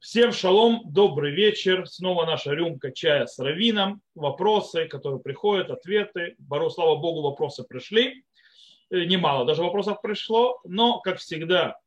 Всем 0.00 0.32
шалом, 0.32 0.80
добрый 0.86 1.30
вечер. 1.30 1.86
Снова 1.86 2.24
наша 2.24 2.52
рюмка 2.52 2.90
чая 2.90 3.26
с 3.26 3.38
равином. 3.38 4.00
Вопросы, 4.14 4.86
которые 4.88 5.20
приходят, 5.20 5.68
ответы. 5.68 6.36
Бору, 6.38 6.70
слава 6.70 6.96
богу, 6.96 7.20
вопросы 7.20 7.64
пришли. 7.64 8.24
Э, 8.88 9.04
немало 9.04 9.44
даже 9.44 9.62
вопросов 9.62 10.00
пришло, 10.00 10.58
но, 10.64 11.00
как 11.00 11.18
всегда, 11.18 11.78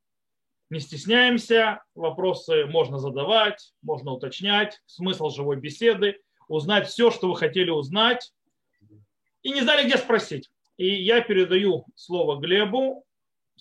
не 0.70 0.80
стесняемся. 0.80 1.82
Вопросы 1.96 2.68
можно 2.68 3.00
задавать, 3.00 3.74
можно 3.82 4.12
уточнять. 4.12 4.80
Смысл 4.86 5.32
живой 5.32 5.56
беседы. 5.56 6.22
Узнать 6.48 6.90
все, 6.90 7.10
что 7.10 7.28
вы 7.30 7.36
хотели 7.36 7.72
узнать. 7.72 8.32
И 9.42 9.50
не 9.50 9.62
знали, 9.62 9.88
где 9.88 9.98
спросить. 9.98 10.52
И 10.78 10.88
я 10.88 11.22
передаю 11.22 11.88
слово 11.96 12.40
Глебу 12.40 13.06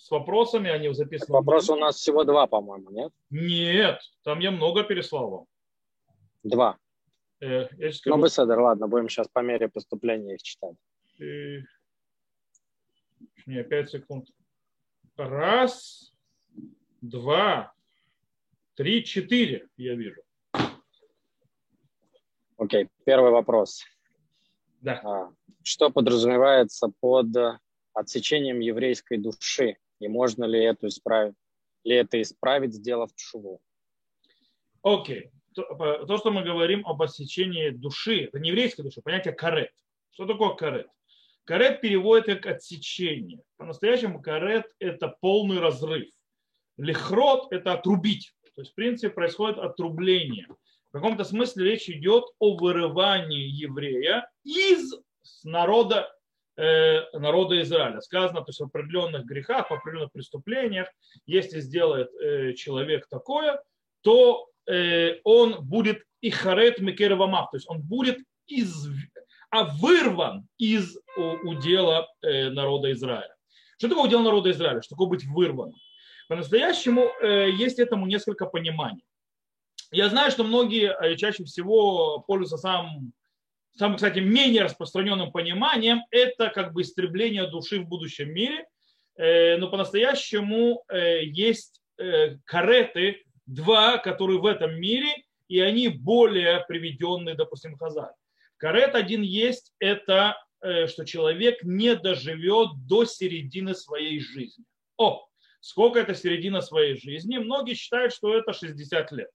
с 0.03 0.11
вопросами, 0.11 0.69
они 0.69 0.93
записаны. 0.93 1.31
Вопрос 1.31 1.69
у 1.69 1.77
нас 1.77 1.95
всего 1.95 2.25
два, 2.25 2.45
по-моему, 2.45 2.89
нет? 2.89 3.13
Нет, 3.29 4.01
там 4.23 4.39
я 4.39 4.51
много 4.51 4.83
переслал 4.83 5.29
вам. 5.29 5.45
Два. 6.43 6.77
Э, 7.39 7.69
я 7.77 7.93
скажу... 7.93 8.17
Ну, 8.17 8.21
беседер, 8.21 8.59
ладно, 8.59 8.89
будем 8.89 9.07
сейчас 9.07 9.29
по 9.29 9.39
мере 9.39 9.69
поступления 9.69 10.35
их 10.35 10.43
читать. 10.43 10.75
Э, 11.21 11.59
не, 13.45 13.63
пять 13.63 13.91
секунд. 13.91 14.27
Раз, 15.15 16.13
два, 16.99 17.71
три, 18.75 19.05
четыре, 19.05 19.69
я 19.77 19.95
вижу. 19.95 20.21
Окей, 22.57 22.89
первый 23.05 23.31
вопрос. 23.31 23.85
Да. 24.81 24.99
А, 25.05 25.33
что 25.63 25.89
подразумевается 25.89 26.91
под 26.99 27.27
отсечением 27.93 28.59
еврейской 28.59 29.17
души? 29.17 29.77
И 30.03 30.07
можно 30.09 30.43
ли 30.43 30.61
это 30.61 30.89
исправить, 30.89 31.35
ли 31.85 31.95
это 31.95 32.21
исправить, 32.21 32.73
сделав 32.73 33.15
чуву? 33.15 33.61
Окей. 34.81 35.31
То, 35.55 36.05
то, 36.05 36.17
что 36.17 36.31
мы 36.31 36.43
говорим 36.43 36.85
об 36.85 37.01
отсечении 37.01 37.69
души, 37.69 38.25
это 38.25 38.39
не 38.39 38.49
еврейской 38.49 38.81
души, 38.81 39.01
понятие 39.01 39.33
карет. 39.33 39.71
Что 40.11 40.25
такое 40.25 40.55
карет? 40.55 40.87
Карет 41.45 41.79
переводит 41.79 42.25
как 42.25 42.47
отсечение. 42.47 43.41
По-настоящему 43.55 44.21
карет– 44.21 44.65
это 44.79 45.07
полный 45.21 45.59
разрыв. 45.59 46.09
Лихрот– 46.77 47.47
это 47.51 47.73
отрубить. 47.73 48.33
То 48.55 48.61
есть, 48.61 48.73
в 48.73 48.75
принципе, 48.75 49.09
происходит 49.09 49.57
отрубление. 49.57 50.47
В 50.89 50.91
каком-то 50.91 51.23
смысле 51.23 51.71
речь 51.71 51.89
идет 51.89 52.25
о 52.39 52.57
вырывании 52.57 53.47
еврея 53.47 54.29
из 54.43 54.93
народа 55.43 56.13
народа 56.55 57.61
Израиля. 57.61 57.99
Сказано, 58.01 58.41
то 58.41 58.49
есть 58.49 58.59
в 58.59 58.65
определенных 58.65 59.25
грехах, 59.25 59.69
в 59.69 59.73
определенных 59.73 60.11
преступлениях, 60.11 60.87
если 61.25 61.59
сделает 61.59 62.09
э, 62.13 62.53
человек 62.53 63.07
такое, 63.09 63.59
то 64.01 64.47
э, 64.67 65.15
он 65.23 65.65
будет 65.65 66.03
и 66.21 66.29
харет 66.29 66.77
то 66.77 67.49
есть 67.53 67.69
он 67.69 67.81
будет 67.81 68.19
из, 68.45 68.87
а 69.49 69.63
вырван 69.63 70.47
из 70.57 70.95
удела 71.43 72.07
народа 72.23 72.91
Израиля. 72.91 73.35
Что 73.77 73.89
такое 73.89 74.05
удел 74.05 74.21
народа 74.21 74.51
Израиля? 74.51 74.81
Что 74.81 74.95
такое 74.95 75.07
быть 75.07 75.25
вырванным? 75.25 75.79
По-настоящему 76.29 77.09
есть 77.21 77.79
этому 77.79 78.05
несколько 78.05 78.45
пониманий. 78.45 79.03
Я 79.91 80.09
знаю, 80.09 80.31
что 80.31 80.43
многие 80.43 81.15
чаще 81.17 81.43
всего 81.43 82.19
пользуются 82.19 82.57
самым 82.57 83.13
самым, 83.75 83.97
кстати, 83.97 84.19
менее 84.19 84.63
распространенным 84.63 85.31
пониманием, 85.31 86.01
это 86.11 86.49
как 86.49 86.73
бы 86.73 86.81
истребление 86.81 87.47
души 87.47 87.79
в 87.79 87.87
будущем 87.87 88.33
мире. 88.33 88.65
Э, 89.15 89.57
но 89.57 89.69
по-настоящему 89.69 90.83
э, 90.89 91.23
есть 91.25 91.81
э, 91.97 92.37
кареты, 92.45 93.23
два, 93.45 93.97
которые 93.97 94.39
в 94.39 94.45
этом 94.45 94.75
мире, 94.79 95.13
и 95.47 95.59
они 95.59 95.89
более 95.89 96.63
приведенные, 96.67 97.35
допустим, 97.35 97.75
Хазар. 97.77 98.11
Карет 98.57 98.95
один 98.95 99.21
есть, 99.21 99.73
это 99.79 100.37
что 100.87 101.03
человек 101.03 101.61
не 101.63 101.93
доживет 101.93 102.69
до 102.87 103.03
середины 103.03 103.75
своей 103.75 104.21
жизни. 104.21 104.63
О, 104.95 105.27
сколько 105.59 105.99
это 105.99 106.15
середина 106.15 106.61
своей 106.61 106.95
жизни? 106.95 107.37
Многие 107.37 107.73
считают, 107.73 108.13
что 108.13 108.33
это 108.33 108.53
60 108.53 109.11
лет. 109.11 109.29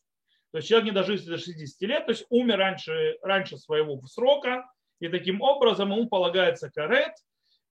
То 0.51 0.59
есть 0.59 0.69
человек 0.69 0.87
не 0.87 0.93
дожил 0.93 1.17
до 1.17 1.39
60 1.39 1.81
лет, 1.83 2.07
то 2.07 2.13
есть 2.13 2.27
умер 2.31 2.59
раньше, 2.59 3.19
раньше 3.23 3.59
своего 3.59 4.01
срока, 4.07 4.65
и 5.01 5.09
таким 5.09 5.41
образом 5.41 5.93
ему 5.93 6.09
полагается 6.09 6.71
карет. 6.71 7.13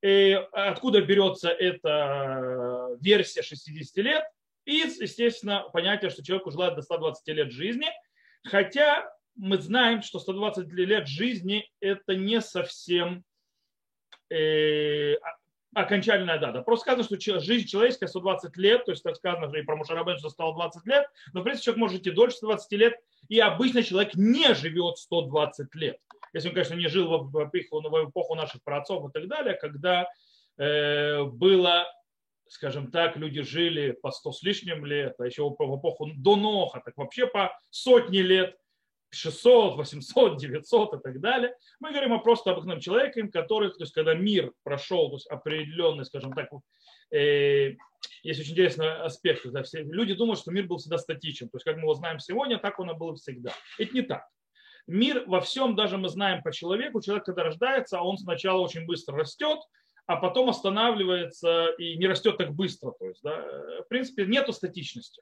И 0.04 0.40
откуда 0.52 1.02
берется 1.02 1.50
эта 1.50 2.90
версия 3.02 3.42
60 3.42 3.98
лет? 4.04 4.24
Из, 4.66 5.00
естественно, 5.02 5.66
понятия, 5.74 6.10
что 6.10 6.24
человеку 6.24 6.52
желает 6.52 6.76
до 6.76 6.82
120 6.82 7.28
лет 7.30 7.52
жизни. 7.52 7.88
Хотя 8.44 9.10
мы 9.36 9.58
знаем, 9.58 10.02
что 10.02 10.20
120 10.20 10.68
лет 10.74 11.08
жизни 11.08 11.70
это 11.80 12.16
не 12.16 12.42
совсем 12.42 13.24
э, 14.30 15.16
окончательная 15.74 16.40
дата. 16.40 16.62
Просто 16.62 16.84
сказано, 16.84 17.04
что 17.04 17.40
жизнь 17.40 17.68
человеческая 17.68 18.08
120 18.08 18.58
лет, 18.58 18.86
то 18.86 18.92
есть 18.92 19.04
так 19.04 19.16
сказано 19.16 19.56
и 19.56 19.62
про 19.64 19.76
Мушарабен, 19.76 20.18
что 20.18 20.30
стало 20.30 20.56
20 20.56 20.86
лет, 20.86 21.08
но 21.34 21.42
в 21.42 21.44
принципе 21.44 21.66
человек 21.66 21.80
может 21.80 22.02
идти 22.02 22.12
дольше 22.12 22.38
120 22.38 22.72
лет, 22.74 22.96
и 23.30 23.40
обычно 23.40 23.84
человек 23.84 24.16
не 24.16 24.54
живет 24.54 24.98
120 24.98 25.76
лет. 25.76 25.98
Если 26.34 26.50
он, 26.50 26.54
конечно, 26.54 26.76
не 26.76 26.88
жил 26.88 27.08
в 27.08 27.44
эпоху, 27.44 27.90
в 27.90 28.10
эпоху 28.10 28.36
наших 28.36 28.64
праотцов 28.64 29.10
и 29.10 29.12
так 29.12 29.28
далее, 29.28 29.56
когда 29.56 30.08
э, 30.58 31.24
было, 31.24 31.86
скажем 32.48 32.92
так, 32.92 33.18
люди 33.18 33.42
жили 33.42 33.92
по 33.92 34.12
100 34.12 34.32
с 34.32 34.44
лишним 34.44 34.86
лет, 34.86 35.16
а 35.20 35.26
еще 35.26 35.44
в 35.48 35.54
эпоху 35.54 36.10
до 36.16 36.36
Ноха, 36.36 36.82
так 36.84 36.98
вообще 36.98 37.28
по 37.28 37.58
сотни 37.70 38.20
лет– 38.20 38.56
600, 39.09 39.78
800, 39.78 40.38
900 40.38 40.94
и 40.94 40.97
так 41.00 41.19
далее. 41.22 41.56
Мы 41.79 41.91
говорим 41.91 42.13
о 42.13 42.19
просто 42.19 42.51
обыкновенном 42.51 42.81
человеке, 42.81 43.28
который, 43.28 43.69
то 43.69 43.81
есть 43.81 43.94
когда 43.94 44.13
мир 44.13 44.53
прошел 44.63 45.09
то 45.09 45.16
есть 45.16 45.28
определенный, 45.28 46.06
скажем 46.06 46.34
так, 46.34 46.50
э, 47.12 47.75
есть 48.23 48.40
очень 48.40 48.51
интересный 48.51 49.01
аспект. 49.01 49.45
Да, 49.45 49.63
все, 49.63 49.84
люди 49.84 50.13
думают, 50.13 50.40
что 50.40 50.51
мир 50.51 50.68
был 50.68 50.78
всегда 50.78 50.97
статичен. 50.97 51.50
То 51.50 51.57
есть 51.57 51.66
как 51.66 51.75
мы 51.75 51.84
его 51.84 51.94
знаем 51.94 52.19
сегодня, 52.19 52.57
так 52.57 52.79
он 52.79 52.91
и 52.91 52.94
был 52.94 53.16
всегда. 53.16 53.53
Это 53.78 53.94
не 53.94 54.01
так. 54.01 54.28
Мир 54.88 55.24
во 55.28 55.41
всем, 55.41 55.75
даже 55.75 55.97
мы 55.97 56.07
знаем 56.09 56.41
по 56.41 56.51
человеку, 56.51 57.01
человек, 57.01 57.25
когда 57.25 57.44
рождается, 57.44 58.00
он 58.00 58.18
сначала 58.18 58.62
очень 58.62 58.85
быстро 58.85 59.18
растет, 59.18 59.59
а 60.06 60.16
потом 60.16 60.50
останавливается 60.50 61.68
и 61.78 61.97
не 61.97 62.07
растет 62.07 62.38
так 62.38 62.53
быстро. 62.53 62.91
То 62.91 63.06
есть, 63.07 63.22
да, 63.22 63.38
в 63.81 63.88
принципе, 63.89 64.25
нету 64.25 64.53
статичности. 64.53 65.22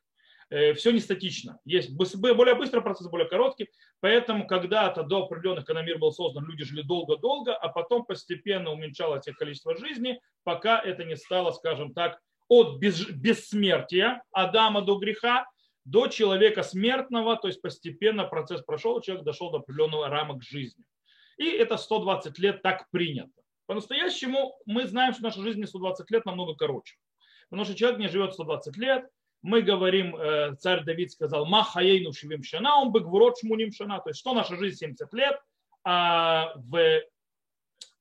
Э, 0.50 0.74
все 0.74 0.92
не 0.92 1.00
статично. 1.00 1.60
Есть 1.66 1.92
более 1.96 2.56
быстрый 2.56 2.82
процесс, 2.82 3.08
более 3.08 3.28
короткий. 3.28 3.70
Поэтому 4.00 4.46
когда-то 4.46 5.04
до 5.04 5.24
определенных, 5.24 5.66
когда 5.66 5.82
мир 5.82 5.98
был 5.98 6.12
создан, 6.12 6.46
люди 6.46 6.64
жили 6.64 6.82
долго-долго, 6.82 7.56
а 7.56 7.70
потом 7.70 8.06
постепенно 8.06 8.72
уменьшалось 8.72 9.28
их 9.28 9.38
количество 9.38 9.76
жизни, 9.76 10.20
пока 10.44 10.80
это 10.80 11.04
не 11.04 11.16
стало, 11.16 11.52
скажем 11.52 11.94
так, 11.94 12.20
от 12.48 12.78
бессмертия 12.80 14.22
Адама 14.32 14.82
до 14.82 14.98
греха 14.98 15.48
до 15.84 16.08
человека 16.08 16.64
смертного, 16.64 17.38
то 17.38 17.48
есть 17.48 17.62
постепенно 17.62 18.26
процесс 18.26 18.62
прошел, 18.62 19.02
человек 19.02 19.24
дошел 19.24 19.52
до 19.52 19.58
определенного 19.60 20.10
рамок 20.10 20.42
жизни. 20.44 20.84
И 21.38 21.48
это 21.48 21.78
120 21.78 22.38
лет 22.40 22.62
так 22.62 22.90
принято. 22.90 23.30
По-настоящему 23.68 24.56
мы 24.66 24.86
знаем, 24.88 25.14
что 25.14 25.24
наша 25.24 25.42
жизнь 25.42 25.60
не 25.60 25.68
120 25.68 26.10
лет 26.12 26.26
намного 26.26 26.56
короче. 26.56 26.98
Потому 27.50 27.66
что 27.66 27.76
человек 27.76 28.00
не 28.00 28.08
живет 28.08 28.34
120 28.34 28.78
лет, 28.78 29.08
мы 29.46 29.62
говорим, 29.62 30.16
э, 30.16 30.56
царь 30.56 30.84
Давид 30.84 31.12
сказал, 31.12 31.46
махаейну 31.46 32.14
шивим 32.14 32.42
шана, 32.42 32.82
он 32.82 32.92
бы 32.92 33.02
гвурот 33.02 33.38
шмуним 33.38 33.72
шана, 33.72 34.00
то 34.00 34.10
есть 34.10 34.20
что 34.20 34.34
наша 34.34 34.58
жизнь 34.58 34.78
70 34.78 35.14
лет, 35.14 35.40
а 35.84 36.54
в 36.56 36.76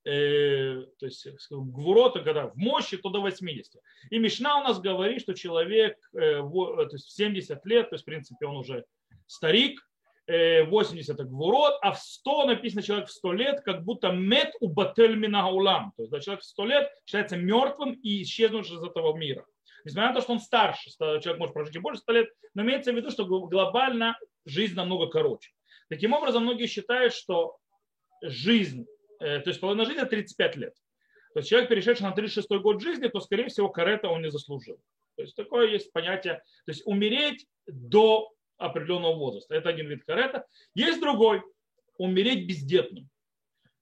э, 0.05 0.85
то 0.99 1.05
есть 1.05 1.27
гвурота, 1.51 2.21
когда 2.21 2.47
в 2.47 2.55
мощи, 2.55 2.97
то 2.97 3.09
до 3.09 3.21
80. 3.21 3.75
И 4.09 4.17
Мишна 4.17 4.59
у 4.59 4.63
нас 4.63 4.79
говорит, 4.79 5.21
что 5.21 5.35
человек 5.35 5.99
э, 6.13 6.39
в, 6.39 6.87
то 6.87 6.95
есть 6.95 7.05
в 7.05 7.11
70 7.11 7.63
лет, 7.67 7.89
то 7.91 7.95
есть 7.95 8.03
в 8.03 8.05
принципе 8.05 8.47
он 8.47 8.57
уже 8.57 8.85
старик, 9.27 9.87
80 10.27 11.07
это 11.13 11.23
гвурот, 11.23 11.75
а 11.83 11.91
в 11.91 11.99
100 11.99 12.45
написано 12.47 12.81
человек 12.81 13.09
в 13.09 13.11
100 13.11 13.33
лет, 13.33 13.61
как 13.61 13.83
будто 13.83 14.11
мет 14.11 14.55
у 14.59 14.69
батель 14.69 15.23
улам. 15.23 15.93
То 15.95 16.01
есть 16.01 16.11
да, 16.11 16.19
человек 16.19 16.43
в 16.43 16.47
100 16.47 16.65
лет 16.65 16.91
считается 17.05 17.37
мертвым 17.37 17.93
и 17.93 18.23
исчезнувшим 18.23 18.77
из 18.77 18.83
этого 18.83 19.15
мира 19.15 19.45
несмотря 19.85 20.09
на 20.09 20.15
то, 20.15 20.21
что 20.21 20.33
он 20.33 20.39
старше, 20.39 20.89
человек 20.97 21.37
может 21.37 21.53
прожить 21.53 21.75
и 21.75 21.79
больше 21.79 22.01
100 22.01 22.11
лет, 22.11 22.29
но 22.53 22.63
имеется 22.63 22.91
в 22.91 22.95
виду, 22.95 23.11
что 23.11 23.25
глобально 23.25 24.17
жизнь 24.45 24.75
намного 24.75 25.07
короче. 25.07 25.51
Таким 25.89 26.13
образом, 26.13 26.43
многие 26.43 26.67
считают, 26.67 27.13
что 27.13 27.57
жизнь, 28.21 28.85
э, 29.19 29.39
то 29.39 29.49
есть 29.49 29.59
половина 29.59 29.85
жизни 29.85 30.03
35 30.03 30.55
лет. 30.55 30.73
То 31.33 31.39
есть 31.39 31.49
человек, 31.49 31.69
перешедший 31.69 32.03
на 32.03 32.11
36 32.11 32.49
год 32.61 32.81
жизни, 32.81 33.07
то, 33.07 33.19
скорее 33.19 33.47
всего, 33.47 33.69
карета 33.69 34.09
он 34.09 34.21
не 34.21 34.31
заслужил. 34.31 34.79
То 35.15 35.21
есть 35.21 35.35
такое 35.35 35.67
есть 35.67 35.91
понятие, 35.91 36.35
то 36.65 36.71
есть 36.71 36.81
умереть 36.85 37.45
до 37.67 38.31
определенного 38.57 39.15
возраста. 39.15 39.53
Это 39.55 39.69
один 39.69 39.87
вид 39.87 40.03
карета. 40.05 40.45
Есть 40.73 41.01
другой, 41.01 41.41
умереть 41.97 42.47
бездетным. 42.47 43.09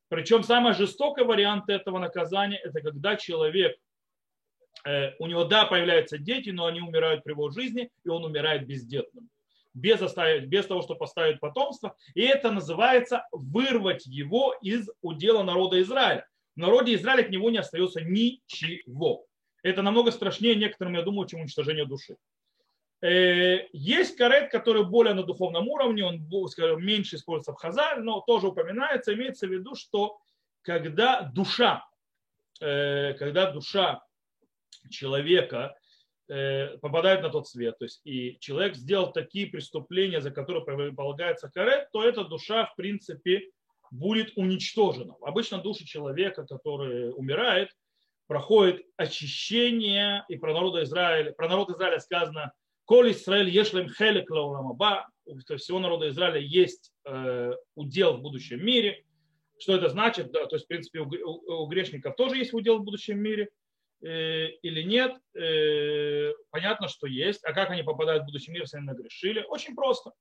Причем 0.09 0.43
самый 0.43 0.73
жестокий 0.73 1.23
вариант 1.23 1.69
этого 1.69 1.99
наказания, 1.99 2.57
это 2.57 2.81
когда 2.81 3.15
человек 3.15 3.77
у 5.19 5.27
него, 5.27 5.45
да, 5.45 5.65
появляются 5.65 6.17
дети, 6.17 6.49
но 6.49 6.65
они 6.65 6.81
умирают 6.81 7.23
при 7.23 7.31
его 7.31 7.49
жизни, 7.49 7.89
и 8.03 8.09
он 8.09 8.25
умирает 8.25 8.67
бездетным. 8.67 9.29
без, 9.73 10.01
оставить, 10.01 10.47
без 10.47 10.65
того, 10.65 10.81
чтобы 10.81 10.99
поставить 10.99 11.39
потомство. 11.39 11.95
И 12.13 12.21
это 12.21 12.51
называется 12.51 13.25
вырвать 13.31 14.05
его 14.05 14.55
из 14.61 14.89
удела 15.01 15.43
народа 15.43 15.81
Израиля. 15.81 16.27
В 16.55 16.59
народе 16.59 16.93
Израиля 16.95 17.23
от 17.23 17.29
него 17.31 17.49
не 17.49 17.57
остается 17.57 18.01
ничего. 18.01 19.25
Это 19.63 19.81
намного 19.81 20.11
страшнее 20.11 20.55
некоторым, 20.55 20.93
я 20.93 21.01
думаю, 21.01 21.27
чем 21.27 21.41
уничтожение 21.41 21.85
души. 21.85 22.17
Э, 23.01 23.67
есть 23.73 24.15
карет, 24.15 24.51
который 24.51 24.83
более 24.83 25.13
на 25.13 25.23
духовном 25.23 25.67
уровне, 25.67 26.05
он 26.05 26.27
скажем, 26.49 26.85
меньше 26.85 27.15
используется 27.15 27.53
в 27.53 27.55
Хазаль, 27.55 28.01
но 28.01 28.21
тоже 28.21 28.47
упоминается, 28.47 29.13
имеется 29.13 29.47
в 29.47 29.51
виду, 29.51 29.75
что 29.75 30.19
когда 30.61 31.21
душа, 31.21 31.85
э, 32.61 33.13
когда 33.13 33.51
душа 33.51 34.03
человека 34.89 35.75
э, 36.27 36.77
попадает 36.79 37.21
на 37.21 37.29
тот 37.29 37.47
свет, 37.47 37.77
то 37.77 37.85
есть 37.85 38.01
и 38.05 38.37
человек 38.39 38.75
сделал 38.75 39.11
такие 39.11 39.47
преступления, 39.47 40.21
за 40.21 40.31
которые 40.31 40.93
полагается 40.93 41.49
карет, 41.49 41.89
то 41.91 42.03
эта 42.03 42.23
душа, 42.23 42.65
в 42.65 42.75
принципе, 42.75 43.49
будет 43.91 44.33
уничтожена. 44.35 45.15
Обычно 45.21 45.59
души 45.59 45.85
человека, 45.85 46.45
который 46.45 47.11
умирает, 47.13 47.69
проходит 48.27 48.85
очищение, 48.97 50.25
и 50.29 50.37
про 50.37 50.53
народ 50.53 50.81
Израиля, 50.81 51.33
про 51.33 51.47
народ 51.47 51.69
Израиля 51.69 51.99
сказано, 51.99 52.53
Коль 52.85 53.11
Израиль 53.11 53.49
ешлем 53.49 53.89
хелек 53.89 54.29
лауламаба, 54.29 55.07
у 55.25 55.37
всего 55.55 55.79
народа 55.79 56.09
Израиля 56.09 56.39
есть 56.39 56.91
э, 57.05 57.53
удел 57.75 58.17
в 58.17 58.21
будущем 58.21 58.63
мире. 58.65 59.05
Что 59.57 59.75
это 59.75 59.87
значит? 59.87 60.31
Да, 60.31 60.45
то 60.47 60.57
есть, 60.57 60.65
в 60.65 60.67
принципе, 60.67 60.99
у, 60.99 61.07
у, 61.07 61.63
у 61.63 61.67
грешников 61.67 62.15
тоже 62.17 62.37
есть 62.37 62.53
удел 62.53 62.79
в 62.79 62.83
будущем 62.83 63.19
мире 63.19 63.49
или 64.03 64.83
нет. 64.83 65.17
Э, 65.35 66.33
понятно, 66.51 66.87
что 66.87 67.07
есть. 67.07 67.43
А 67.45 67.53
как 67.53 67.69
они 67.69 67.83
попадают 67.83 68.23
в 68.23 68.25
будущий 68.25 68.51
мир, 68.51 68.61
если 68.61 68.77
они 68.77 68.87
нагрешили? 68.87 69.45
Очень 69.47 69.75
просто. 69.75 70.11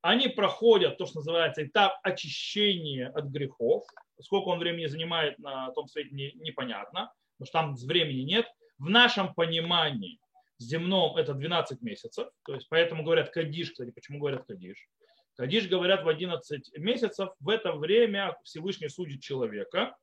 Они 0.00 0.28
проходят 0.28 0.96
то, 0.96 1.06
что 1.06 1.18
называется 1.18 1.66
этап 1.66 1.98
очищения 2.04 3.10
от 3.10 3.26
грехов. 3.26 3.84
Сколько 4.20 4.48
он 4.48 4.60
времени 4.60 4.86
занимает 4.86 5.38
на 5.38 5.72
том 5.72 5.88
свете, 5.88 6.10
непонятно, 6.12 7.12
потому 7.38 7.46
что 7.46 7.52
там 7.52 7.74
времени 7.74 8.22
нет. 8.22 8.46
В 8.78 8.88
нашем 8.88 9.34
понимании 9.34 10.20
земном 10.58 11.16
это 11.16 11.34
12 11.34 11.82
месяцев, 11.82 12.28
то 12.44 12.54
есть 12.54 12.68
поэтому 12.68 13.02
говорят 13.02 13.30
Кадиш, 13.30 13.70
кстати, 13.72 13.90
почему 13.90 14.18
говорят 14.20 14.44
Кадиш? 14.46 14.88
Кадиш 15.36 15.68
говорят 15.68 16.04
в 16.04 16.08
11 16.08 16.78
месяцев, 16.78 17.30
в 17.40 17.48
это 17.48 17.72
время 17.72 18.36
Всевышний 18.42 18.88
судит 18.88 19.20
человека 19.22 19.96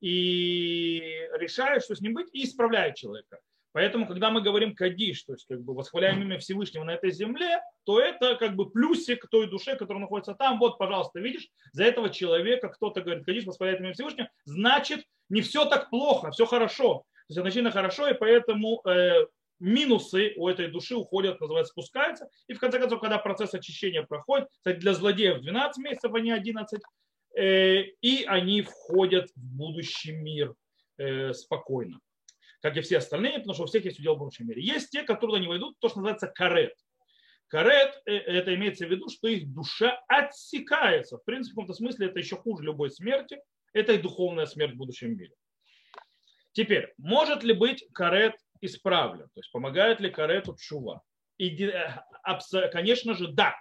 и 0.00 1.28
решает, 1.38 1.84
что 1.84 1.94
с 1.94 2.00
ним 2.00 2.14
быть, 2.14 2.28
и 2.32 2.44
исправляет 2.44 2.96
человека. 2.96 3.38
Поэтому, 3.72 4.06
когда 4.06 4.30
мы 4.30 4.40
говорим 4.40 4.74
Кадиш, 4.74 5.22
то 5.22 5.34
есть 5.34 5.46
как 5.46 5.62
бы 5.62 5.74
восхваляем 5.74 6.20
имя 6.22 6.38
Всевышнего 6.38 6.82
на 6.82 6.90
этой 6.90 7.12
земле, 7.12 7.60
то 7.84 8.00
это 8.00 8.34
как 8.34 8.56
бы 8.56 8.68
плюсик 8.68 9.28
той 9.30 9.48
душе, 9.48 9.76
которая 9.76 10.00
находится 10.02 10.34
там. 10.34 10.58
Вот, 10.58 10.76
пожалуйста, 10.76 11.20
видишь, 11.20 11.48
за 11.72 11.84
этого 11.84 12.10
человека 12.10 12.68
кто-то 12.68 13.00
говорит 13.00 13.24
Кадиш, 13.24 13.44
восхваляет 13.44 13.80
имя 13.80 13.92
Всевышнего, 13.92 14.28
значит, 14.44 15.04
не 15.28 15.40
все 15.40 15.66
так 15.66 15.88
плохо, 15.90 16.32
все 16.32 16.46
хорошо. 16.46 17.04
То 17.28 17.32
есть 17.32 17.38
относительно 17.38 17.70
хорошо, 17.70 18.08
и 18.08 18.14
поэтому 18.14 18.82
э, 18.84 19.26
минусы 19.60 20.32
у 20.36 20.48
этой 20.48 20.66
души 20.68 20.96
уходят, 20.96 21.40
называется, 21.40 21.70
спускаются. 21.70 22.28
И 22.48 22.54
в 22.54 22.58
конце 22.58 22.80
концов, 22.80 23.00
когда 23.00 23.18
процесс 23.18 23.54
очищения 23.54 24.02
проходит, 24.02 24.48
кстати, 24.50 24.78
для 24.78 24.94
злодеев 24.94 25.40
12 25.40 25.84
месяцев, 25.84 26.12
а 26.12 26.18
не 26.18 26.32
11, 26.32 26.80
э, 26.80 26.82
и 27.36 28.24
они 28.26 28.62
входят 28.62 29.30
в 29.30 29.56
будущий 29.56 30.12
мир 30.12 30.54
э, 30.98 31.32
спокойно, 31.32 32.00
как 32.60 32.76
и 32.76 32.80
все 32.80 32.98
остальные, 32.98 33.38
потому 33.38 33.54
что 33.54 33.64
у 33.64 33.66
всех 33.66 33.84
есть 33.84 33.98
удел 33.98 34.16
в 34.16 34.18
будущем 34.18 34.48
мире. 34.48 34.62
Есть 34.62 34.90
те, 34.90 35.02
которые 35.02 35.40
не 35.40 35.48
войдут, 35.48 35.78
то, 35.78 35.88
что 35.88 35.98
называется 35.98 36.26
карет. 36.28 36.74
Карет, 37.48 38.00
э, 38.06 38.12
это 38.12 38.54
имеется 38.54 38.86
в 38.86 38.90
виду, 38.90 39.08
что 39.08 39.28
их 39.28 39.52
душа 39.52 40.02
отсекается. 40.08 41.18
В 41.18 41.24
принципе, 41.24 41.52
в 41.52 41.54
каком-то 41.56 41.74
смысле 41.74 42.08
это 42.08 42.18
еще 42.18 42.36
хуже 42.36 42.64
любой 42.64 42.90
смерти. 42.90 43.40
Это 43.72 43.92
и 43.92 43.98
духовная 43.98 44.46
смерть 44.46 44.74
в 44.74 44.78
будущем 44.78 45.16
мире. 45.16 45.32
Теперь, 46.52 46.92
может 46.98 47.44
ли 47.44 47.52
быть 47.52 47.86
карет 47.92 48.34
исправлен. 48.60 49.26
То 49.26 49.40
есть 49.40 49.50
помогает 49.52 50.00
ли 50.00 50.10
карету 50.10 50.56
чува? 50.58 51.02
И, 51.38 51.64
э, 51.64 52.68
конечно 52.70 53.14
же, 53.14 53.28
да. 53.28 53.56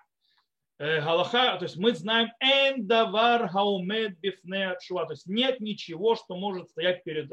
Э, 0.79 1.01
Галаха, 1.01 1.57
то 1.57 1.63
есть 1.63 1.75
мы 1.75 1.91
знаем 1.91 2.29
эндавар 2.39 3.49
хаумед 3.49 4.17
бифне 4.19 4.77
чува. 4.81 5.05
То 5.05 5.11
есть 5.11 5.27
нет 5.27 5.59
ничего, 5.59 6.15
что 6.15 6.37
может 6.37 6.69
стоять 6.69 7.03
перед 7.03 7.29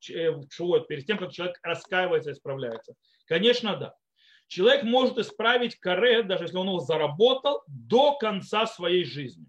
чувой, 0.00 0.80
э, 0.80 0.84
перед 0.88 1.06
тем, 1.06 1.16
как 1.16 1.30
человек 1.30 1.60
раскаивается 1.62 2.30
и 2.30 2.32
исправляется. 2.32 2.94
Конечно, 3.26 3.76
да. 3.76 3.94
Человек 4.48 4.82
может 4.82 5.18
исправить 5.18 5.76
карет, 5.76 6.26
даже 6.26 6.44
если 6.44 6.56
он 6.56 6.66
его 6.66 6.80
заработал, 6.80 7.62
до 7.68 8.16
конца 8.16 8.66
своей 8.66 9.04
жизни. 9.04 9.46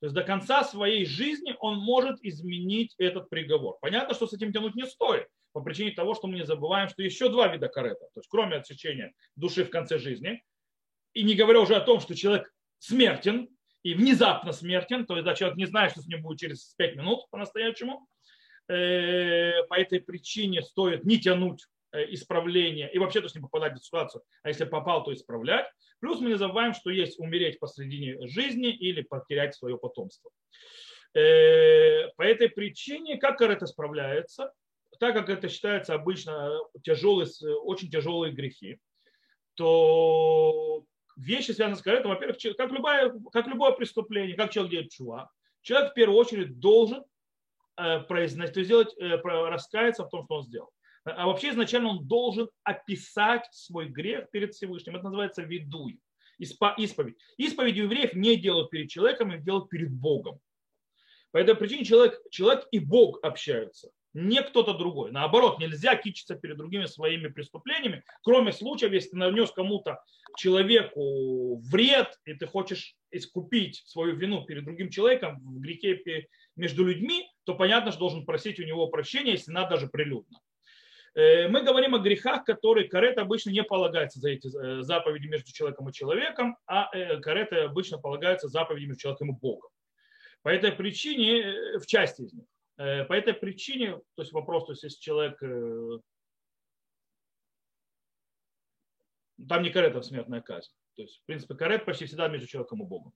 То 0.00 0.06
есть 0.06 0.14
до 0.14 0.22
конца 0.22 0.62
своей 0.62 1.06
жизни 1.06 1.56
он 1.60 1.78
может 1.78 2.18
изменить 2.22 2.94
этот 2.98 3.30
приговор. 3.30 3.78
Понятно, 3.80 4.14
что 4.14 4.26
с 4.26 4.34
этим 4.34 4.52
тянуть 4.52 4.74
не 4.74 4.84
стоит 4.84 5.28
по 5.52 5.62
причине 5.62 5.92
того, 5.92 6.14
что 6.14 6.26
мы 6.26 6.34
не 6.34 6.44
забываем, 6.44 6.90
что 6.90 7.02
еще 7.02 7.30
два 7.30 7.48
вида 7.48 7.68
карета. 7.68 8.04
То 8.12 8.20
есть 8.20 8.28
кроме 8.28 8.56
отсечения 8.56 9.14
души 9.36 9.64
в 9.64 9.70
конце 9.70 9.98
жизни, 9.98 10.42
и 11.14 11.22
не 11.22 11.34
говоря 11.34 11.60
уже 11.60 11.74
о 11.74 11.80
том, 11.80 12.00
что 12.00 12.14
человек 12.14 12.52
смертен, 12.82 13.48
и 13.82 13.94
внезапно 13.94 14.52
смертен, 14.52 15.06
то 15.06 15.14
есть 15.14 15.24
да, 15.24 15.34
человек 15.34 15.58
не 15.58 15.66
знает, 15.66 15.92
что 15.92 16.02
с 16.02 16.06
ним 16.06 16.22
будет 16.22 16.38
через 16.38 16.74
пять 16.76 16.96
минут 16.96 17.28
по-настоящему, 17.30 18.06
э, 18.68 19.62
по 19.68 19.74
этой 19.74 20.00
причине 20.00 20.62
стоит 20.62 21.04
не 21.04 21.18
тянуть 21.18 21.66
э, 21.92 22.12
исправление 22.12 22.92
и 22.92 22.98
вообще 22.98 23.20
то 23.20 23.26
есть 23.26 23.34
не 23.34 23.40
попадать 23.40 23.78
в 23.78 23.84
ситуацию, 23.84 24.22
а 24.42 24.48
если 24.48 24.64
попал, 24.64 25.04
то 25.04 25.12
исправлять. 25.12 25.66
Плюс 26.00 26.20
мы 26.20 26.30
не 26.30 26.36
забываем, 26.36 26.74
что 26.74 26.90
есть 26.90 27.18
умереть 27.18 27.60
посредине 27.60 28.26
жизни 28.28 28.70
или 28.70 29.02
потерять 29.02 29.54
свое 29.54 29.78
потомство. 29.78 30.30
Э, 31.14 32.08
по 32.16 32.22
этой 32.22 32.48
причине, 32.48 33.18
как 33.18 33.40
это 33.40 33.66
справляется? 33.66 34.52
так 34.98 35.14
как 35.14 35.30
это 35.30 35.48
считается 35.48 35.94
обычно 35.94 36.60
тяжелые, 36.84 37.28
очень 37.64 37.90
тяжелые 37.90 38.32
грехи, 38.32 38.78
то 39.54 40.84
вещи, 41.16 41.52
связанные 41.52 41.76
с 41.76 41.82
каретом, 41.82 42.10
во-первых, 42.10 42.36
как, 42.56 42.70
любое, 42.70 43.12
как 43.32 43.46
любое 43.46 43.72
преступление, 43.72 44.36
как 44.36 44.50
человек 44.50 44.72
делает 44.72 44.90
чува, 44.90 45.30
человек 45.62 45.92
в 45.92 45.94
первую 45.94 46.18
очередь 46.18 46.58
должен 46.58 47.04
э, 47.76 48.00
произносить, 48.00 48.54
то 48.54 48.60
есть 48.60 48.68
сделать, 48.68 48.94
э, 48.98 49.16
раскаяться 49.16 50.04
в 50.04 50.10
том, 50.10 50.24
что 50.24 50.36
он 50.36 50.42
сделал. 50.44 50.70
А 51.04 51.26
вообще 51.26 51.50
изначально 51.50 51.90
он 51.90 52.06
должен 52.06 52.48
описать 52.62 53.48
свой 53.50 53.88
грех 53.88 54.30
перед 54.30 54.54
Всевышним. 54.54 54.94
Это 54.94 55.04
называется 55.06 55.42
видуй, 55.42 55.98
исповедь. 56.38 57.16
Исповедь 57.36 57.78
у 57.78 57.82
евреев 57.84 58.14
не 58.14 58.36
делают 58.36 58.70
перед 58.70 58.88
человеком, 58.88 59.32
их 59.32 59.42
делают 59.42 59.68
перед 59.68 59.90
Богом. 59.90 60.38
По 61.32 61.38
этой 61.38 61.56
причине 61.56 61.84
человек, 61.84 62.20
человек 62.30 62.68
и 62.70 62.78
Бог 62.78 63.18
общаются 63.24 63.90
не 64.14 64.42
кто-то 64.42 64.74
другой. 64.74 65.10
Наоборот, 65.10 65.58
нельзя 65.58 65.96
кичиться 65.96 66.34
перед 66.34 66.56
другими 66.56 66.86
своими 66.86 67.28
преступлениями, 67.28 68.04
кроме 68.22 68.52
случаев, 68.52 68.92
если 68.92 69.10
ты 69.10 69.16
нанес 69.16 69.50
кому-то 69.50 70.02
человеку 70.36 71.56
вред, 71.70 72.18
и 72.24 72.34
ты 72.34 72.46
хочешь 72.46 72.94
искупить 73.10 73.82
свою 73.86 74.16
вину 74.16 74.44
перед 74.44 74.64
другим 74.64 74.90
человеком 74.90 75.40
в 75.40 75.60
грехе 75.60 76.26
между 76.56 76.84
людьми, 76.84 77.28
то 77.44 77.54
понятно, 77.54 77.90
что 77.90 78.00
должен 78.00 78.24
просить 78.24 78.60
у 78.60 78.64
него 78.64 78.88
прощения, 78.88 79.32
если 79.32 79.52
надо 79.52 79.70
даже 79.70 79.88
прилюдно. 79.88 80.38
Э, 81.14 81.48
мы 81.48 81.62
говорим 81.62 81.94
о 81.94 81.98
грехах, 81.98 82.44
которые 82.44 82.88
карет 82.88 83.18
обычно 83.18 83.50
не 83.50 83.62
полагается 83.62 84.18
за 84.18 84.30
эти 84.30 84.46
э, 84.48 84.82
заповеди 84.82 85.26
между 85.26 85.52
человеком 85.52 85.88
и 85.88 85.92
человеком, 85.92 86.56
а 86.66 86.88
э, 86.92 87.18
карет 87.20 87.52
обычно 87.52 87.98
полагается 87.98 88.48
заповеди 88.48 88.86
между 88.86 89.02
человеком 89.02 89.30
и 89.30 89.38
Богом. 89.38 89.70
По 90.42 90.48
этой 90.48 90.72
причине, 90.72 91.78
в 91.78 91.86
части 91.86 92.22
из 92.22 92.32
них. 92.32 92.46
Э, 92.82 93.04
по 93.04 93.12
этой 93.12 93.32
причине, 93.32 93.92
то 94.16 94.22
есть 94.22 94.32
вопрос, 94.32 94.66
то 94.66 94.72
есть 94.72 94.82
если 94.82 95.00
человек, 95.00 95.40
э, 95.40 96.00
там 99.48 99.62
не 99.62 99.70
карет, 99.70 99.94
а 99.94 100.02
смертная 100.02 100.40
казнь. 100.40 100.72
То 100.96 101.02
есть, 101.02 101.20
в 101.22 101.26
принципе, 101.26 101.54
карет 101.54 101.84
почти 101.84 102.06
всегда 102.06 102.26
между 102.26 102.48
человеком 102.48 102.82
и 102.82 102.86
Богом. 102.86 103.14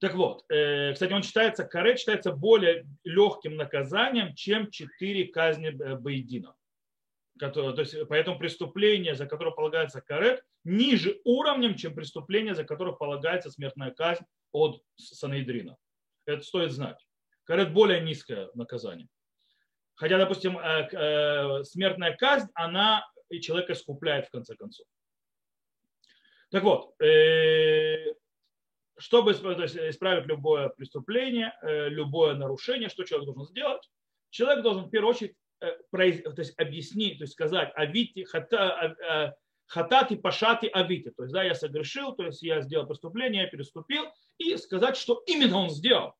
Так 0.00 0.14
вот, 0.14 0.44
э, 0.50 0.92
кстати, 0.92 1.12
он 1.12 1.22
считается, 1.22 1.64
карет 1.64 2.00
считается 2.00 2.32
более 2.32 2.88
легким 3.04 3.54
наказанием, 3.54 4.34
чем 4.34 4.72
четыре 4.72 5.28
казни. 5.28 5.70
Которые, 7.38 7.74
то 7.74 7.82
есть, 7.82 7.94
поэтому 8.08 8.38
преступление, 8.38 9.14
за 9.14 9.26
которое 9.26 9.52
полагается 9.52 10.00
карет, 10.00 10.44
ниже 10.64 11.20
уровнем, 11.24 11.76
чем 11.76 11.94
преступление, 11.94 12.56
за 12.56 12.64
которое 12.64 12.96
полагается 12.96 13.52
смертная 13.52 13.92
казнь 13.92 14.24
от 14.50 14.82
Санейдрина. 14.96 15.76
Это 16.24 16.42
стоит 16.42 16.72
знать. 16.72 17.05
Карет 17.46 17.72
более 17.72 18.00
низкое 18.00 18.50
наказание. 18.54 19.08
Хотя, 19.94 20.18
допустим, 20.18 20.58
э, 20.58 20.88
э, 20.92 21.64
смертная 21.64 22.14
казнь, 22.16 22.48
она 22.54 23.06
и 23.30 23.40
человека 23.40 23.72
искупляет 23.72 24.26
в 24.26 24.30
конце 24.30 24.56
концов. 24.56 24.86
Так 26.50 26.64
вот, 26.64 27.00
э, 27.00 28.14
чтобы 28.98 29.32
исправить 29.32 30.26
любое 30.26 30.70
преступление, 30.70 31.52
любое 31.62 32.34
нарушение, 32.34 32.88
что 32.88 33.04
человек 33.04 33.26
должен 33.26 33.44
сделать? 33.44 33.90
Человек 34.30 34.62
должен 34.62 34.84
в 34.84 34.90
первую 34.90 35.14
очередь 35.14 35.36
то 35.58 36.02
есть 36.36 36.58
объяснить, 36.58 37.18
то 37.18 37.24
есть 37.24 37.32
сказать, 37.32 37.72
авити, 37.74 38.24
хата, 38.24 39.34
хатати, 39.66 40.16
пашати, 40.16 40.66
авити. 40.66 41.10
То 41.10 41.22
есть, 41.22 41.32
да, 41.32 41.42
я 41.42 41.54
согрешил, 41.54 42.14
то 42.14 42.24
есть 42.24 42.42
я 42.42 42.60
сделал 42.60 42.86
преступление, 42.86 43.42
я 43.42 43.48
переступил, 43.48 44.04
и 44.38 44.56
сказать, 44.56 44.96
что 44.96 45.22
именно 45.26 45.58
он 45.58 45.70
сделал. 45.70 46.14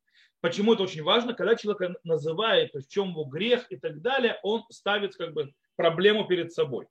Почему 0.47 0.75
это 0.75 0.85
очень 0.85 1.03
важно? 1.03 1.35
Когда 1.35 1.57
человек 1.57 1.97
называет, 2.05 2.73
в 2.73 2.87
чем 2.87 3.09
его 3.09 3.25
грех 3.25 3.67
и 3.69 3.77
так 3.77 4.01
далее, 4.01 4.39
он 4.45 4.65
ставит 4.71 5.17
как 5.17 5.35
бы 5.35 5.53
проблему 5.75 6.25
перед 6.29 6.53
собой. 6.53 6.87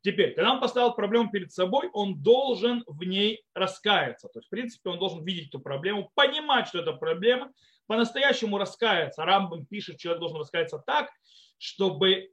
Теперь, 0.00 0.32
когда 0.32 0.54
он 0.54 0.60
поставил 0.60 0.94
проблему 0.94 1.30
перед 1.30 1.52
собой, 1.52 1.90
он 1.92 2.22
должен 2.22 2.82
в 2.86 3.04
ней 3.04 3.44
раскаяться. 3.52 4.28
То 4.28 4.38
есть, 4.38 4.46
в 4.46 4.50
принципе, 4.50 4.88
он 4.88 4.98
должен 4.98 5.22
видеть 5.22 5.48
эту 5.48 5.60
проблему, 5.60 6.10
понимать, 6.14 6.68
что 6.68 6.78
это 6.78 6.94
проблема, 6.94 7.52
по-настоящему 7.86 8.56
раскаяться. 8.56 9.26
Рамбам 9.26 9.66
пишет, 9.66 9.98
человек 9.98 10.20
должен 10.20 10.38
раскаяться 10.38 10.78
так, 10.78 11.10
чтобы 11.58 12.30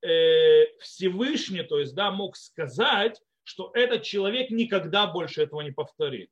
э, 0.00 0.78
Всевышний, 0.80 1.62
то 1.62 1.78
есть, 1.78 1.94
да, 1.94 2.10
мог 2.10 2.38
сказать, 2.38 3.20
что 3.42 3.70
этот 3.74 4.02
человек 4.04 4.50
никогда 4.50 5.06
больше 5.06 5.42
этого 5.42 5.60
не 5.60 5.72
повторит. 5.72 6.30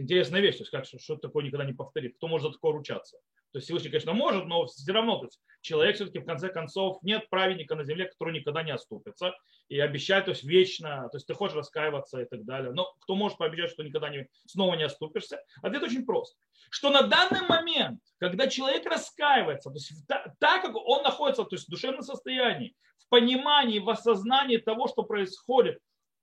Интересная 0.00 0.40
вещь, 0.40 0.56
то 0.56 0.62
есть 0.62 0.70
как, 0.70 0.86
что, 0.86 0.98
что 0.98 1.16
такое 1.16 1.44
никогда 1.44 1.64
не 1.64 1.74
повторит, 1.74 2.16
кто 2.16 2.26
может 2.26 2.46
за 2.46 2.52
такое 2.54 2.72
ручаться. 2.72 3.18
То 3.52 3.58
есть 3.58 3.66
Всевышний, 3.66 3.90
конечно, 3.90 4.14
может, 4.14 4.46
но 4.46 4.64
все 4.66 4.92
равно 4.92 5.18
то 5.18 5.26
есть 5.26 5.40
человек 5.60 5.96
все-таки 5.96 6.20
в 6.20 6.24
конце 6.24 6.48
концов 6.48 7.02
нет 7.02 7.28
праведника 7.28 7.74
на 7.74 7.84
земле, 7.84 8.06
который 8.06 8.32
никогда 8.32 8.62
не 8.62 8.70
оступится 8.70 9.34
и 9.68 9.78
обещает, 9.78 10.24
то 10.24 10.30
есть 10.30 10.42
вечно, 10.44 11.08
то 11.10 11.16
есть 11.16 11.26
ты 11.26 11.34
хочешь 11.34 11.56
раскаиваться 11.56 12.22
и 12.22 12.24
так 12.24 12.44
далее. 12.44 12.72
Но 12.72 12.94
кто 13.00 13.14
может 13.14 13.36
пообещать, 13.38 13.72
что 13.72 13.82
никогда 13.82 14.08
не, 14.08 14.26
снова 14.46 14.74
не 14.74 14.84
оступишься? 14.84 15.42
Ответ 15.62 15.82
очень 15.82 16.06
прост. 16.06 16.38
Что 16.70 16.90
на 16.90 17.02
данный 17.02 17.46
момент, 17.46 18.00
когда 18.18 18.46
человек 18.46 18.86
раскаивается, 18.86 19.70
то 19.70 19.76
есть 19.76 19.92
так 20.06 20.62
как 20.62 20.76
он 20.76 21.02
находится 21.02 21.44
то 21.44 21.56
есть 21.56 21.66
в 21.66 21.70
душевном 21.70 22.02
состоянии, 22.02 22.74
в 22.98 23.08
понимании, 23.08 23.80
в 23.80 23.90
осознании 23.90 24.56
того, 24.56 24.88
что 24.88 25.02
происходит, 25.02 25.78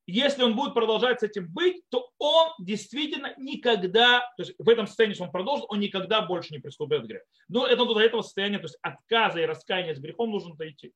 если 0.07 0.41
он 0.41 0.55
будет 0.55 0.73
продолжать 0.73 1.19
с 1.19 1.23
этим 1.23 1.51
быть, 1.51 1.83
то 1.89 2.09
он 2.17 2.51
действительно 2.59 3.33
никогда, 3.37 4.21
то 4.37 4.43
есть 4.43 4.55
в 4.57 4.69
этом 4.69 4.87
состоянии, 4.87 5.13
что 5.13 5.25
он 5.25 5.31
продолжит, 5.31 5.65
он 5.67 5.81
никогда 5.81 6.21
больше 6.21 6.53
не 6.53 6.59
приступит 6.59 7.03
к 7.03 7.05
греху. 7.05 7.25
Но 7.49 7.67
это 7.67 7.85
до 7.85 7.99
этого 7.99 8.21
состояния, 8.21 8.57
то 8.57 8.65
есть 8.65 8.77
отказа 8.81 9.41
и 9.41 9.45
раскаяния 9.45 9.93
с 9.93 9.99
грехом 9.99 10.31
нужно 10.31 10.55
дойти. 10.55 10.93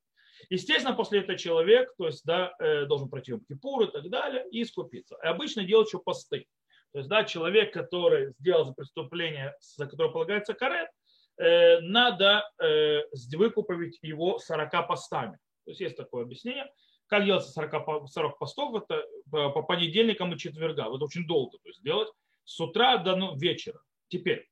Естественно, 0.48 0.94
после 0.94 1.20
этого 1.20 1.38
человек 1.38 1.92
то 1.98 2.06
есть, 2.06 2.24
да, 2.24 2.54
э, 2.58 2.86
должен 2.86 3.10
пройти 3.10 3.34
кипур 3.48 3.84
и 3.84 3.92
так 3.92 4.08
далее 4.08 4.46
и 4.50 4.62
искупиться. 4.62 5.16
И 5.22 5.26
обычно 5.26 5.62
делают 5.64 5.88
еще 5.88 5.98
посты. 5.98 6.46
То 6.92 6.98
есть 6.98 7.08
да, 7.08 7.24
человек, 7.24 7.72
который 7.72 8.32
сделал 8.38 8.64
за 8.64 8.72
преступление, 8.72 9.54
за 9.60 9.86
которое 9.86 10.10
полагается 10.10 10.54
карет, 10.54 10.88
э, 11.38 11.80
надо 11.80 12.48
э, 12.62 13.02
выкупить 13.36 13.98
его 14.02 14.38
40 14.38 14.88
постами. 14.88 15.38
То 15.64 15.70
есть 15.70 15.80
есть 15.80 15.96
такое 15.96 16.24
объяснение. 16.24 16.70
Как 17.12 17.26
делается 17.26 17.52
40, 17.52 18.08
40 18.08 18.38
постов? 18.38 18.74
Это 18.74 19.04
по 19.30 19.62
понедельникам 19.62 20.32
и 20.32 20.38
четвергам. 20.38 20.94
Это 20.94 21.04
очень 21.04 21.26
долго 21.26 21.58
то 21.58 21.68
есть 21.68 21.82
делать 21.82 22.08
с 22.44 22.58
утра 22.58 22.96
до 22.96 23.16
ну, 23.16 23.36
вечера. 23.36 23.82
Теперь, 24.08 24.48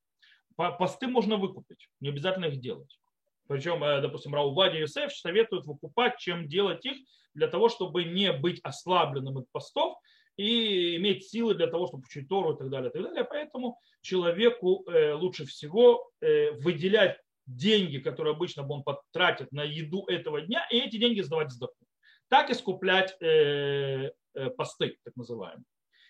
посты 0.56 1.06
можно 1.06 1.38
выкупить, 1.38 1.88
не 2.00 2.10
обязательно 2.10 2.44
их 2.44 2.60
делать. 2.60 3.00
Причем, 3.48 3.82
э, 3.82 4.02
допустим, 4.02 4.34
Раувади 4.34 4.76
и 4.76 4.80
Юсеф 4.80 5.10
советуют 5.16 5.64
выкупать, 5.64 6.18
чем 6.18 6.48
делать 6.48 6.84
их, 6.84 6.98
для 7.32 7.48
того, 7.48 7.70
чтобы 7.70 8.04
не 8.04 8.30
быть 8.30 8.60
ослабленным 8.62 9.38
от 9.38 9.50
постов 9.52 9.96
и 10.36 10.96
иметь 10.96 11.30
силы 11.30 11.54
для 11.54 11.66
того, 11.66 11.86
чтобы 11.86 12.02
учить 12.02 12.28
Тору 12.28 12.52
и 12.52 12.58
так 12.58 12.68
далее. 12.68 12.90
И 12.90 12.92
так 12.92 13.02
далее. 13.04 13.24
Поэтому 13.24 13.78
человеку 14.02 14.84
э, 14.86 15.14
лучше 15.14 15.46
всего 15.46 16.10
э, 16.20 16.50
выделять 16.50 17.16
деньги, 17.46 17.96
которые 17.96 18.34
обычно 18.34 18.68
он 18.68 18.82
потратит 18.82 19.50
на 19.50 19.64
еду 19.64 20.04
этого 20.08 20.42
дня, 20.42 20.68
и 20.70 20.78
эти 20.78 20.98
деньги 20.98 21.22
сдавать 21.22 21.52
сдаку 21.52 21.86
так 22.30 22.48
искуплять 22.50 23.16
э, 23.20 24.12
э, 24.34 24.50
посты, 24.50 24.98
так 25.04 25.16
называемые. 25.16 25.64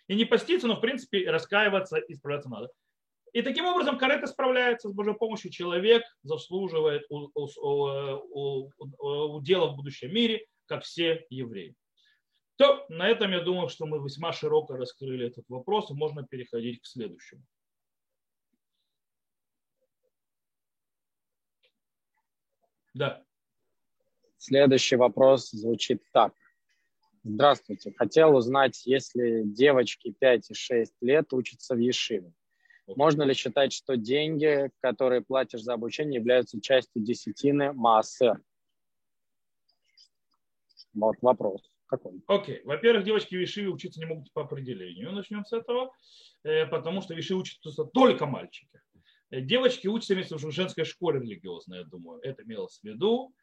И 0.07 0.15
не 0.15 0.25
поститься, 0.25 0.69
но 0.69 0.77
в 0.77 0.81
принципе 0.81 1.29
раскаиваться 1.31 1.99
и 1.99 2.15
справляться 2.15 2.51
надо. 2.51 2.69
И 3.33 3.43
таким 3.43 3.65
образом 3.65 3.97
карета 3.97 4.27
справляется 4.27 4.89
с 4.89 4.93
Божьей 4.93 5.15
помощью. 5.15 5.51
Человек 5.51 6.03
заслуживает 6.23 7.05
удела 8.99 9.69
в 9.69 9.77
будущем 9.77 10.13
мире, 10.13 10.47
как 10.67 10.83
все 10.83 11.27
евреи. 11.31 11.75
То 12.57 12.85
на 12.89 13.09
этом 13.09 13.31
я 13.31 13.41
думаю, 13.41 13.69
что 13.69 13.87
мы 13.87 13.99
весьма 14.05 14.33
широко 14.33 14.77
раскрыли 14.77 15.29
этот 15.29 15.49
вопрос, 15.49 15.91
и 15.91 15.95
можно 15.95 16.27
переходить 16.27 16.83
к 16.83 16.87
следующему. 16.87 17.43
Да. 22.93 23.25
Следующий 24.41 24.97
вопрос 24.97 25.51
звучит 25.51 26.03
так. 26.13 26.33
Здравствуйте. 27.23 27.93
Хотел 27.95 28.35
узнать, 28.35 28.87
если 28.87 29.43
девочки 29.45 30.15
5 30.19 30.51
и 30.51 30.55
6 30.55 30.95
лет 31.03 31.31
учатся 31.35 31.75
в 31.75 31.79
Ешиве, 31.79 32.33
можно 32.87 33.23
ли 33.23 33.35
считать, 33.35 33.75
что 33.75 33.99
деньги, 33.99 34.71
которые 34.81 35.21
платишь 35.21 35.61
за 35.61 35.75
обучение, 35.75 36.21
являются 36.21 36.59
частью 36.59 37.03
десятины 37.03 37.75
Маасер? 37.75 38.41
Вот 40.95 41.17
вопрос. 41.21 41.71
Какой? 41.85 42.23
Окей. 42.27 42.57
Okay. 42.57 42.61
Во-первых, 42.65 43.05
девочки 43.05 43.37
в 43.37 43.41
Ешиве 43.41 43.69
учиться 43.69 44.01
не 44.01 44.07
могут 44.07 44.33
по 44.33 44.41
определению. 44.41 45.13
Начнем 45.13 45.45
с 45.45 45.53
этого. 45.53 45.93
Э, 46.45 46.65
потому 46.65 47.03
что 47.03 47.13
в 47.13 47.19
Ешиве 47.19 47.41
учатся 47.41 47.85
только 47.85 48.25
мальчики. 48.25 48.81
Э, 49.29 49.43
девочки 49.43 49.87
учатся 49.87 50.37
в 50.37 50.51
женской 50.51 50.87
школе 50.87 51.21
религиозной, 51.21 51.81
я 51.81 51.85
думаю. 51.85 52.21
Это 52.23 52.43
имелось 52.43 52.81
в 52.81 52.85
виду. 52.85 53.35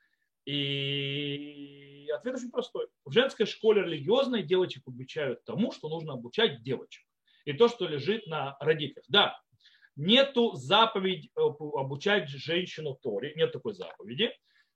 И 0.47 2.07
ответ 2.15 2.35
очень 2.35 2.51
простой. 2.51 2.87
В 3.03 3.11
женской 3.11 3.45
школе 3.45 3.83
религиозной 3.83 4.43
девочек 4.43 4.87
обучают 4.87 5.43
тому, 5.43 5.73
что 5.73 5.89
нужно 5.89 6.13
обучать 6.13 6.63
девочек. 6.63 7.03
И 7.43 7.51
то, 7.51 7.67
что 7.67 7.85
лежит 7.85 8.27
на 8.27 8.55
родителях. 8.61 9.03
Да, 9.09 9.37
нету 9.97 10.53
заповедь 10.53 11.29
э, 11.35 11.41
обучать 11.41 12.29
женщину 12.29 12.95
Торе, 12.95 13.33
нет 13.35 13.51
такой 13.51 13.73
заповеди. 13.73 14.31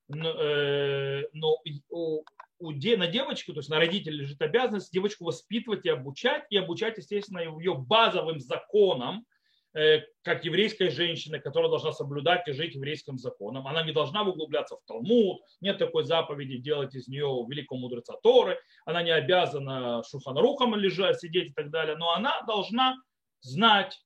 Но, 0.09 0.29
э, 0.29 1.23
но 1.31 1.57
у, 1.89 2.25
у, 2.59 2.71
на 2.71 3.07
девочку, 3.07 3.53
то 3.53 3.59
есть 3.59 3.69
на 3.69 3.79
родителей 3.79 4.17
лежит 4.17 4.41
обязанность 4.41 4.91
девочку 4.91 5.23
воспитывать 5.23 5.85
и 5.85 5.89
обучать, 5.89 6.43
и 6.49 6.57
обучать, 6.57 6.97
естественно, 6.97 7.39
ее 7.39 7.75
базовым 7.75 8.41
законам, 8.41 9.25
как 9.73 10.43
еврейская 10.43 10.89
женщина, 10.89 11.39
которая 11.39 11.69
должна 11.69 11.93
соблюдать 11.93 12.47
и 12.47 12.51
жить 12.51 12.75
еврейским 12.75 13.17
законом. 13.17 13.67
Она 13.67 13.83
не 13.83 13.93
должна 13.93 14.23
углубляться 14.23 14.75
в 14.75 14.81
Талмуд, 14.85 15.41
нет 15.61 15.77
такой 15.77 16.03
заповеди 16.03 16.57
делать 16.57 16.93
из 16.93 17.07
нее 17.07 17.45
великого 17.47 17.79
мудреца 17.79 18.15
Торы, 18.21 18.59
она 18.85 19.01
не 19.01 19.11
обязана 19.11 20.03
шуханрухом 20.03 20.75
лежать, 20.75 21.19
сидеть 21.19 21.51
и 21.51 21.53
так 21.53 21.69
далее, 21.69 21.95
но 21.95 22.11
она 22.11 22.41
должна 22.41 22.97
знать, 23.39 23.97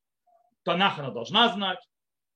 Танах 0.64 1.00
она 1.00 1.12
должна 1.12 1.50
знать, 1.50 1.80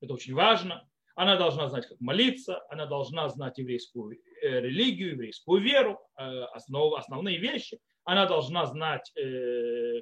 это 0.01 0.13
очень 0.13 0.33
важно, 0.33 0.87
она 1.15 1.35
должна 1.35 1.67
знать, 1.67 1.87
как 1.87 1.99
молиться, 1.99 2.63
она 2.69 2.85
должна 2.85 3.27
знать 3.29 3.57
еврейскую 3.57 4.17
э, 4.41 4.59
религию, 4.61 5.11
еврейскую 5.11 5.61
веру, 5.61 5.99
э, 6.17 6.43
основ, 6.53 6.95
основные 6.95 7.37
вещи, 7.37 7.79
она 8.05 8.25
должна 8.25 8.65
знать, 8.65 9.11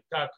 как 0.08 0.32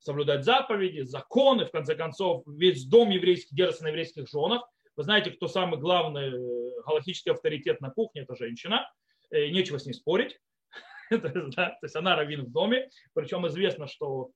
соблюдать 0.00 0.44
заповеди, 0.44 1.02
законы, 1.02 1.66
в 1.66 1.70
конце 1.70 1.94
концов, 1.94 2.42
весь 2.46 2.84
дом 2.84 3.10
еврейский 3.10 3.54
держится 3.54 3.84
на 3.84 3.88
еврейских 3.88 4.28
женах. 4.28 4.68
Вы 4.96 5.04
знаете, 5.04 5.30
кто 5.30 5.46
самый 5.46 5.78
главный 5.78 6.30
э, 6.30 6.82
галактический 6.84 7.32
авторитет 7.32 7.80
на 7.80 7.90
кухне, 7.90 8.22
это 8.22 8.34
женщина. 8.34 8.90
Э, 9.30 9.48
нечего 9.48 9.78
с 9.78 9.86
ней 9.86 9.92
спорить. 9.92 10.38
То 11.10 11.78
есть 11.82 11.96
она 11.96 12.16
раввин 12.16 12.46
в 12.46 12.50
доме. 12.50 12.90
Причем 13.14 13.46
известно, 13.46 13.86
что 13.86 14.30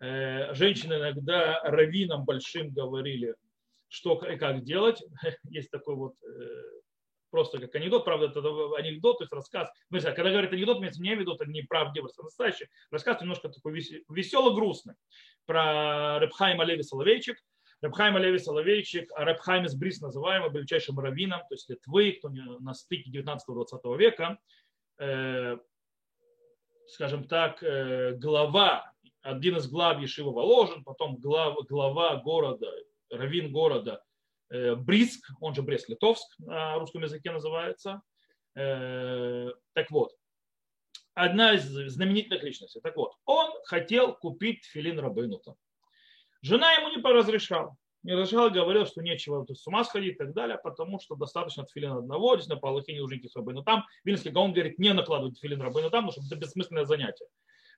э, 0.00 0.52
женщины 0.54 0.94
иногда 0.94 1.60
раввинам 1.62 2.24
большим 2.24 2.70
говорили, 2.70 3.34
что 3.88 4.20
и 4.24 4.36
как 4.36 4.64
делать. 4.64 5.02
Есть 5.44 5.70
такой 5.70 5.94
вот 5.94 6.14
просто 7.30 7.58
как 7.58 7.74
анекдот, 7.74 8.04
правда, 8.04 8.26
это 8.26 8.40
анекдот, 8.76 9.18
то 9.18 9.24
есть 9.24 9.32
рассказ. 9.32 9.70
Ну, 9.90 10.00
когда 10.00 10.30
говорят 10.30 10.52
анекдот, 10.52 10.78
имеется 10.78 11.02
не 11.02 11.14
виду, 11.14 11.34
это 11.34 11.46
не 11.46 11.62
правдиво, 11.62 12.08
это 12.08 12.22
настоящий. 12.22 12.66
Рассказ 12.90 13.20
немножко 13.20 13.48
такой 13.48 13.80
весело-грустный 14.08 14.94
про 15.46 16.18
Репхайма 16.20 16.64
Леви 16.64 16.82
Соловейчик. 16.82 17.36
Репхайма 17.82 18.18
Леви 18.18 18.38
Соловейчик, 18.38 19.10
а 19.14 19.24
Репхайм 19.24 19.64
из 19.64 19.74
Брис 19.74 20.02
называемый, 20.02 20.50
величайшим 20.50 21.00
раввином, 21.00 21.40
то 21.40 21.54
есть 21.54 21.70
Литвы, 21.70 22.12
кто 22.12 22.28
на 22.28 22.74
стыке 22.74 23.10
19-20 23.10 23.96
века, 23.96 24.38
э, 24.98 25.56
скажем 26.88 27.24
так, 27.24 27.62
э, 27.62 28.12
глава, 28.16 28.92
один 29.22 29.56
из 29.56 29.66
глав 29.66 29.98
Ешива 29.98 30.30
Воложен, 30.30 30.84
потом 30.84 31.16
глав, 31.16 31.56
глава 31.66 32.16
города, 32.16 32.70
раввин 33.08 33.50
города 33.50 34.02
Э, 34.02 34.09
Бриск, 34.50 35.30
он 35.40 35.54
же 35.54 35.62
Брест-Литовск 35.62 36.26
на 36.38 36.78
русском 36.78 37.02
языке 37.02 37.30
называется. 37.30 38.02
Э, 38.56 39.50
так 39.74 39.90
вот, 39.90 40.12
одна 41.14 41.54
из 41.54 41.64
знаменитых 41.64 42.42
личностей. 42.42 42.80
Так 42.80 42.96
вот, 42.96 43.12
он 43.24 43.52
хотел 43.64 44.14
купить 44.14 44.64
филин 44.64 44.98
Рабынута. 44.98 45.54
Жена 46.42 46.72
ему 46.72 46.88
не 46.88 47.02
разрешала. 47.02 47.76
Не 48.02 48.14
разрешала, 48.14 48.48
говорила, 48.48 48.86
что 48.86 49.02
нечего 49.02 49.46
с 49.52 49.66
ума 49.66 49.84
сходить 49.84 50.14
и 50.14 50.16
так 50.16 50.32
далее, 50.32 50.58
потому 50.62 50.98
что 51.00 51.16
достаточно 51.16 51.66
филин 51.66 51.92
одного, 51.92 52.36
здесь 52.36 52.48
на 52.48 52.56
Палахе 52.56 52.94
не 52.94 53.00
нужно 53.00 53.16
идти 53.16 53.28
с 53.28 53.36
Рабыну 53.36 53.62
там. 53.62 53.84
Вильнский 54.04 54.30
Гаон 54.30 54.54
говорит, 54.54 54.78
не 54.78 54.94
накладывать 54.94 55.38
филин 55.38 55.60
Рабыну 55.60 55.90
там, 55.90 56.06
потому 56.06 56.12
что 56.12 56.34
это 56.34 56.40
бессмысленное 56.40 56.86
занятие. 56.86 57.26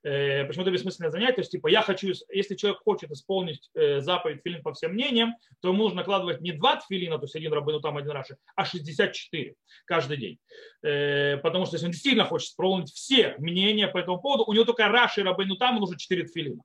Э, 0.05 0.45
почему-то 0.45 0.73
бессмысленное 0.73 1.11
занятие. 1.11 1.35
То 1.35 1.41
есть, 1.43 1.53
типа, 1.53 1.69
я 1.69 1.81
хочу, 1.83 2.13
если 2.31 2.57
человек 2.57 2.81
хочет 2.83 3.11
исполнить 3.13 3.71
э, 3.75 4.01
заповедь 4.01 4.41
филин 4.43 4.63
по 4.63 4.73
всем 4.73 4.93
мнениям, 4.93 5.35
то 5.61 5.69
ему 5.69 5.85
нужно 5.85 5.99
накладывать 5.99 6.41
не 6.41 6.51
два 6.53 6.81
филина, 6.81 7.19
то 7.19 7.25
есть 7.25 7.37
один 7.37 7.53
рабыну 7.53 7.81
там, 7.81 7.97
один 7.97 8.11
раши, 8.11 8.37
а 8.57 8.65
64 8.65 9.55
каждый 9.85 10.17
день. 10.17 10.39
Э, 10.83 11.37
потому 11.37 11.67
что 11.67 11.77
если 11.77 11.87
он 11.87 11.93
действительно 11.93 12.25
хочет 12.25 12.49
исполнить 12.49 12.91
все 12.91 13.37
мнения 13.39 13.87
по 13.87 13.99
этому 13.99 14.21
поводу, 14.21 14.45
у 14.45 14.53
него 14.53 14.65
только 14.65 14.89
раши 14.89 15.21
и 15.21 15.25
рабыну 15.25 15.57
там 15.57 15.77
нужно 15.77 15.97
4 15.99 16.27
филина 16.27 16.63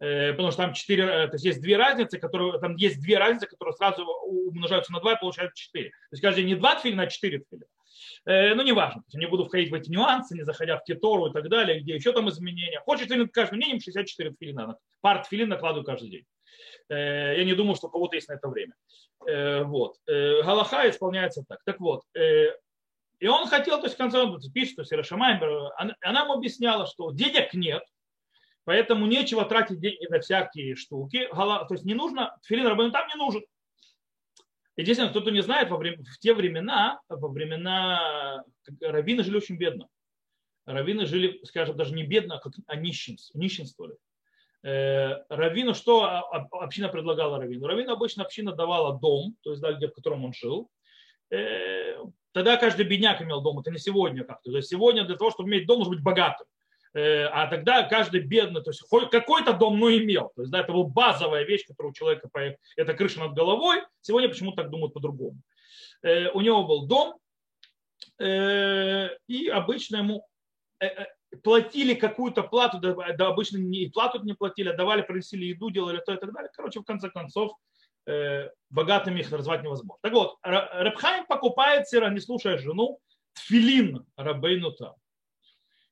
потому 0.00 0.52
что 0.52 0.62
там 0.62 0.74
четыре, 0.74 1.26
то 1.26 1.32
есть 1.32 1.44
есть 1.44 1.60
две 1.60 1.76
разницы, 1.76 2.20
которые, 2.20 2.60
там 2.60 2.76
есть 2.76 3.02
две 3.02 3.18
разницы, 3.18 3.48
которые 3.48 3.74
сразу 3.74 4.06
умножаются 4.06 4.92
на 4.92 5.00
два 5.00 5.14
и 5.14 5.20
получают 5.20 5.54
четыре. 5.54 5.88
То 5.88 6.12
есть 6.12 6.22
каждый 6.22 6.44
не 6.44 6.54
два 6.54 6.76
тфилина, 6.76 7.02
а 7.02 7.06
четыре 7.08 7.40
тфилина. 7.40 7.66
Э, 8.28 8.54
ну, 8.54 8.62
неважно, 8.62 9.02
не 9.14 9.24
буду 9.24 9.46
входить 9.46 9.70
в 9.70 9.74
эти 9.74 9.90
нюансы, 9.90 10.36
не 10.36 10.44
заходя 10.44 10.76
в 10.76 10.84
Кетору 10.84 11.28
и 11.28 11.32
так 11.32 11.48
далее, 11.48 11.80
где 11.80 11.94
еще 11.94 12.12
там 12.12 12.28
изменения. 12.28 12.78
Хочет 12.80 13.08
тфилин 13.08 13.26
каждым 13.30 13.58
днем 13.58 13.80
64 13.80 14.32
тфилина, 14.32 14.76
пар 15.00 15.24
тфилин 15.24 15.48
накладываю 15.48 15.86
каждый 15.86 16.10
день. 16.10 16.26
Э, 16.90 17.38
я 17.38 17.44
не 17.44 17.54
думаю, 17.54 17.74
что 17.74 17.86
у 17.86 17.90
кого-то 17.90 18.16
есть 18.16 18.28
на 18.28 18.34
это 18.34 18.48
время. 18.48 18.74
Э, 19.26 19.62
вот. 19.64 19.96
Галаха 20.06 20.90
исполняется 20.90 21.42
так. 21.48 21.60
Так 21.64 21.80
вот, 21.80 22.02
и 22.14 23.26
он 23.26 23.48
хотел, 23.48 23.78
то 23.78 23.84
есть 23.84 23.94
в 23.94 23.98
конце 23.98 24.20
он 24.20 24.38
пишет, 24.52 24.76
то 24.76 24.82
есть 24.82 24.92
Ирошамай, 24.92 25.40
она 26.02 26.20
ему 26.20 26.34
объясняла, 26.34 26.86
что 26.86 27.10
денег 27.10 27.54
нет, 27.54 27.82
поэтому 28.64 29.06
нечего 29.06 29.46
тратить 29.46 29.80
деньги 29.80 30.06
на 30.08 30.20
всякие 30.20 30.76
штуки. 30.76 31.26
То 31.32 31.66
есть 31.70 31.84
не 31.84 31.94
нужно, 31.94 32.36
тфилин 32.42 32.66
рабын 32.66 32.92
там 32.92 33.08
не 33.08 33.14
нужен. 33.14 33.42
Единственное, 34.78 35.10
кто-то 35.10 35.32
не 35.32 35.42
знает, 35.42 35.70
в 35.70 36.18
те 36.20 36.32
времена, 36.32 37.00
во 37.08 37.28
времена 37.28 38.44
раввины 38.80 39.24
жили 39.24 39.38
очень 39.38 39.56
бедно. 39.56 39.88
Раввины 40.66 41.04
жили, 41.04 41.40
скажем, 41.44 41.76
даже 41.76 41.94
не 41.94 42.04
бедно, 42.04 42.36
а, 42.36 42.38
как, 42.38 42.52
а 42.68 42.76
нищенствовали. 42.76 43.96
Э, 44.62 45.24
раввину, 45.30 45.74
что 45.74 46.04
община 46.52 46.88
предлагала 46.88 47.38
раввину? 47.40 47.66
Раввину 47.66 47.92
обычно 47.92 48.22
община 48.22 48.52
давала 48.52 48.96
дом, 49.00 49.34
то 49.42 49.50
есть 49.50 49.60
да, 49.60 49.72
где, 49.72 49.88
в 49.88 49.92
котором 49.94 50.24
он 50.24 50.32
жил. 50.32 50.70
Э, 51.30 51.96
тогда 52.30 52.56
каждый 52.56 52.86
бедняк 52.86 53.20
имел 53.20 53.40
дом, 53.40 53.58
это 53.58 53.72
не 53.72 53.78
сегодня 53.78 54.22
как-то. 54.22 54.52
То 54.52 54.58
есть 54.58 54.68
сегодня 54.68 55.04
для 55.04 55.16
того, 55.16 55.32
чтобы 55.32 55.48
иметь 55.48 55.66
дом, 55.66 55.80
нужно 55.80 55.94
быть 55.96 56.04
богатым. 56.04 56.46
Э, 56.94 57.24
а 57.26 57.46
тогда 57.48 57.82
каждый 57.84 58.20
бедный, 58.20 58.62
то 58.62 58.70
есть 58.70 58.82
какой-то 59.10 59.52
дом, 59.52 59.78
ну, 59.78 59.90
имел. 59.90 60.32
То 60.34 60.42
есть, 60.42 60.52
да, 60.52 60.60
это 60.60 60.72
была 60.72 60.84
базовая 60.84 61.44
вещь, 61.44 61.66
которая 61.66 61.90
у 61.90 61.94
человека, 61.94 62.28
это 62.76 62.94
крыша 62.94 63.20
над 63.20 63.34
головой. 63.34 63.82
Сегодня 64.00 64.28
почему-то 64.28 64.62
так 64.62 64.70
думают 64.70 64.94
по-другому. 64.94 65.40
Э, 66.02 66.30
у 66.30 66.40
него 66.40 66.64
был 66.64 66.86
дом, 66.86 67.18
э, 68.18 69.08
и 69.26 69.48
обычно 69.48 69.96
ему 69.98 70.26
платили 71.42 71.94
какую-то 71.94 72.42
плату, 72.44 72.78
да, 72.78 73.26
обычно 73.26 73.58
не 73.58 73.88
плату 73.88 74.22
не 74.22 74.32
платили, 74.32 74.68
а 74.68 74.76
давали, 74.76 75.02
приносили 75.02 75.46
еду, 75.46 75.70
делали 75.70 76.00
то 76.04 76.14
и 76.14 76.16
так 76.16 76.32
далее. 76.32 76.50
Короче, 76.54 76.80
в 76.80 76.84
конце 76.84 77.10
концов, 77.10 77.52
богатыми 78.70 79.20
их 79.20 79.30
назвать 79.30 79.64
невозможно. 79.64 79.98
Так 80.02 80.12
вот, 80.12 80.36
Рабхайм 80.42 81.26
покупает, 81.26 81.84
не 81.92 82.20
слушая 82.20 82.58
жену, 82.58 83.00
тфилин 83.34 84.06
Рабейнута. 84.16 84.94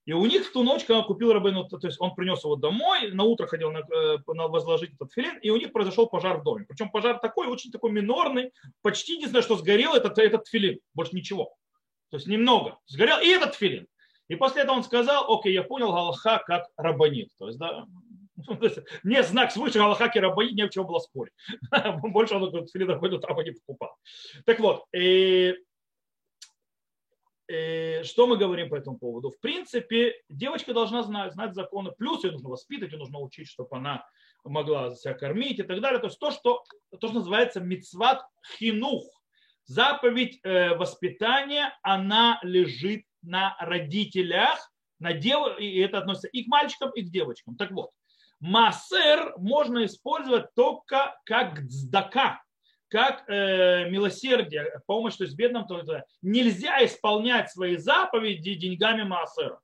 И 0.07 0.13
у 0.13 0.25
них 0.25 0.47
в 0.47 0.53
ту 0.53 0.63
ночь, 0.63 0.85
когда 0.85 1.03
купил 1.03 1.33
Рабейну, 1.33 1.65
то 1.69 1.85
есть 1.85 2.01
он 2.01 2.15
принес 2.15 2.43
его 2.45 2.55
домой, 2.55 3.11
на 3.11 3.25
утро 3.25 3.47
ходил 3.49 3.73
на, 3.73 3.79
э, 3.79 4.19
на 4.29 4.47
возложить 4.47 4.95
этот 4.95 5.13
филин, 5.13 5.37
и 5.39 5.51
у 5.51 5.57
них 5.57 5.73
произошел 5.73 6.07
пожар 6.07 6.39
в 6.39 6.45
доме. 6.45 6.65
Причем 6.69 6.91
пожар 6.91 7.19
такой, 7.19 7.49
очень 7.49 7.73
такой 7.73 7.91
минорный, 7.91 8.53
почти 8.83 9.15
единственное, 9.15 9.43
что 9.43 9.57
сгорел, 9.57 9.95
это 9.95 10.09
этот 10.23 10.47
филин, 10.47 10.79
больше 10.95 11.17
ничего. 11.17 11.57
То 12.11 12.19
есть 12.19 12.29
немного. 12.29 12.79
Сгорел 12.87 13.19
и 13.19 13.27
этот 13.27 13.57
филин. 13.57 13.89
И 14.29 14.37
после 14.37 14.63
этого 14.63 14.77
он 14.77 14.85
сказал, 14.85 15.33
окей, 15.33 15.53
я 15.53 15.65
понял 15.65 15.93
Галаха 15.93 16.41
как 16.47 16.67
рабанит. 16.77 17.31
То 17.37 17.49
есть, 17.49 17.59
да, 17.59 17.87
мне 19.03 19.25
знак 19.25 19.51
свыше 19.51 19.79
Галаха 19.79 20.11
и 20.15 20.21
рабанит, 20.21 20.55
не 20.55 20.67
в 20.67 20.71
чего 20.71 20.85
было 20.85 21.01
спорить. 21.01 21.33
Больше 22.03 22.37
он 22.37 22.45
этот 22.45 22.71
филин 22.71 22.91
рабанит, 22.91 23.25
рабанит 23.25 23.59
покупал. 23.67 23.97
Так 24.45 24.61
вот, 24.61 24.85
и 24.95 25.57
что 27.49 28.27
мы 28.27 28.37
говорим 28.37 28.69
по 28.69 28.75
этому 28.75 28.99
поводу? 28.99 29.31
В 29.31 29.39
принципе, 29.41 30.15
девочка 30.29 30.75
должна 30.75 31.03
знать, 31.03 31.33
знать 31.33 31.55
законы, 31.55 31.93
плюс 31.93 32.25
ее 32.25 32.33
нужно 32.33 32.49
воспитывать, 32.49 32.93
ее 32.93 32.99
нужно 32.99 33.21
учить, 33.21 33.49
чтобы 33.49 33.77
она 33.77 34.05
могла 34.45 34.95
себя 34.95 35.15
кормить 35.15 35.59
и 35.59 35.63
так 35.63 35.81
далее. 35.81 36.01
То 36.01 36.07
есть 36.07 36.19
то, 36.19 36.31
что, 36.31 36.65
то, 36.91 37.09
что 37.09 37.19
называется 37.19 37.61
мицват 37.61 38.25
хинух, 38.59 39.05
заповедь 39.65 40.41
э, 40.43 40.75
воспитания, 40.77 41.77
она 41.83 42.39
лежит 42.43 43.05
на 43.23 43.57
родителях, 43.61 44.73
на 44.99 45.13
дев... 45.13 45.59
и 45.59 45.79
это 45.79 45.99
относится 45.99 46.29
и 46.29 46.45
к 46.45 46.47
мальчикам, 46.49 46.91
и 46.91 47.03
к 47.03 47.11
девочкам. 47.11 47.57
Так 47.57 47.71
вот, 47.73 47.91
массер 48.41 49.35
можно 49.39 49.85
использовать 49.85 50.55
только 50.55 51.19
как 51.25 51.67
дздака, 51.67 52.43
как 52.97 53.25
э, 53.29 53.91
милосердие, 53.91 54.81
помощь 54.87 55.17
то 55.17 55.25
есть 55.25 55.37
бедным, 55.37 55.67
то 55.67 55.79
это 55.79 56.07
нельзя 56.23 56.83
исполнять 56.83 57.51
свои 57.51 57.77
заповеди 57.77 58.55
деньгами 58.55 59.03
Маасера. 59.03 59.61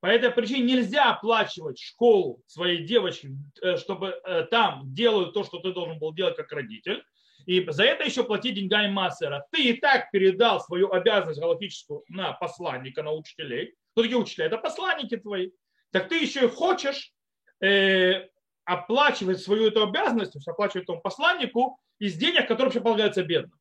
По 0.00 0.06
этой 0.06 0.30
причине 0.30 0.62
нельзя 0.62 1.10
оплачивать 1.10 1.78
школу 1.78 2.42
своей 2.46 2.86
девочки, 2.86 3.32
э, 3.60 3.76
чтобы 3.76 4.18
э, 4.24 4.44
там 4.44 4.94
делают 4.94 5.34
то, 5.34 5.44
что 5.44 5.58
ты 5.58 5.74
должен 5.74 5.98
был 5.98 6.14
делать 6.14 6.36
как 6.36 6.50
родитель. 6.52 7.04
И 7.44 7.62
за 7.68 7.84
это 7.84 8.04
еще 8.04 8.24
платить 8.24 8.54
деньгами 8.54 8.90
Массера. 8.90 9.46
Ты 9.52 9.64
и 9.64 9.72
так 9.74 10.10
передал 10.10 10.58
свою 10.58 10.90
обязанность 10.90 11.38
галактическую 11.38 12.04
на 12.08 12.32
посланника, 12.32 13.02
на 13.02 13.12
учителей. 13.12 13.74
Кто 13.92 14.00
такие 14.00 14.16
учителя? 14.16 14.46
Это 14.46 14.56
посланники 14.56 15.18
твои. 15.18 15.50
Так 15.90 16.08
ты 16.08 16.16
еще 16.16 16.46
и 16.46 16.48
хочешь 16.48 17.12
э, 17.60 18.29
оплачивать 18.70 19.40
свою 19.40 19.66
эту 19.66 19.82
обязанность, 19.82 20.32
то 20.32 20.38
есть 20.38 20.46
оплачивать 20.46 20.84
этому 20.84 21.00
посланнику 21.00 21.80
из 21.98 22.14
денег, 22.14 22.46
которые 22.46 22.66
вообще 22.66 22.80
полагаются 22.80 23.24
бедным. 23.24 23.58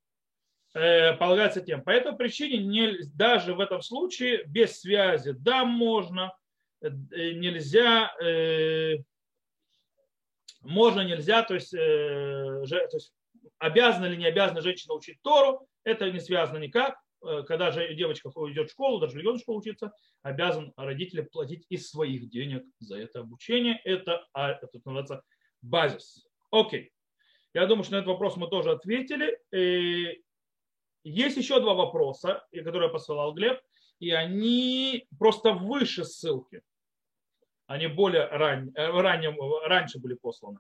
Э, 0.76 1.14
полагается 1.16 1.62
тем. 1.62 1.84
По 1.84 1.90
этой 1.90 2.16
причине 2.16 2.60
не, 2.60 3.04
даже 3.16 3.56
в 3.56 3.60
этом 3.60 3.82
случае 3.82 4.44
без 4.46 4.80
связи, 4.80 5.32
да, 5.32 5.66
можно, 5.66 6.32
э, 6.82 6.90
нельзя, 6.90 8.14
э, 8.22 8.98
можно, 10.62 11.02
нельзя, 11.02 11.42
то 11.42 11.56
есть, 11.56 11.74
э, 11.74 12.66
же, 12.66 12.88
то 12.88 12.98
есть 12.98 13.12
обязана 13.58 14.06
или 14.06 14.16
не 14.16 14.28
обязана 14.28 14.62
женщина 14.62 14.94
учить 14.94 15.20
Тору, 15.24 15.68
это 15.84 16.12
не 16.12 16.20
связано 16.20 16.60
никак. 16.60 17.00
Э, 17.22 17.44
когда 17.44 17.72
же 17.72 17.94
девочка 17.96 18.30
идет 18.30 18.70
в 18.70 18.72
школу, 18.72 19.00
даже 19.00 19.18
региональную 19.18 19.42
школу 19.42 19.60
учиться, 19.60 19.94
обязан 20.22 20.74
родители 20.78 21.22
платить 21.22 21.66
из 21.70 21.90
своих 21.90 22.30
денег 22.30 22.64
за 22.80 22.98
это 22.98 23.22
обучение. 23.22 23.80
Это, 23.84 24.26
а, 24.34 24.52
это 24.52 24.70
называется 24.86 25.24
базис. 25.62 26.26
Окей. 26.52 26.92
Я 27.54 27.66
думаю, 27.66 27.84
что 27.84 27.94
на 27.94 27.98
этот 27.98 28.10
вопрос 28.10 28.38
мы 28.38 28.48
тоже 28.48 28.72
ответили. 28.72 29.38
И 29.52 30.22
есть 31.04 31.38
еще 31.38 31.60
два 31.60 31.74
вопроса, 31.74 32.46
которые 32.54 32.88
я 32.88 32.94
посылал 32.94 33.34
Глеб, 33.34 33.60
и 34.00 34.12
они 34.12 35.08
просто 35.18 35.54
выше 35.54 36.06
ссылки. 36.06 36.62
Они 37.68 37.88
более 37.88 38.26
ран... 38.28 38.72
Э, 38.76 38.90
ранним, 38.90 39.38
раньше 39.64 40.00
были 40.00 40.16
посланы. 40.16 40.60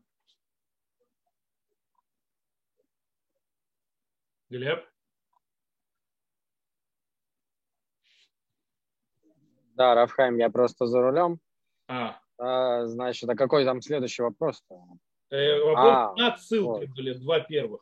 Глеб? 4.49 4.85
Да, 9.79 9.95
Рафхайм, 9.95 10.35
я 10.35 10.49
просто 10.49 10.87
за 10.87 11.01
рулем. 11.01 11.39
А. 11.87 12.19
а 12.37 12.85
значит, 12.85 13.29
а 13.29 13.35
какой 13.35 13.63
там 13.63 13.81
следующий 13.81 14.21
вопрос-то? 14.21 14.75
Э, 15.31 15.57
вопрос 15.63 15.87
а, 15.87 16.13
на 16.17 16.37
ссылке 16.37 16.85
вот. 16.85 16.95
были, 16.97 17.13
два 17.13 17.39
первых. 17.39 17.81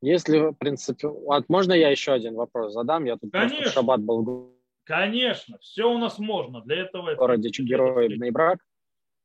Если, 0.00 0.38
в 0.38 0.54
принципе, 0.54 1.06
вот 1.06 1.48
можно 1.48 1.72
я 1.72 1.88
еще 1.88 2.12
один 2.12 2.34
вопрос 2.34 2.72
задам? 2.72 3.04
Я 3.04 3.16
тут 3.16 3.30
Конечно. 3.30 3.70
шаббат 3.70 4.00
был. 4.00 4.58
Конечно, 4.82 5.56
все 5.60 5.88
у 5.88 5.98
нас 5.98 6.18
можно. 6.18 6.62
Для 6.62 6.80
этого... 6.82 7.14
В 7.14 7.16
городе 7.16 7.48
героев 7.50 8.32
брак. 8.32 8.58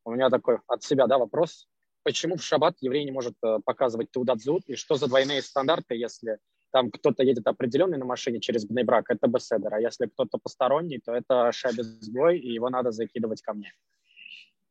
У 0.06 0.12
меня 0.12 0.30
такой 0.30 0.60
от 0.68 0.84
себя 0.84 1.08
да, 1.08 1.18
вопрос. 1.18 1.68
Почему 2.04 2.36
в 2.36 2.44
шаббат 2.44 2.76
еврей 2.82 3.04
не 3.04 3.12
может 3.12 3.34
э, 3.44 3.58
показывать 3.66 4.12
Тудадзут? 4.12 4.62
И 4.68 4.76
что 4.76 4.94
за 4.94 5.08
двойные 5.08 5.42
стандарты, 5.42 5.96
если 5.96 6.38
там 6.78 6.92
кто-то 6.92 7.24
едет 7.24 7.48
определенный 7.48 7.98
на 7.98 8.06
машине 8.06 8.40
через 8.40 8.66
Бнейбрак, 8.66 9.10
это 9.10 9.28
беседер, 9.28 9.74
а 9.74 9.82
если 9.82 10.06
кто-то 10.06 10.38
посторонний, 10.38 11.00
то 11.00 11.12
это 11.12 11.52
шабезгой, 11.52 12.38
и 12.38 12.54
его 12.54 12.70
надо 12.70 12.92
закидывать 12.92 13.42
ко 13.42 13.54
мне. 13.54 13.74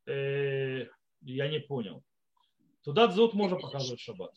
Э, 0.06 0.86
я 1.22 1.48
не 1.48 1.58
понял. 1.58 2.04
Туда 2.84 3.08
дзут 3.08 3.34
можно 3.34 3.56
показывать 3.56 3.98
шаббат. 3.98 4.30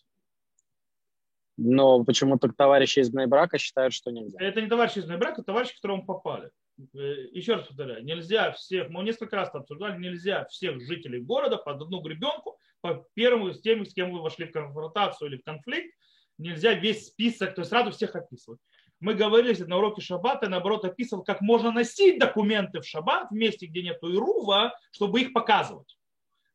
Но 1.58 2.04
почему-то 2.04 2.50
товарищи 2.50 3.02
из 3.02 3.12
Бнейбрака 3.12 3.60
считают, 3.60 3.94
что 3.94 4.12
нельзя. 4.12 4.40
Это 4.42 4.62
не 4.62 4.68
товарищи 4.68 4.98
из 4.98 5.06
Бнейбрака, 5.06 5.34
это 5.34 5.44
товарищи, 5.44 5.74
к 5.74 5.76
которым 5.76 6.08
попали. 6.08 6.50
Э, 6.96 7.28
еще 7.34 7.54
раз 7.54 7.68
повторяю, 7.68 8.04
нельзя 8.04 8.52
всех, 8.54 8.90
мы 8.90 9.04
несколько 9.04 9.36
раз 9.36 9.54
обсуждали, 9.54 10.00
нельзя 10.00 10.46
всех 10.46 10.82
жителей 10.82 11.22
города 11.22 11.58
под 11.58 11.84
одну 11.84 12.02
гребенку, 12.02 12.58
по 12.82 13.06
первому 13.14 13.54
с 13.54 13.62
теми, 13.62 13.84
с 13.84 13.94
кем 13.94 14.12
вы 14.12 14.24
вошли 14.24 14.46
в 14.46 14.52
конфронтацию 14.54 15.30
или 15.30 15.38
в 15.38 15.44
конфликт, 15.44 15.94
нельзя 16.40 16.74
весь 16.74 17.08
список, 17.08 17.54
то 17.54 17.62
есть 17.62 17.70
сразу 17.70 17.92
всех 17.92 18.16
описывать. 18.16 18.60
Мы 19.00 19.14
говорили 19.14 19.64
на 19.64 19.78
уроке 19.78 20.02
шаббата, 20.02 20.50
наоборот, 20.50 20.84
описывал, 20.84 21.24
как 21.24 21.42
можно 21.42 21.72
носить 21.72 22.20
документы 22.20 22.82
в 22.82 22.86
шаббат 22.86 23.30
в 23.30 23.34
месте, 23.34 23.68
где 23.68 23.82
нет 23.82 24.00
ирува, 24.02 24.74
чтобы 24.92 25.22
их 25.22 25.32
показывать. 25.32 25.98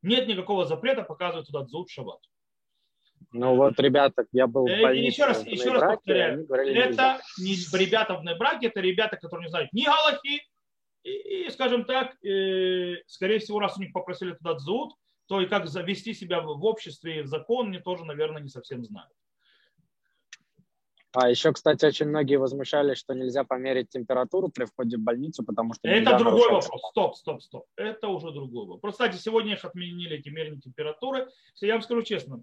Нет 0.02 0.26
никакого 0.28 0.66
запрета 0.66 1.02
показывать 1.02 1.46
туда 1.46 1.62
дзут 1.62 1.88
в 1.88 1.92
шаббат. 1.92 2.20
Ну 3.32 3.56
вот, 3.56 3.80
ребята, 3.80 4.26
я 4.32 4.46
был 4.46 4.66
в 4.66 4.70
э, 4.70 4.82
больнице. 4.82 5.06
Еще 5.06 5.24
раз, 5.24 5.46
еще 5.46 5.72
раз 5.72 5.96
повторяю. 5.96 6.46
Это 6.50 7.20
не 7.38 7.54
ребята 7.78 8.14
в 8.14 8.38
браке, 8.38 8.66
это 8.66 8.80
ребята, 8.80 9.16
которые 9.16 9.46
не 9.46 9.50
знают 9.50 9.72
ни 9.72 9.84
галахи, 9.84 10.42
и, 11.02 11.46
и 11.46 11.50
скажем 11.50 11.84
так, 11.84 12.14
э, 12.24 12.96
скорее 13.06 13.38
всего, 13.38 13.58
раз 13.58 13.76
у 13.76 13.80
них 13.80 13.92
попросили 13.92 14.34
туда 14.34 14.54
дзут, 14.54 14.92
то 15.26 15.40
и 15.40 15.46
как 15.46 15.66
завести 15.66 16.12
себя 16.12 16.42
в 16.42 16.64
обществе 16.64 17.20
и 17.20 17.22
в 17.22 17.26
закон, 17.26 17.68
они 17.68 17.78
тоже, 17.78 18.04
наверное, 18.04 18.42
не 18.42 18.48
совсем 18.48 18.84
знают. 18.84 19.12
А 21.14 21.30
еще, 21.30 21.52
кстати, 21.52 21.84
очень 21.84 22.06
многие 22.06 22.36
возмущались, 22.36 22.98
что 22.98 23.14
нельзя 23.14 23.44
померить 23.44 23.88
температуру 23.88 24.48
при 24.48 24.64
входе 24.64 24.96
в 24.96 25.00
больницу, 25.00 25.44
потому 25.44 25.72
что... 25.72 25.88
Это 25.88 26.18
другой 26.18 26.50
вопрос. 26.50 26.68
Стоп, 26.90 27.16
стоп, 27.16 27.42
стоп. 27.42 27.66
Это 27.76 28.08
уже 28.08 28.32
другой 28.32 28.66
вопрос. 28.66 28.80
Просто, 28.80 29.04
кстати, 29.04 29.22
сегодня 29.22 29.54
их 29.54 29.64
отменили, 29.64 30.16
эти 30.18 30.28
мерения 30.28 30.60
температуры. 30.60 31.28
Я 31.60 31.74
вам 31.74 31.82
скажу 31.82 32.02
честно, 32.02 32.42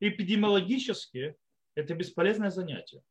эпидемиологически 0.00 1.36
это 1.74 1.94
бесполезное 1.94 2.50
занятие. 2.50 3.02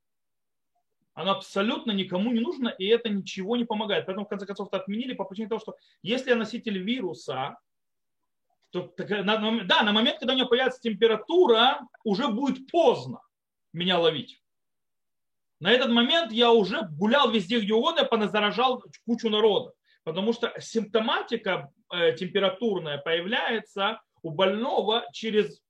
Оно 1.14 1.34
абсолютно 1.34 1.92
никому 1.92 2.32
не 2.32 2.40
нужно, 2.40 2.70
и 2.70 2.86
это 2.88 3.10
ничего 3.10 3.58
не 3.58 3.66
помогает. 3.66 4.06
Поэтому, 4.08 4.26
в 4.26 4.30
конце 4.30 4.48
концов, 4.48 4.70
это 4.70 4.78
отменили 4.78 5.14
по 5.14 5.26
причине 5.26 5.50
того, 5.50 5.60
что 5.60 5.76
если 6.02 6.32
я 6.32 6.36
носитель 6.36 6.80
вируса, 6.80 7.58
то 8.72 8.94
да, 8.98 9.84
на 9.84 9.92
момент, 9.92 10.20
когда 10.20 10.34
у 10.34 10.38
него 10.38 10.48
появится 10.48 10.80
температура, 10.80 11.82
уже 12.04 12.30
будет 12.30 12.72
поздно 12.72 13.20
меня 13.74 14.00
ловить. 14.00 14.41
На 15.62 15.72
этот 15.72 15.92
момент 15.92 16.32
я 16.32 16.52
уже 16.52 16.88
гулял 16.98 17.30
везде, 17.30 17.60
где 17.60 17.74
угодно, 17.74 18.04
поназаражал 18.04 18.84
кучу 19.06 19.30
народа. 19.30 19.72
Потому 20.04 20.34
что 20.34 20.52
симптоматика 20.60 21.72
э, 21.94 22.14
температурная 22.14 22.98
появляется 22.98 24.02
у 24.24 24.32
больного 24.32 25.06
через... 25.14 25.62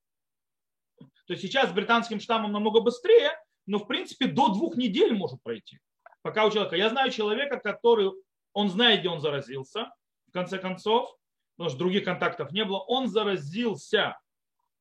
То 0.97 1.33
есть 1.33 1.41
сейчас 1.41 1.69
с 1.69 1.73
британским 1.73 2.21
штаммом 2.21 2.53
намного 2.53 2.79
быстрее, 2.79 3.31
но 3.65 3.79
в 3.79 3.87
принципе 3.87 4.27
до 4.27 4.47
двух 4.47 4.77
недель 4.77 5.13
может 5.13 5.43
пройти. 5.43 5.79
Пока 6.21 6.45
у 6.45 6.51
человека... 6.51 6.77
Я 6.77 6.89
знаю 6.89 7.11
человека, 7.11 7.57
который... 7.59 8.11
Он 8.53 8.69
знает, 8.69 9.01
где 9.01 9.09
он 9.09 9.19
заразился, 9.19 9.91
в 10.29 10.31
конце 10.31 10.57
концов, 10.57 11.13
потому 11.57 11.69
что 11.69 11.79
других 11.79 12.05
контактов 12.05 12.53
не 12.53 12.63
было. 12.63 12.79
Он 12.79 13.07
заразился 13.07 14.17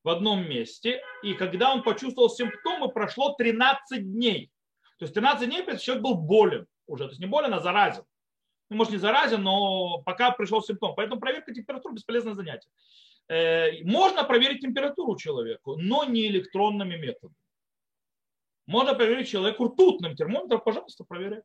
в 0.04 0.08
одном 0.08 0.48
месте, 0.48 1.02
и 1.24 1.34
когда 1.34 1.72
он 1.72 1.82
почувствовал 1.82 2.30
симптомы, 2.30 2.88
прошло 2.88 3.34
13 3.34 4.12
дней. 4.12 4.50
То 5.00 5.04
есть 5.04 5.14
13 5.14 5.48
дней 5.48 5.78
человек 5.78 6.04
был 6.04 6.14
болен 6.14 6.66
уже. 6.86 7.04
То 7.04 7.10
есть 7.10 7.20
не 7.20 7.26
болен, 7.26 7.54
а 7.54 7.60
заразен. 7.60 8.04
Ну, 8.68 8.76
может, 8.76 8.92
не 8.92 8.98
заразен, 8.98 9.42
но 9.42 10.02
пока 10.02 10.30
пришел 10.30 10.62
симптом. 10.62 10.94
Поэтому 10.94 11.18
проверка 11.18 11.54
температуры– 11.54 11.94
бесполезное 11.96 12.34
занятие. 12.34 12.68
Э, 13.26 13.82
можно 13.82 14.24
проверить 14.24 14.60
температуру 14.60 15.16
человеку, 15.16 15.76
но 15.76 16.04
не 16.04 16.26
электронными 16.26 16.96
методами. 16.96 17.34
Можно 18.66 18.94
проверить 18.94 19.30
человеку 19.30 19.68
ртутным 19.68 20.14
термометром, 20.14 20.60
пожалуйста, 20.60 21.04
проверяй. 21.04 21.40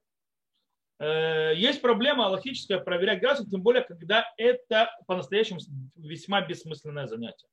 Э, 0.99 1.53
есть 1.55 1.81
проблема 1.81 2.23
логическая 2.23 2.79
проверять 2.79 3.21
градусник, 3.21 3.51
тем 3.51 3.61
более, 3.61 3.83
когда 3.83 4.25
это 4.35 4.91
по-настоящему 5.07 5.59
весьма 5.95 6.41
бессмысленное 6.41 7.07
занятие. 7.07 7.47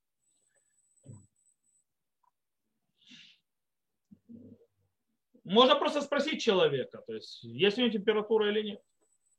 Можно 5.44 5.76
просто 5.76 6.00
спросить 6.02 6.42
человека, 6.42 7.02
то 7.06 7.14
есть 7.14 7.42
есть 7.42 7.78
у 7.78 7.80
него 7.80 7.90
температура 7.90 8.50
или 8.50 8.70
нет. 8.70 8.80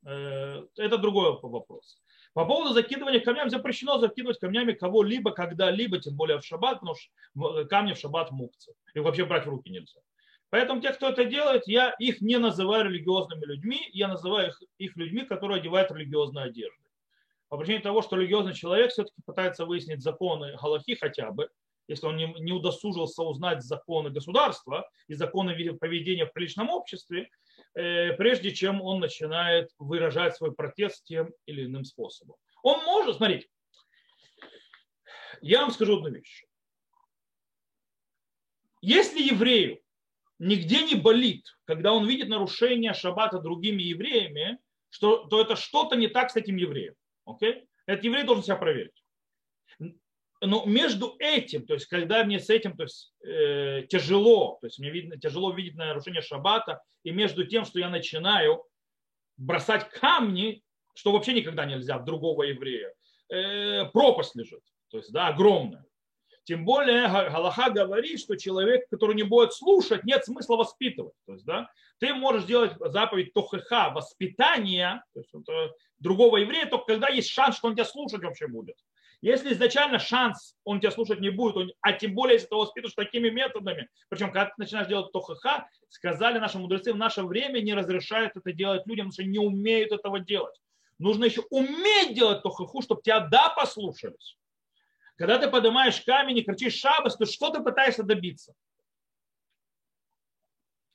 Э, 0.05 0.65
это 0.77 0.97
другой 0.97 1.39
вопрос. 1.41 1.97
По 2.33 2.45
поводу 2.45 2.73
закидывания 2.73 3.19
камнями, 3.19 3.49
запрещено 3.49 3.99
закидывать 3.99 4.39
камнями 4.39 4.73
кого-либо, 4.73 5.31
когда-либо, 5.31 5.99
тем 5.99 6.15
более 6.15 6.39
в 6.39 6.45
шаббат, 6.45 6.79
потому 6.79 6.95
что 6.95 7.65
камни 7.65 7.93
в 7.93 7.97
шаббат 7.97 8.31
мукцы. 8.31 8.73
Их 8.95 9.03
вообще 9.03 9.25
брать 9.25 9.45
в 9.45 9.49
руки 9.49 9.69
нельзя. 9.69 10.01
Поэтому 10.49 10.81
те, 10.81 10.91
кто 10.93 11.09
это 11.09 11.25
делает, 11.25 11.63
я 11.67 11.91
их 11.99 12.21
не 12.21 12.37
называю 12.37 12.85
религиозными 12.85 13.45
людьми, 13.45 13.89
я 13.93 14.07
называю 14.07 14.49
их, 14.49 14.61
их 14.77 14.95
людьми, 14.97 15.21
которые 15.21 15.59
одевают 15.59 15.91
религиозную 15.91 16.47
одежду. 16.47 16.83
По 17.49 17.57
причине 17.57 17.79
того, 17.79 18.01
что 18.01 18.17
религиозный 18.17 18.53
человек 18.53 18.91
все-таки 18.91 19.21
пытается 19.25 19.65
выяснить 19.65 20.01
законы 20.01 20.55
Галахи 20.61 20.95
хотя 20.95 21.31
бы, 21.31 21.49
если 21.87 22.05
он 22.05 22.17
не, 22.17 22.25
не 22.39 22.51
удосужился 22.51 23.23
узнать 23.23 23.63
законы 23.63 24.09
государства 24.09 24.89
и 25.07 25.13
законы 25.13 25.53
поведения 25.73 26.25
в 26.25 26.33
приличном 26.33 26.69
обществе, 26.69 27.29
э, 27.75 28.13
прежде 28.13 28.53
чем 28.53 28.81
он 28.81 28.99
начинает 28.99 29.69
выражать 29.77 30.35
свой 30.35 30.53
протест 30.53 31.03
тем 31.05 31.31
или 31.45 31.65
иным 31.65 31.83
способом. 31.83 32.37
Он 32.61 32.83
может, 32.85 33.17
смотрите, 33.17 33.47
я 35.41 35.61
вам 35.61 35.71
скажу 35.71 35.97
одну 35.97 36.09
вещь. 36.09 36.45
Если 38.81 39.21
еврею 39.21 39.81
нигде 40.39 40.83
не 40.83 40.95
болит, 40.95 41.45
когда 41.65 41.93
он 41.93 42.07
видит 42.07 42.29
нарушение 42.29 42.93
шаббата 42.93 43.39
другими 43.39 43.81
евреями, 43.81 44.59
что, 44.89 45.25
то 45.25 45.41
это 45.41 45.55
что-то 45.55 45.95
не 45.95 46.07
так 46.07 46.31
с 46.31 46.35
этим 46.35 46.55
евреем. 46.55 46.95
Okay? 47.27 47.65
Этот 47.85 48.03
еврей 48.03 48.23
должен 48.23 48.43
себя 48.43 48.57
проверить 48.57 49.02
но 50.45 50.65
между 50.65 51.15
этим, 51.19 51.65
то 51.65 51.73
есть 51.73 51.85
когда 51.85 52.23
мне 52.23 52.39
с 52.39 52.49
этим 52.49 52.75
то 52.75 52.83
есть, 52.83 53.13
э, 53.23 53.83
тяжело, 53.89 54.57
то 54.59 54.67
есть 54.67 54.79
мне 54.79 54.89
видно, 54.89 55.17
тяжело 55.17 55.53
видеть 55.53 55.75
нарушение 55.75 56.21
шаббата, 56.21 56.81
и 57.03 57.11
между 57.11 57.45
тем, 57.45 57.65
что 57.65 57.79
я 57.79 57.89
начинаю 57.89 58.63
бросать 59.37 59.89
камни, 59.89 60.61
что 60.95 61.11
вообще 61.11 61.33
никогда 61.33 61.65
нельзя 61.65 61.97
в 61.97 62.05
другого 62.05 62.43
еврея, 62.43 62.93
э, 63.29 63.85
пропасть 63.85 64.35
лежит, 64.35 64.63
то 64.89 64.97
есть 64.97 65.11
да, 65.11 65.27
огромная. 65.27 65.85
Тем 66.45 66.65
более 66.65 67.07
Галаха 67.07 67.69
говорит, 67.69 68.19
что 68.19 68.35
человек, 68.35 68.89
который 68.89 69.15
не 69.15 69.23
будет 69.23 69.53
слушать, 69.53 70.03
нет 70.03 70.25
смысла 70.25 70.57
воспитывать. 70.57 71.13
То 71.25 71.33
есть, 71.33 71.45
да, 71.45 71.69
ты 71.99 72.13
можешь 72.13 72.43
делать 72.43 72.73
заповедь 72.77 73.33
Тохеха, 73.33 73.91
воспитания 73.91 75.05
то 75.13 75.21
есть, 75.21 75.31
другого 75.99 76.35
еврея, 76.35 76.65
только 76.65 76.87
когда 76.87 77.07
есть 77.07 77.29
шанс, 77.29 77.55
что 77.55 77.69
он 77.69 77.75
тебя 77.75 77.85
слушать 77.85 78.23
вообще 78.23 78.47
будет. 78.47 78.75
Если 79.23 79.53
изначально 79.53 79.99
шанс, 79.99 80.57
он 80.65 80.81
тебя 80.81 80.91
слушать 80.91 81.21
не 81.21 81.29
будет, 81.29 81.55
он, 81.55 81.71
а 81.79 81.93
тем 81.93 82.13
более, 82.13 82.33
если 82.33 82.49
ты 82.49 82.55
его 82.55 82.89
такими 82.93 83.29
методами, 83.29 83.87
причем, 84.09 84.33
когда 84.33 84.47
ты 84.47 84.51
начинаешь 84.57 84.89
делать 84.89 85.13
тохаха, 85.13 85.69
сказали 85.87 86.39
наши 86.39 86.59
мудрецы, 86.59 86.91
в 86.91 86.97
наше 86.97 87.23
время 87.23 87.61
не 87.61 87.73
разрешают 87.73 88.35
это 88.35 88.51
делать 88.51 88.85
людям, 88.85 89.05
потому 89.05 89.13
что 89.13 89.23
не 89.23 89.39
умеют 89.39 89.93
этого 89.93 90.19
делать. 90.19 90.59
Нужно 90.99 91.23
еще 91.23 91.41
уметь 91.51 92.13
делать 92.13 92.43
тохаху, 92.43 92.81
чтобы 92.81 93.01
тебя 93.01 93.21
да 93.21 93.47
послушались. 93.47 94.37
Когда 95.15 95.37
ты 95.37 95.49
поднимаешь 95.49 96.01
камень 96.01 96.39
и 96.39 96.43
кричишь 96.43 96.75
шабас, 96.75 97.15
то 97.15 97.25
что 97.25 97.49
ты 97.49 97.63
пытаешься 97.63 98.03
добиться? 98.03 98.53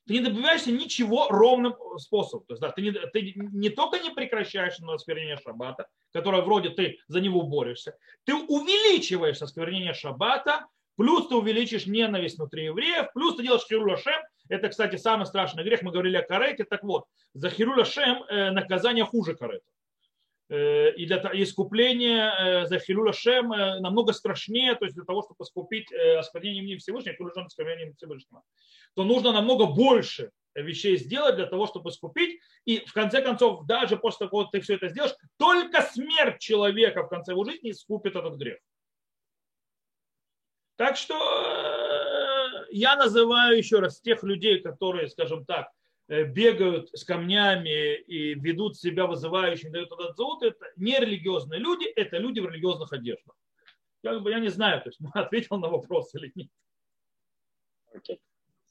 Ты 0.08 0.14
не 0.14 0.20
добиваешься 0.20 0.72
ничего 0.72 1.28
ровным 1.28 1.74
способом. 1.98 2.46
То 2.46 2.54
есть, 2.54 2.62
да, 2.62 2.70
ты, 2.70 2.80
не, 2.80 2.92
ты 2.92 3.34
не 3.36 3.68
только 3.68 3.98
не 3.98 4.10
прекращаешь 4.10 4.78
осквернение 4.80 5.36
шаббата, 5.36 5.86
которое 6.12 6.40
вроде 6.40 6.70
ты 6.70 6.98
за 7.08 7.20
него 7.20 7.42
борешься, 7.42 7.96
ты 8.24 8.34
увеличиваешь 8.34 9.42
осквернение 9.42 9.92
шаббата, 9.92 10.66
плюс 10.96 11.28
ты 11.28 11.36
увеличишь 11.36 11.86
ненависть 11.86 12.38
внутри 12.38 12.64
евреев, 12.64 13.12
плюс 13.12 13.36
ты 13.36 13.42
делаешь 13.42 13.66
хируля 13.68 13.98
шем. 13.98 14.20
Это, 14.48 14.70
кстати, 14.70 14.96
самый 14.96 15.26
страшный 15.26 15.62
грех. 15.62 15.82
Мы 15.82 15.92
говорили 15.92 16.16
о 16.16 16.22
карете. 16.22 16.64
Так 16.64 16.82
вот, 16.82 17.04
за 17.34 17.50
хируля 17.50 17.84
шем 17.84 18.24
э, 18.24 18.50
наказание 18.50 19.04
хуже 19.04 19.36
карета. 19.36 19.66
Э, 20.50 20.92
и 20.92 21.04
для 21.04 21.18
искупления 21.34 22.32
э, 22.32 22.66
за 22.66 22.78
Хилюля 22.78 23.12
Шем 23.12 23.52
э, 23.52 23.80
намного 23.80 24.14
страшнее, 24.14 24.74
то 24.76 24.86
есть 24.86 24.96
для 24.96 25.04
того, 25.04 25.22
чтобы 25.22 25.44
искупить 25.44 25.92
осквернение 25.92 26.62
имени 26.62 26.76
Всевышнего, 26.76 27.14
Хилюля 27.14 27.44
осквернение 27.44 27.92
Всевышнего, 27.94 28.42
то 28.94 29.04
нужно 29.04 29.32
намного 29.32 29.66
больше 29.66 30.30
вещей 30.54 30.96
сделать 30.96 31.36
для 31.36 31.46
того, 31.46 31.66
чтобы 31.66 31.90
искупить. 31.90 32.40
И 32.64 32.78
в 32.78 32.92
конце 32.94 33.20
концов, 33.20 33.66
даже 33.66 33.98
после 33.98 34.26
того, 34.26 34.44
как 34.44 34.52
ты 34.52 34.60
все 34.60 34.76
это 34.76 34.88
сделаешь, 34.88 35.14
только 35.36 35.82
смерть 35.82 36.40
человека 36.40 37.02
в 37.02 37.08
конце 37.08 37.32
его 37.32 37.44
жизни 37.44 37.70
искупит 37.70 38.16
этот 38.16 38.36
грех. 38.36 38.58
Так 40.76 40.96
что 40.96 41.14
я 42.70 42.96
называю 42.96 43.58
еще 43.58 43.80
раз 43.80 44.00
тех 44.00 44.22
людей, 44.22 44.60
которые, 44.60 45.08
скажем 45.08 45.44
так, 45.44 45.68
бегают 46.08 46.90
с 46.94 47.04
камнями 47.04 47.96
и 47.96 48.34
ведут 48.34 48.76
себя 48.76 49.06
вызывающими, 49.06 49.70
дают 49.70 49.92
этот 49.92 50.16
зовут, 50.16 50.42
это 50.42 50.66
не 50.76 50.98
религиозные 50.98 51.60
люди, 51.60 51.84
это 51.84 52.16
люди 52.16 52.40
в 52.40 52.48
религиозных 52.48 52.92
одеждах. 52.92 53.36
Как 54.02 54.22
бы 54.22 54.30
я 54.30 54.40
не 54.40 54.48
знаю, 54.48 54.80
то 54.80 54.88
есть 54.88 55.00
ответил 55.14 55.58
на 55.58 55.68
вопрос 55.68 56.14
или 56.14 56.32
нет. 56.34 56.48
Okay. 57.94 58.18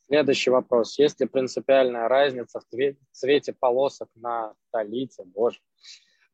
Следующий 0.07 0.49
вопрос. 0.49 0.97
Есть 0.97 1.19
ли 1.19 1.27
принципиальная 1.27 2.07
разница 2.07 2.59
в 2.59 2.65
цвете 3.11 3.53
полосок 3.53 4.09
на 4.15 4.53
талите, 4.71 5.23
боже, 5.25 5.59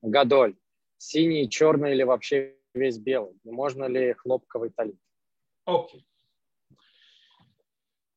гадоль? 0.01 0.55
Синий, 0.97 1.49
черный 1.49 1.93
или 1.93 2.03
вообще 2.03 2.55
весь 2.73 2.97
белый? 2.97 3.35
Можно 3.43 3.85
ли 3.85 4.13
хлопковый 4.13 4.69
талит? 4.69 4.99
Окей. 5.65 6.01
Okay. 6.01 6.12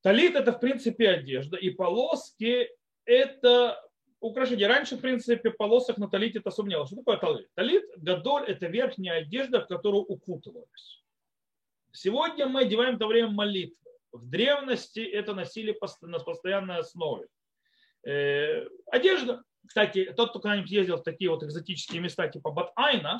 Талит 0.07 0.37
это 0.37 0.53
в 0.53 0.61
принципе 0.61 1.09
одежда, 1.09 1.57
и 1.57 1.69
полоски 1.71 2.71
это 3.07 3.85
украшение. 4.21 4.69
Раньше, 4.69 4.95
в 4.95 5.01
принципе, 5.01 5.51
полосок 5.51 5.99
на 5.99 6.09
талите 6.09 6.38
это 6.38 6.53
было. 6.62 6.87
Что 6.87 6.95
такое 6.95 7.16
талит? 7.16 7.49
Талит, 7.55 7.85
гадоль– 7.97 8.45
это 8.47 8.69
верхняя 8.69 9.23
одежда, 9.23 9.62
в 9.62 9.66
которую 9.66 10.05
укутывались. 10.05 11.03
Сегодня 11.90 12.47
мы 12.47 12.61
одеваем 12.61 12.99
во 12.99 13.09
время 13.09 13.31
молитвы. 13.31 13.90
В 14.12 14.31
древности 14.31 15.01
это 15.01 15.35
носили 15.35 15.77
на 16.03 16.21
постоянной 16.21 16.79
основе. 16.79 17.27
Э, 18.07 18.64
одежда. 18.92 19.42
Кстати, 19.66 20.14
тот, 20.16 20.31
кто 20.31 20.38
когда-нибудь 20.38 20.71
ездил 20.71 20.99
в 20.99 21.03
такие 21.03 21.31
вот 21.31 21.42
экзотические 21.42 22.01
места, 22.01 22.29
типа 22.29 22.53
Батайна, 22.53 23.19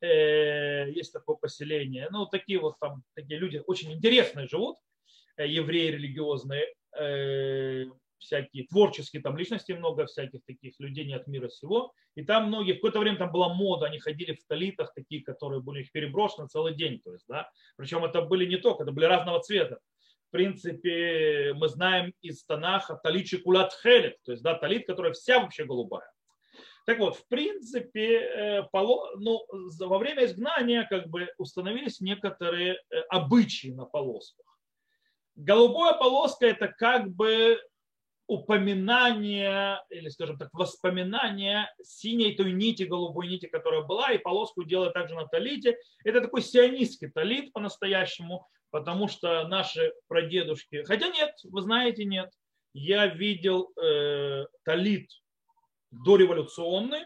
э, 0.00 0.90
есть 0.90 1.12
такое 1.12 1.36
поселение, 1.36 2.08
ну, 2.10 2.24
такие 2.24 2.58
вот 2.60 2.78
там, 2.80 3.02
такие 3.14 3.38
люди 3.38 3.62
очень 3.66 3.92
интересные 3.92 4.48
живут, 4.48 4.78
евреи 5.38 5.90
религиозные, 5.90 6.66
всякие 8.24 8.66
творческие 8.66 9.22
там 9.22 9.36
личности 9.36 9.72
много, 9.72 10.06
всяких 10.06 10.44
таких 10.44 10.74
людей 10.78 11.04
не 11.04 11.14
от 11.14 11.26
мира 11.26 11.48
всего. 11.48 11.92
И 12.14 12.24
там 12.24 12.46
многие, 12.46 12.72
в 12.72 12.76
какое-то 12.76 13.00
время 13.00 13.18
там 13.18 13.30
была 13.30 13.52
мода, 13.52 13.86
они 13.86 13.98
ходили 13.98 14.34
в 14.34 14.44
талитах 14.46 14.94
такие, 14.94 15.22
которые 15.22 15.60
были 15.60 15.82
их 15.82 15.92
переброшены 15.92 16.48
целый 16.48 16.74
день. 16.74 17.00
То 17.00 17.12
есть, 17.12 17.26
да? 17.28 17.50
Причем 17.76 18.04
это 18.04 18.22
были 18.22 18.46
не 18.46 18.56
только, 18.56 18.84
это 18.84 18.92
были 18.92 19.04
разного 19.04 19.40
цвета. 19.40 19.78
В 20.28 20.30
принципе, 20.30 21.52
мы 21.54 21.68
знаем 21.68 22.12
из 22.20 22.44
Танаха 22.44 22.96
талит 22.96 23.28
шикулат 23.28 23.72
хелет, 23.82 24.16
то 24.24 24.32
есть 24.32 24.42
да, 24.42 24.54
талит, 24.54 24.86
которая 24.86 25.12
вся 25.12 25.38
вообще 25.38 25.64
голубая. 25.64 26.10
Так 26.86 26.98
вот, 26.98 27.16
в 27.16 27.26
принципе, 27.28 28.18
э, 28.18 28.62
ну, 28.72 29.46
во 29.78 29.98
время 29.98 30.26
изгнания 30.26 30.86
как 30.90 31.08
бы 31.08 31.28
установились 31.38 32.00
некоторые 32.00 32.74
э, 32.74 33.00
обычаи 33.08 33.68
на 33.68 33.86
полосках. 33.86 34.43
Голубая 35.36 35.94
полоска 35.94 36.46
это 36.46 36.68
как 36.68 37.10
бы 37.10 37.60
упоминание, 38.26 39.80
или, 39.90 40.08
скажем 40.08 40.38
так, 40.38 40.48
воспоминание 40.52 41.68
синей 41.82 42.34
той 42.34 42.52
нити, 42.52 42.84
голубой 42.84 43.28
нити, 43.28 43.46
которая 43.46 43.82
была, 43.82 44.12
и 44.12 44.18
полоску 44.18 44.64
делают 44.64 44.94
также 44.94 45.14
на 45.14 45.26
талите. 45.26 45.76
Это 46.04 46.20
такой 46.20 46.40
сионистский 46.40 47.10
талит 47.10 47.52
по-настоящему, 47.52 48.46
потому 48.70 49.08
что 49.08 49.46
наши 49.48 49.92
прадедушки, 50.08 50.84
хотя 50.84 51.08
нет, 51.08 51.34
вы 51.44 51.60
знаете, 51.60 52.04
нет, 52.04 52.30
я 52.72 53.06
видел 53.06 53.72
э, 53.76 54.46
талит 54.64 55.10
дореволюционный, 55.90 57.04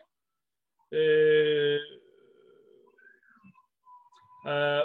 э, 0.93 1.79
э, 4.47 4.83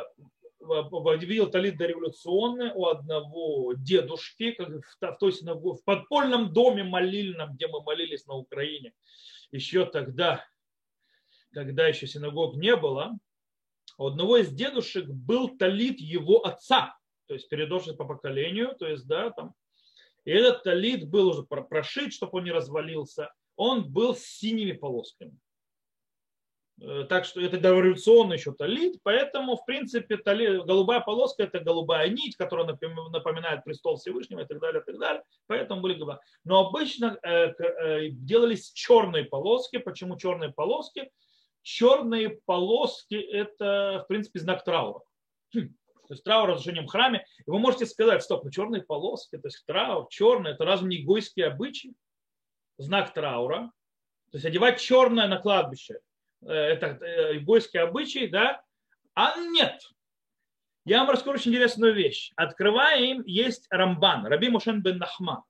видел 1.20 1.50
талит 1.50 1.78
дореволюционный 1.78 2.72
у 2.74 2.88
одного 2.88 3.74
дедушки 3.74 4.52
как 4.52 4.70
в, 4.70 5.18
той 5.20 5.34
синагоге, 5.34 5.80
в 5.80 5.84
подпольном 5.84 6.54
доме 6.54 6.84
молильном, 6.84 7.54
где 7.54 7.68
мы 7.68 7.82
молились 7.84 8.26
на 8.26 8.36
Украине. 8.36 8.94
Еще 9.52 9.86
тогда, 9.86 10.44
когда 11.54 11.88
еще 11.88 12.08
синагог 12.08 12.56
не 12.56 12.76
было, 12.76 13.18
у 13.98 14.08
одного 14.08 14.38
из 14.38 14.52
дедушек 14.52 15.08
был 15.08 15.58
талит 15.58 16.00
его 16.00 16.46
отца, 16.46 16.98
то 17.28 17.34
есть 17.34 17.50
передошный 17.50 17.96
по 17.96 18.06
поколению, 18.06 18.76
то 18.78 18.88
есть, 18.88 19.08
да, 19.08 19.30
там. 19.32 19.54
И 20.26 20.32
этот 20.32 20.64
талит 20.64 21.10
был 21.10 21.30
уже 21.30 21.44
прошит, 21.44 22.14
чтобы 22.14 22.40
он 22.40 22.46
не 22.46 22.52
развалился. 22.52 23.34
Он 23.56 23.92
был 23.92 24.16
с 24.16 24.24
синими 24.24 24.72
полосками. 24.72 25.38
Э, 26.84 27.06
так 27.08 27.24
что 27.24 27.40
это 27.40 27.58
дореволюционный 27.58 28.36
еще 28.36 28.52
талит, 28.52 29.00
поэтому, 29.04 29.56
в 29.56 29.66
принципе, 29.66 30.18
талит, 30.18 30.66
голубая 30.66 31.00
полоска– 31.00 31.44
это 31.44 31.60
голубая 31.60 32.10
нить, 32.10 32.36
которая 32.36 32.66
напоминает 32.66 33.64
престол 33.64 33.96
Всевышнего 33.96 34.42
и 34.42 34.46
так 34.46 34.60
далее, 34.60 34.82
и 34.82 34.86
так 34.86 35.00
далее. 35.00 35.24
Поэтому 35.48 35.82
были 35.82 35.94
голубые. 35.94 36.20
Но 36.44 36.68
обычно 36.68 37.18
э, 37.24 37.54
э, 37.58 38.10
делались 38.10 38.72
черные 38.74 39.24
полоски. 39.24 39.78
Почему 39.78 40.18
черные 40.18 40.52
полоски? 40.52 41.10
Черные 41.62 42.42
полоски– 42.46 43.16
это, 43.16 44.02
в 44.04 44.08
принципе, 44.08 44.40
знак 44.40 44.66
траура. 44.66 45.02
Хм. 45.56 45.70
То 46.08 46.14
есть 46.14 46.24
траур 46.26 46.50
разрушением 46.50 46.88
в 46.88 46.92
храме. 46.92 47.26
И 47.46 47.50
вы 47.50 47.60
можете 47.60 47.86
сказать, 47.86 48.24
стоп, 48.24 48.44
ну 48.44 48.52
черные 48.52 48.82
полоски, 48.82 49.38
то 49.38 49.48
есть 49.48 49.64
траур, 49.66 50.08
черный, 50.10 50.52
это 50.52 50.66
разве 50.66 50.90
не 50.90 51.02
гойские 51.02 51.46
обычаи? 51.46 51.94
Знак 52.78 53.14
траура. 53.14 53.72
То 54.32 54.38
есть 54.38 54.46
одевать 54.46 54.82
черное 54.82 55.28
на 55.28 55.38
кладбище– 55.38 56.00
это 56.48 56.88
э, 57.06 57.40
бойский 57.40 57.80
обычай, 57.80 58.28
да, 58.28 58.62
а 59.16 59.38
нет. 59.40 59.80
Я 60.86 61.00
вам 61.00 61.12
расскажу 61.12 61.36
очень 61.36 61.52
интересную 61.52 61.94
вещь. 61.94 62.32
Открываем, 62.36 63.24
есть 63.26 63.68
Рамбан, 63.70 64.26
Раби 64.26 64.50
Мушен 64.50 64.82
бен 64.82 64.98
Нахман. 64.98 65.44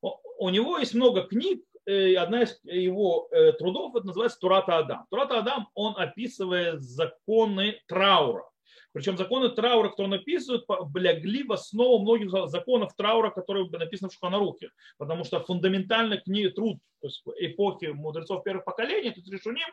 У 0.00 0.48
него 0.50 0.78
есть 0.78 0.94
много 0.94 1.22
книг, 1.22 1.62
э, 1.86 2.14
одна 2.14 2.42
из 2.42 2.58
его 2.62 3.28
трудов 3.58 3.96
это 3.96 4.06
называется 4.06 4.38
Турата 4.38 4.78
Адам. 4.78 5.06
Турата 5.10 5.38
Адам, 5.38 5.68
он 5.74 5.94
описывает 5.96 6.80
законы 6.82 7.80
траура. 7.86 8.48
Причем 8.92 9.18
законы 9.18 9.50
траура, 9.50 9.90
которые 9.90 10.14
он 10.14 10.20
описывает, 10.20 10.64
легли 10.94 11.42
в 11.42 11.52
основу 11.52 11.98
многих 12.00 12.30
законов 12.48 12.94
траура, 12.96 13.30
которые 13.30 13.68
написаны 13.70 14.08
в 14.08 14.14
Шуханарухе. 14.14 14.70
Потому 14.96 15.24
что 15.24 15.40
фундаментальный 15.40 16.20
книга, 16.20 16.50
труд 16.50 16.78
то 17.00 17.06
есть 17.06 17.22
эпохи 17.36 17.86
мудрецов 17.86 18.42
первых 18.42 18.64
поколений, 18.64 19.10
то 19.10 19.20
есть 19.20 19.30
Решуним, 19.30 19.68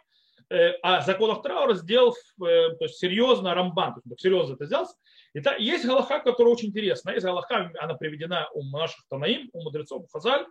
А 0.50 1.02
законов 1.02 1.42
траура 1.42 1.74
сделал 1.74 2.14
э, 2.14 2.16
то 2.38 2.78
есть 2.82 2.98
серьезно 2.98 3.56
Рамбан, 3.56 3.96
то 3.96 4.02
есть 4.06 4.22
серьезно 4.22 4.54
это 4.54 4.66
сделал. 4.66 4.88
И 5.34 5.42
та, 5.42 5.56
есть 5.56 5.86
галаха, 5.86 6.20
которая 6.20 6.54
очень 6.54 6.70
интересна. 6.70 7.12
Есть 7.12 7.26
галаха, 7.26 7.72
она 7.80 7.96
приведена 7.96 8.48
у 8.54 8.64
наших 8.64 9.04
Танаим, 9.10 9.50
у 9.54 9.64
мудрецов, 9.64 10.04
у 10.04 10.08
Хазаль, 10.08 10.46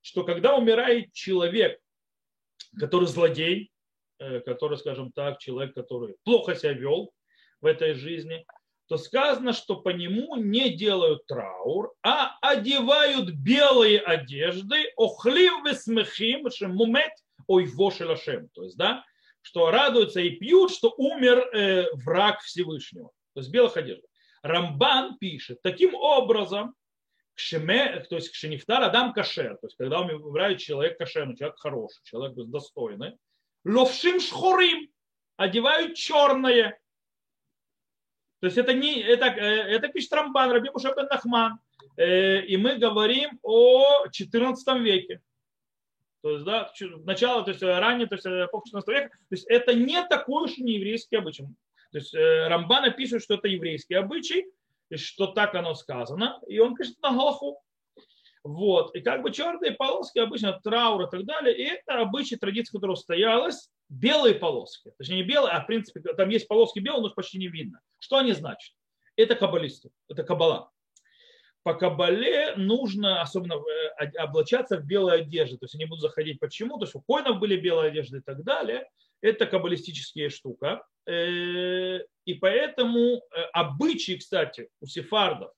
что 0.00 0.24
когда 0.24 0.56
умирает 0.56 1.12
человек, 1.12 1.78
который 2.78 3.06
злодей, 3.06 3.70
э, 4.18 4.40
который, 4.40 4.78
скажем 4.78 5.12
так, 5.12 5.38
человек, 5.38 5.74
который 5.74 6.16
плохо 6.24 6.54
себя 6.54 6.72
вел 6.72 7.12
в 7.60 7.66
этой 7.66 7.94
жизни, 7.94 8.44
то 8.86 8.98
сказано, 8.98 9.52
что 9.52 9.76
по 9.76 9.90
нему 9.90 10.36
не 10.36 10.70
делают 10.70 11.26
траур, 11.26 11.92
а 12.02 12.36
одевают 12.42 13.30
белые 13.30 14.00
одежды, 14.00 14.92
охлив 14.96 15.64
весмехим, 15.64 16.50
шемумет 16.50 17.12
ойво 17.46 17.90
шелашем. 17.90 18.48
То 18.50 18.64
есть, 18.64 18.76
да, 18.76 19.04
что 19.44 19.70
радуются 19.70 20.20
и 20.20 20.30
пьют, 20.30 20.72
что 20.72 20.94
умер 20.96 21.50
э, 21.52 21.84
враг 21.92 22.40
Всевышнего. 22.40 23.10
То 23.34 23.40
есть 23.40 23.50
белых 23.50 23.76
одеждах. 23.76 24.08
Рамбан 24.42 25.18
пишет, 25.18 25.60
таким 25.62 25.94
образом, 25.94 26.74
кшеме, 27.34 28.00
то 28.08 28.16
есть 28.16 28.30
кшенифтар 28.30 28.82
адам 28.82 29.12
кашер, 29.12 29.56
то 29.56 29.66
есть 29.66 29.76
когда 29.76 30.00
умирает 30.00 30.60
человек 30.60 30.96
кашерный, 30.96 31.36
человек 31.36 31.58
хороший, 31.58 32.00
человек 32.04 32.34
достойный, 32.48 33.18
ловшим 33.66 34.18
шхорим, 34.18 34.88
одевают 35.36 35.94
черное. 35.94 36.78
То 38.40 38.46
есть 38.46 38.56
это 38.56 38.72
не, 38.72 39.02
это, 39.02 39.26
э, 39.26 39.76
это 39.76 39.88
пишет 39.88 40.12
Рамбан, 40.14 40.52
Раби 40.52 40.70
Мушабен 40.70 41.06
Нахман. 41.06 41.58
Э, 41.98 42.40
и 42.40 42.56
мы 42.56 42.76
говорим 42.76 43.38
о 43.42 44.08
14 44.08 44.80
веке. 44.80 45.20
То 46.24 46.30
есть, 46.30 46.44
да, 46.46 46.72
начало, 47.04 47.44
то 47.44 47.50
есть 47.50 47.62
э, 47.62 47.78
ранее, 47.78 48.06
то 48.06 48.14
есть 48.14 48.24
э, 48.24 48.46
эпохи 48.46 48.70
14 48.70 48.88
века. 48.88 49.08
То 49.10 49.34
есть 49.34 49.46
это 49.46 49.74
не 49.74 50.02
такой 50.06 50.44
уж 50.44 50.56
не 50.56 50.76
еврейский 50.76 51.16
обычай. 51.16 51.44
То 51.92 51.98
есть 51.98 52.14
э, 52.14 52.48
Рамбана 52.48 52.90
пишет, 52.92 53.22
что 53.22 53.34
это 53.34 53.46
еврейский 53.46 53.92
обычай, 53.92 54.46
что 54.94 55.26
так 55.26 55.54
оно 55.54 55.74
сказано, 55.74 56.40
и 56.46 56.58
он 56.60 56.76
пишет 56.76 56.96
на 57.02 57.10
Галаху. 57.10 57.60
Вот. 58.42 58.94
И 58.96 59.02
как 59.02 59.20
бы 59.20 59.32
черные 59.32 59.72
полоски, 59.72 60.18
обычно 60.18 60.58
траур 60.64 61.02
и 61.02 61.10
так 61.10 61.26
далее, 61.26 61.58
и 61.58 61.62
это 61.64 62.00
обычай, 62.00 62.36
традиция, 62.36 62.78
которая 62.78 62.94
устоялась, 62.94 63.68
белые 63.90 64.34
полоски. 64.34 64.92
Точнее, 64.96 65.16
не 65.16 65.24
белые, 65.24 65.52
а 65.52 65.60
в 65.60 65.66
принципе, 65.66 66.00
там 66.14 66.30
есть 66.30 66.48
полоски 66.48 66.78
белые, 66.78 67.02
но 67.02 67.10
почти 67.10 67.36
не 67.36 67.48
видно. 67.48 67.80
Что 67.98 68.16
они 68.16 68.32
значат? 68.32 68.72
Это 69.16 69.34
каббалисты, 69.34 69.90
это 70.08 70.24
каббала 70.24 70.70
по 71.64 71.72
Кабале 71.72 72.54
нужно 72.56 73.22
особенно 73.22 73.54
э, 73.98 74.10
облачаться 74.18 74.76
в 74.76 74.84
белой 74.84 75.22
одежде. 75.22 75.56
То 75.56 75.64
есть 75.64 75.74
они 75.74 75.86
будут 75.86 76.02
заходить 76.02 76.38
почему? 76.38 76.78
То 76.78 76.84
есть 76.84 76.94
у 76.94 77.00
коинов 77.00 77.40
были 77.40 77.56
белые 77.56 77.88
одежды 77.88 78.18
и 78.18 78.20
так 78.20 78.44
далее. 78.44 78.86
Это 79.22 79.46
каббалистическая 79.46 80.28
штука. 80.28 80.86
Э, 81.06 82.00
и 82.26 82.34
поэтому 82.34 83.16
э, 83.16 83.40
обычаи, 83.54 84.16
кстати, 84.16 84.68
у 84.82 84.86
сефардов, 84.86 85.52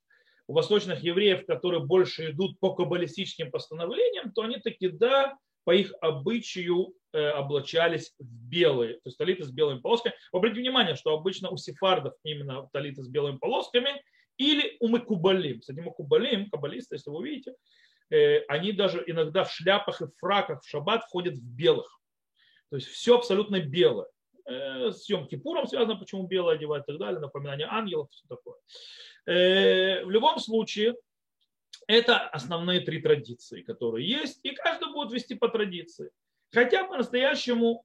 у 0.46 0.52
восточных 0.52 1.02
евреев, 1.02 1.44
которые 1.44 1.84
больше 1.84 2.30
идут 2.30 2.60
по 2.60 2.72
каббалистическим 2.72 3.50
постановлениям, 3.50 4.30
то 4.32 4.42
они 4.42 4.58
таки, 4.58 4.88
да, 4.88 5.36
по 5.64 5.74
их 5.74 5.92
обычаю 6.00 6.94
облачались 7.12 8.12
в 8.18 8.26
белые, 8.26 8.96
то 8.96 9.06
есть 9.06 9.16
талиты 9.16 9.42
с 9.42 9.50
белыми 9.50 9.80
полосками. 9.80 10.14
Обратите 10.32 10.60
внимание, 10.60 10.96
что 10.96 11.14
обычно 11.14 11.48
у 11.48 11.56
сефардов 11.56 12.12
именно 12.24 12.68
талиты 12.74 13.02
с 13.02 13.08
белыми 13.08 13.38
полосками– 13.38 13.90
или 14.38 14.76
у 14.80 14.88
Макубалим. 14.88 15.60
Кстати, 15.60 15.80
Макубалим, 15.80 16.50
каббалисты, 16.50 16.96
если 16.96 17.10
вы 17.10 17.18
увидите, 17.18 17.54
э, 18.10 18.40
они 18.48 18.72
даже 18.72 19.02
иногда 19.06 19.44
в 19.44 19.52
шляпах 19.52 20.02
и 20.02 20.06
фраках 20.18 20.62
в 20.62 20.68
шаббат 20.68 21.04
ходят 21.04 21.34
в 21.34 21.56
белых. 21.56 22.00
То 22.70 22.76
есть 22.76 22.88
все 22.88 23.16
абсолютно 23.16 23.60
белое. 23.60 24.08
Э, 24.44 24.90
с 24.92 25.08
Йом 25.08 25.26
Кипуром 25.26 25.66
связано, 25.66 25.96
почему 25.96 26.26
белое 26.26 26.56
одевать 26.56 26.84
и 26.84 26.92
так 26.92 26.98
далее, 26.98 27.20
напоминание 27.20 27.66
ангелов, 27.68 28.08
все 28.10 28.26
такое. 28.28 28.56
Э, 29.26 30.04
в 30.04 30.10
любом 30.10 30.38
случае, 30.38 30.94
Это 31.88 32.18
основные 32.18 32.80
три 32.80 33.00
традиции, 33.00 33.62
которые 33.62 34.08
есть, 34.08 34.40
и 34.42 34.50
каждый 34.50 34.92
будет 34.92 35.12
вести 35.12 35.34
по 35.36 35.48
традиции. 35.48 36.10
Хотя 36.52 36.84
по-настоящему 36.84 37.84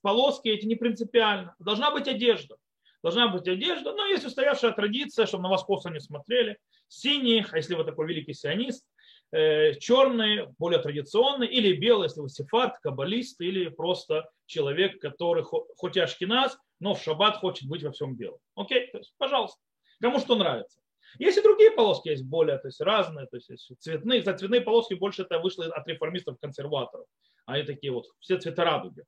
полоски 0.00 0.48
эти 0.48 0.66
не 0.66 0.76
принципиально. 0.76 1.54
Должна 1.58 1.90
быть 1.90 2.08
одежда. 2.08 2.56
Должна 3.02 3.28
быть 3.28 3.48
одежда, 3.48 3.92
но 3.92 4.06
есть 4.06 4.24
устоявшая 4.24 4.72
традиция, 4.72 5.26
чтобы 5.26 5.42
на 5.44 5.48
вас 5.48 5.64
косо 5.64 5.90
не 5.90 6.00
смотрели. 6.00 6.58
Синие, 6.88 7.44
а 7.50 7.56
если 7.56 7.74
вы 7.74 7.84
такой 7.84 8.06
великий 8.06 8.32
сионист, 8.32 8.84
э, 9.32 9.74
черные, 9.74 10.54
более 10.58 10.80
традиционные, 10.80 11.50
или 11.50 11.74
белые, 11.74 12.06
если 12.06 12.20
вы 12.20 12.28
сефард, 12.28 12.78
каббалист, 12.78 13.40
или 13.40 13.68
просто 13.68 14.30
человек, 14.46 15.00
который 15.00 15.42
хоть 15.42 15.96
и 15.96 16.00
ашкеназ, 16.00 16.56
но 16.78 16.94
в 16.94 17.02
шаббат 17.02 17.38
хочет 17.38 17.68
быть 17.68 17.82
во 17.82 17.90
всем 17.90 18.16
белом. 18.16 18.38
Окей, 18.54 18.88
то 18.92 18.98
есть, 18.98 19.14
пожалуйста, 19.18 19.58
кому 20.00 20.20
что 20.20 20.36
нравится. 20.36 20.80
Есть 21.18 21.38
и 21.38 21.42
другие 21.42 21.70
полоски, 21.72 22.08
есть 22.08 22.24
более 22.24 22.58
то 22.58 22.68
есть 22.68 22.80
разные, 22.80 23.26
то 23.26 23.36
есть 23.36 23.50
цветные. 23.80 24.20
Кстати, 24.20 24.38
цветные 24.38 24.60
полоски 24.60 24.94
больше 24.94 25.22
это 25.22 25.38
вышло 25.38 25.66
от 25.66 25.86
реформистов-консерваторов. 25.86 27.06
Они 27.46 27.64
такие 27.64 27.92
вот, 27.92 28.06
все 28.20 28.38
цвета 28.38 28.64
радуги. 28.64 29.04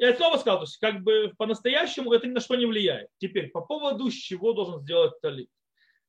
Я 0.00 0.16
снова 0.16 0.38
сказал, 0.38 0.60
то 0.60 0.64
есть 0.64 0.78
как 0.78 1.02
бы 1.02 1.34
по-настоящему 1.36 2.10
это 2.14 2.26
ни 2.26 2.32
на 2.32 2.40
что 2.40 2.56
не 2.56 2.64
влияет. 2.64 3.10
Теперь 3.18 3.50
по 3.50 3.60
поводу, 3.60 4.10
чего 4.10 4.54
должен 4.54 4.80
сделать 4.80 5.20
талит. 5.20 5.50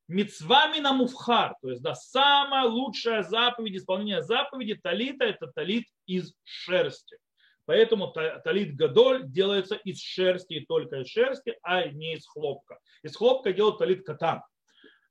Мецвами 0.08 0.80
на 0.80 0.94
муфхар, 0.94 1.56
то 1.62 1.70
есть 1.70 1.82
да, 1.82 1.94
самая 1.94 2.64
лучшая 2.68 3.24
заповедь, 3.24 3.76
исполнение 3.76 4.24
заповеди 4.24 4.76
талита, 4.76 5.26
это 5.26 5.48
талит 5.48 5.88
из 6.06 6.34
шерсти. 6.46 7.18
Поэтому 7.66 8.14
талит 8.46 8.78
гадоль 8.78 9.28
делается 9.28 9.76
из 9.76 10.02
шерсти 10.02 10.54
и 10.54 10.66
только 10.66 11.02
из 11.02 11.10
шерсти, 11.10 11.58
а 11.62 11.86
не 11.86 12.14
из 12.14 12.26
хлопка. 12.26 12.80
Из 13.04 13.14
хлопка 13.14 13.52
делают 13.52 13.80
талит 13.80 14.06
катан. 14.06 14.42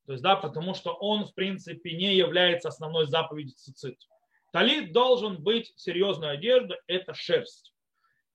То 0.07 0.13
есть, 0.13 0.23
да, 0.23 0.37
потому 0.37 0.73
что 0.73 0.95
он, 0.95 1.27
в 1.27 1.35
принципе, 1.35 1.93
не 1.93 2.17
является 2.17 2.69
основной 2.69 3.07
заповедью 3.07 3.55
цицит. 3.57 3.99
Талит 4.53 4.95
должен 4.95 5.43
быть 5.43 5.71
серьезная 5.77 6.31
одежда, 6.31 6.81
это 6.87 7.13
шерсть. 7.13 7.70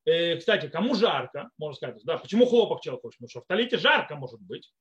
Э, 0.06 0.38
кстати, 0.38 0.68
кому 0.68 0.94
жарко, 0.94 1.50
можно 1.58 1.76
сказать, 1.76 2.02
да, 2.06 2.18
почему 2.18 2.46
хлопок 2.46 2.82
человек 2.82 3.02
хочет, 3.02 3.18
потому 3.18 3.30
что 3.30 3.42
в 3.42 3.48
талите 3.48 3.78
жарко 3.78 4.16
может 4.16 4.40
быть, 4.40 4.72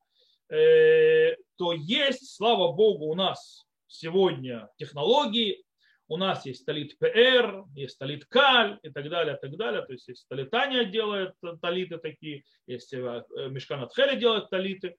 э, 0.50 1.34
то 1.56 1.72
есть, 1.72 2.36
слава 2.36 2.72
богу, 2.72 3.06
у 3.06 3.14
нас 3.14 3.64
сегодня 3.86 4.68
технологии, 4.76 5.64
у 6.08 6.18
нас 6.18 6.44
есть 6.44 6.66
талит 6.66 6.98
ПР, 6.98 7.64
есть 7.74 7.98
талит 7.98 8.26
Каль 8.26 8.78
и 8.82 8.90
так 8.90 9.08
далее, 9.08 9.38
так 9.40 9.56
далее. 9.56 9.80
То 9.86 9.92
есть, 9.92 10.06
есть 10.08 10.28
талитания 10.28 10.84
делает 10.84 11.32
талиты 11.62 11.96
такие, 11.96 12.44
есть 12.66 12.92
э, 12.92 13.24
Мешкан 13.48 13.88
Хели 13.88 14.18
делает 14.18 14.50
талиты. 14.50 14.96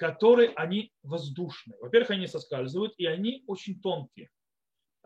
Которые 0.00 0.48
они 0.56 0.92
воздушные. 1.02 1.78
Во-первых, 1.78 2.10
они 2.10 2.26
соскальзывают, 2.26 2.94
и 2.96 3.04
они 3.04 3.44
очень 3.46 3.78
тонкие. 3.80 4.30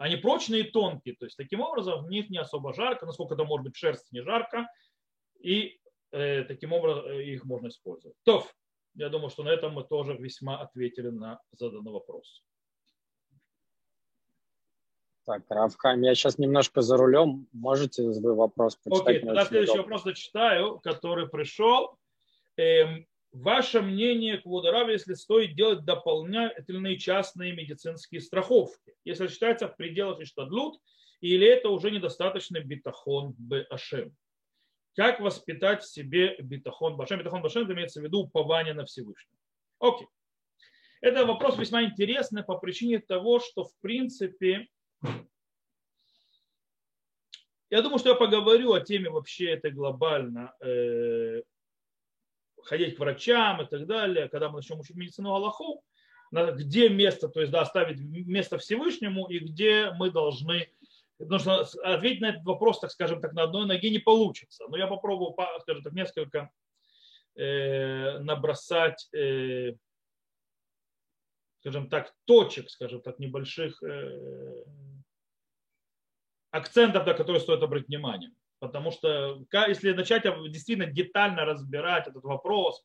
Они 0.02 0.16
прочные 0.16 0.62
и 0.62 0.70
тонкие. 0.70 1.14
То 1.14 1.26
есть, 1.26 1.36
таким 1.36 1.60
образом, 1.60 2.04
в 2.04 2.10
них 2.10 2.28
не 2.28 2.38
особо 2.38 2.74
жарко, 2.74 3.06
насколько 3.06 3.34
это 3.34 3.44
может 3.44 3.64
быть 3.64 3.76
шерсть 3.76 4.10
не 4.10 4.20
жарко, 4.20 4.66
и 5.38 5.78
э, 6.10 6.42
таким 6.42 6.72
образом 6.72 7.06
э, 7.06 7.22
их 7.22 7.44
можно 7.44 7.68
использовать. 7.68 8.16
То, 8.24 8.44
я 8.94 9.08
думаю, 9.10 9.30
что 9.30 9.44
на 9.44 9.50
этом 9.50 9.74
мы 9.74 9.84
тоже 9.84 10.14
весьма 10.14 10.60
ответили 10.60 11.08
на 11.08 11.40
заданный 11.52 11.92
вопрос. 11.92 12.42
Так, 15.24 15.44
Равхайм, 15.48 16.02
я 16.02 16.16
сейчас 16.16 16.36
немножко 16.36 16.82
за 16.82 16.96
рулем. 16.96 17.46
Можете 17.52 18.02
вы 18.02 18.34
вопрос 18.34 18.74
почитать? 18.74 19.18
Окей, 19.18 19.20
тогда 19.20 19.44
следующий 19.44 19.74
удобно. 19.74 19.82
вопрос 19.82 20.02
зачитаю, 20.02 20.80
который 20.80 21.28
пришел. 21.28 21.96
Эм, 22.56 23.06
Ваше 23.32 23.80
мнение, 23.80 24.38
Квударав, 24.38 24.88
если 24.88 25.14
стоит 25.14 25.56
делать 25.56 25.84
дополнительные 25.84 26.98
частные 26.98 27.52
медицинские 27.52 28.20
страховки, 28.20 28.94
если 29.04 29.26
считается 29.26 29.68
в 29.68 29.76
пределах 29.76 30.20
Иштадлут, 30.20 30.78
или 31.20 31.46
это 31.46 31.70
уже 31.70 31.90
недостаточный 31.90 32.62
битахон 32.62 33.34
Башем. 33.38 34.14
Как 34.94 35.20
воспитать 35.20 35.82
в 35.82 35.90
себе 35.90 36.36
битахон 36.40 36.96
Башем? 36.96 37.20
Битахон 37.20 37.40
Башем 37.40 37.72
имеется 37.72 38.00
в 38.00 38.04
виду 38.04 38.24
упование 38.24 38.74
на 38.74 38.84
Всевышнего. 38.84 39.38
Окей. 39.78 40.08
Это 41.00 41.24
вопрос 41.24 41.58
весьма 41.58 41.84
интересный 41.84 42.44
по 42.44 42.58
причине 42.58 42.98
того, 42.98 43.40
что 43.40 43.64
в 43.64 43.74
принципе 43.80 44.68
я 47.70 47.80
думаю, 47.80 47.98
что 47.98 48.10
я 48.10 48.14
поговорю 48.14 48.74
о 48.74 48.80
теме 48.80 49.08
вообще 49.08 49.52
это 49.52 49.70
глобально 49.70 50.54
э, 50.60 51.40
ходить 52.64 52.96
к 52.96 52.98
врачам 52.98 53.62
и 53.62 53.66
так 53.66 53.86
далее, 53.86 54.28
когда 54.28 54.48
мы 54.48 54.56
начнем 54.56 54.80
учить 54.80 54.96
медицину 54.96 55.32
Аллаху, 55.32 55.82
где 56.30 56.88
место, 56.88 57.28
то 57.28 57.40
есть 57.40 57.52
да, 57.52 57.60
оставить 57.60 58.00
место 58.00 58.58
Всевышнему 58.58 59.26
и 59.28 59.38
где 59.38 59.90
мы 59.92 60.10
должны, 60.10 60.72
потому 61.18 61.38
что 61.38 61.60
ответить 61.84 62.22
на 62.22 62.30
этот 62.30 62.44
вопрос, 62.44 62.80
так 62.80 62.90
скажем 62.90 63.20
так, 63.20 63.32
на 63.34 63.42
одной 63.42 63.66
ноге 63.66 63.90
не 63.90 63.98
получится. 63.98 64.64
Но 64.68 64.76
я 64.76 64.86
попробую, 64.86 65.34
скажем 65.60 65.82
так, 65.82 65.92
несколько 65.92 66.50
э, 67.36 68.18
набросать, 68.18 69.08
э, 69.14 69.74
скажем 71.60 71.90
так, 71.90 72.14
точек, 72.24 72.70
скажем 72.70 73.02
так, 73.02 73.18
небольших 73.18 73.82
э, 73.82 74.64
акцентов, 76.50 77.06
на 77.06 77.14
которые 77.14 77.40
стоит 77.40 77.62
обратить 77.62 77.88
внимание. 77.88 78.30
Потому 78.62 78.92
что 78.92 79.42
если 79.66 79.92
начать 79.92 80.22
действительно 80.48 80.86
детально 80.86 81.44
разбирать 81.44 82.06
этот 82.06 82.22
вопрос, 82.22 82.80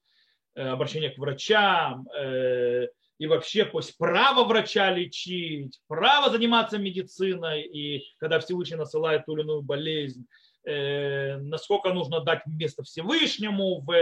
э, 0.56 0.68
обращение 0.68 1.12
к 1.12 1.20
врачам, 1.20 2.08
э, 2.18 2.88
и 3.20 3.28
вообще 3.28 3.64
пусть 3.64 3.96
право 3.96 4.44
врача 4.44 4.90
лечить, 4.90 5.80
право 5.88 6.32
заниматься 6.32 6.80
медициной, 6.80 7.62
и 7.62 8.04
когда 8.18 8.40
Всевышний 8.40 8.76
насылает 8.76 9.28
ту 9.28 9.34
или 9.34 9.44
иную 9.44 9.62
болезнь, 9.62 10.26
э, 10.66 11.38
насколько 11.38 11.94
нужно 11.94 12.22
дать 12.22 12.42
место 12.48 12.82
Всевышнему 12.82 13.82
в 13.82 13.94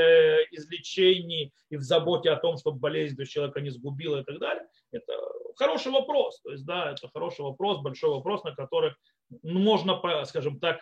излечении 0.51 1.51
и 1.69 1.75
в 1.75 1.81
заботе 1.81 2.29
о 2.29 2.37
том, 2.37 2.55
чтобы 2.57 2.79
болезнь 2.79 3.21
человека 3.25 3.59
не 3.59 3.69
сгубила 3.69 4.21
и 4.21 4.23
так 4.23 4.39
далее, 4.39 4.65
это 4.93 5.11
хороший 5.57 5.91
вопрос. 5.91 6.39
То 6.39 6.51
есть, 6.51 6.65
да, 6.65 6.91
это 6.91 7.09
хороший 7.13 7.41
вопрос, 7.41 7.81
большой 7.81 8.11
вопрос, 8.11 8.45
на 8.45 8.55
который 8.55 8.93
можно, 9.43 9.99
скажем 10.23 10.61
так, 10.61 10.79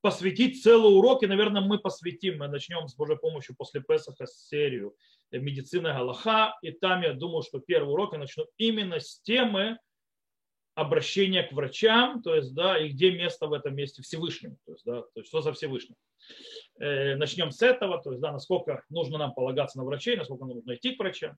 посвятить 0.00 0.62
целый 0.62 0.96
урок, 0.96 1.22
и, 1.22 1.26
наверное, 1.26 1.62
мы 1.62 1.78
посвятим, 1.78 2.38
мы 2.38 2.48
начнем 2.48 2.86
с 2.88 2.94
Божьей 2.94 3.16
помощью 3.16 3.56
после 3.56 3.82
Песаха 3.82 4.26
серию 4.26 4.94
медицины 5.30 5.92
Галаха, 5.92 6.54
и 6.62 6.70
там 6.70 7.02
я 7.02 7.12
думаю, 7.12 7.42
что 7.42 7.58
первый 7.58 7.92
урок 7.92 8.12
я 8.12 8.18
начну 8.18 8.46
именно 8.56 9.00
с 9.00 9.20
темы 9.20 9.78
обращения 10.74 11.42
к 11.42 11.52
врачам, 11.52 12.22
то 12.22 12.34
есть, 12.34 12.54
да, 12.54 12.78
и 12.78 12.90
где 12.90 13.10
место 13.10 13.48
в 13.48 13.52
этом 13.52 13.74
месте 13.74 14.00
Всевышнему, 14.02 14.56
то 14.64 14.72
есть, 14.72 14.84
да, 14.84 15.02
то 15.02 15.10
есть, 15.16 15.28
что 15.28 15.40
за 15.40 15.52
Всевышним. 15.52 15.96
Э, 16.78 17.16
начнем 17.16 17.50
с 17.50 17.62
этого, 17.62 18.00
то 18.00 18.10
есть, 18.10 18.22
да, 18.22 18.30
насколько 18.30 18.84
нужно 18.88 19.18
нам 19.18 19.34
полагаться 19.34 19.78
на 19.78 19.84
врачей, 19.84 20.16
насколько 20.16 20.44
нам 20.44 20.54
нужно 20.54 20.76
идти 20.76 20.94
к 20.94 20.98
врачам. 21.00 21.36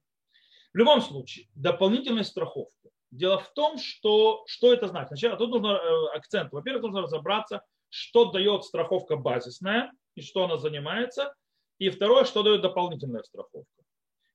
В 0.74 0.76
любом 0.76 1.00
случае, 1.00 1.48
дополнительная 1.54 2.22
страховка. 2.22 2.90
Дело 3.10 3.38
в 3.38 3.52
том, 3.54 3.78
что, 3.78 4.44
что 4.46 4.72
это 4.72 4.86
значит. 4.86 5.08
Сначала 5.08 5.36
тут 5.36 5.50
нужно 5.50 5.68
э, 5.68 6.16
акцент. 6.16 6.52
Во-первых, 6.52 6.82
нужно 6.82 7.02
разобраться, 7.02 7.64
что 7.90 8.30
дает 8.30 8.64
страховка 8.64 9.16
базисная 9.16 9.92
и 10.14 10.22
что 10.22 10.44
она 10.44 10.56
занимается, 10.56 11.34
и 11.78 11.90
второе, 11.90 12.24
что 12.24 12.42
дает 12.42 12.62
дополнительная 12.62 13.22
страховка. 13.22 13.82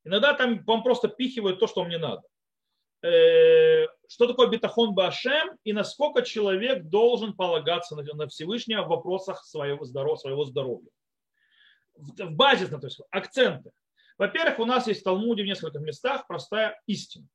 Иногда 0.04 0.34
там 0.34 0.64
вам 0.66 0.84
просто 0.84 1.08
пихивают 1.08 1.60
то, 1.60 1.68
что 1.68 1.82
вам 1.82 1.90
не 1.90 1.98
надо. 1.98 2.22
Э, 3.02 3.88
что 4.08 4.28
такое 4.28 4.48
бетахон 4.48 4.94
башем 4.94 5.58
и 5.64 5.74
насколько 5.74 6.22
человек 6.22 6.86
должен 6.86 7.34
полагаться 7.34 7.96
на 7.96 8.28
Всевышнего 8.28 8.84
в 8.84 8.90
вопросах 8.90 9.44
своего 9.44 9.84
здоровья. 9.86 10.18
Своего 10.18 10.46
здоровья. 10.46 10.90
В 11.96 12.32
базисном, 12.32 12.82
то 12.82 12.88
есть 12.88 13.00
акценты. 13.10 13.72
Во-первых, 14.18 14.60
у 14.60 14.66
нас 14.66 14.88
есть 14.88 15.02
в 15.02 15.04
Талмуде 15.04 15.44
в 15.44 15.46
нескольких 15.46 15.82
местах 15.82 16.28
простая 16.28 16.80
истина. 16.88 17.28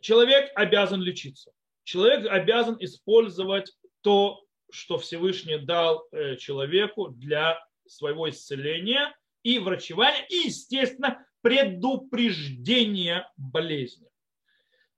Человек 0.00 0.50
обязан 0.54 1.00
лечиться. 1.00 1.52
Человек 1.84 2.30
обязан 2.30 2.76
использовать 2.80 3.72
то, 4.08 4.42
что 4.70 4.96
Всевышний 4.96 5.58
дал 5.58 6.02
э, 6.12 6.36
человеку 6.36 7.08
для 7.08 7.62
своего 7.86 8.30
исцеления 8.30 9.14
и 9.42 9.58
врачевания, 9.58 10.24
и, 10.30 10.46
естественно, 10.46 11.26
предупреждения 11.42 13.30
болезни. 13.36 14.08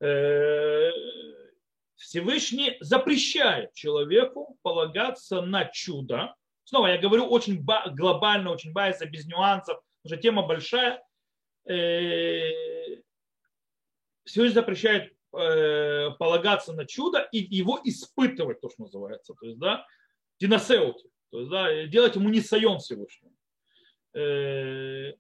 Э, 0.01 0.93
Всевышний 1.97 2.77
запрещает 2.79 3.75
человеку 3.75 4.57
полагаться 4.63 5.43
на 5.43 5.65
чудо. 5.65 6.37
Снова 6.63 6.87
я 6.87 6.99
говорю 6.99 7.27
очень 7.27 7.61
глобально, 7.61 8.53
очень 8.53 8.73
базисно, 8.73 9.07
без 9.07 9.27
нюансов, 9.27 9.81
потому 10.03 10.15
что 10.15 10.23
тема 10.23 10.47
большая. 10.47 11.03
Э, 11.69 12.43
Всевышний 14.23 14.55
запрещает 14.55 15.13
Э, 15.33 16.11
полагаться 16.19 16.73
на 16.73 16.85
чудо 16.87 17.21
и 17.31 17.39
его 17.39 17.81
испытывать, 17.85 18.61
то, 18.61 18.69
что 18.69 18.83
называется. 18.83 19.33
То 19.41 19.47
есть, 19.47 19.59
да, 19.61 19.87
диносеути. 20.41 21.09
То 21.31 21.39
есть, 21.39 21.51
да, 21.53 21.87
делать 21.87 22.17
ему 22.17 22.29
не 22.31 22.41
сайон 22.41 22.81
Всевышнему. 22.81 23.33
Э, 24.13 25.13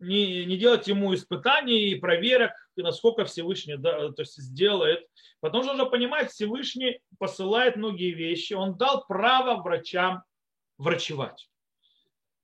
не, 0.00 0.44
не 0.44 0.56
делать 0.56 0.88
ему 0.88 1.14
испытаний 1.14 1.90
и 1.90 1.94
проверок, 1.94 2.50
насколько 2.74 3.26
Всевышний 3.26 3.76
да, 3.76 4.10
то 4.10 4.22
есть 4.22 4.38
сделает. 4.38 5.06
Потому 5.38 5.62
что 5.62 5.74
уже 5.74 5.86
понимает, 5.86 6.32
Всевышний 6.32 7.00
посылает 7.20 7.76
многие 7.76 8.10
вещи. 8.10 8.54
Он 8.54 8.76
дал 8.76 9.06
право 9.06 9.62
врачам 9.62 10.24
врачевать. 10.78 11.48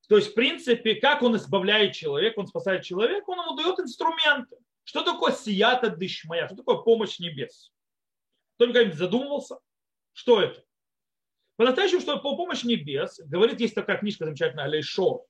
То 0.09 0.15
есть, 0.15 0.31
в 0.31 0.35
принципе, 0.35 0.95
как 0.95 1.23
он 1.23 1.35
избавляет 1.35 1.93
человека, 1.97 2.39
он 2.39 2.47
спасает 2.47 2.85
человека, 2.85 3.25
он 3.31 3.41
ему 3.41 3.57
дает 3.57 3.81
инструменты. 3.81 4.57
Что 4.87 5.03
такое 5.03 5.33
сията 5.33 5.91
дышмая? 5.91 6.47
Что 6.47 6.57
такое 6.57 6.77
помощь 6.77 7.19
небес? 7.19 7.73
Кто-нибудь 8.55 8.95
задумывался? 8.95 9.59
Что 10.13 10.41
это? 10.41 10.63
По-настоящему, 11.57 12.01
что 12.01 12.21
по 12.21 12.37
помощь 12.37 12.63
небес, 12.63 13.19
говорит, 13.25 13.61
есть 13.61 13.75
такая 13.75 13.99
книжка 13.99 14.27
замечательная, 14.27 14.67
Алейшо, 14.67 15.25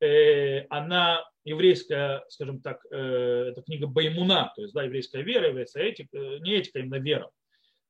э, 0.00 0.66
она 0.68 1.24
еврейская, 1.42 2.24
скажем 2.28 2.60
так, 2.62 2.86
э, 2.92 2.96
это 3.50 3.62
книга 3.62 3.88
Баймуна, 3.88 4.52
то 4.54 4.62
есть, 4.62 4.72
да, 4.72 4.84
еврейская 4.84 5.22
вера, 5.22 5.48
еврейская 5.48 5.88
этика, 5.88 6.16
э, 6.16 6.38
не 6.38 6.52
этика, 6.52 6.78
именно 6.78 7.00
вера. 7.00 7.28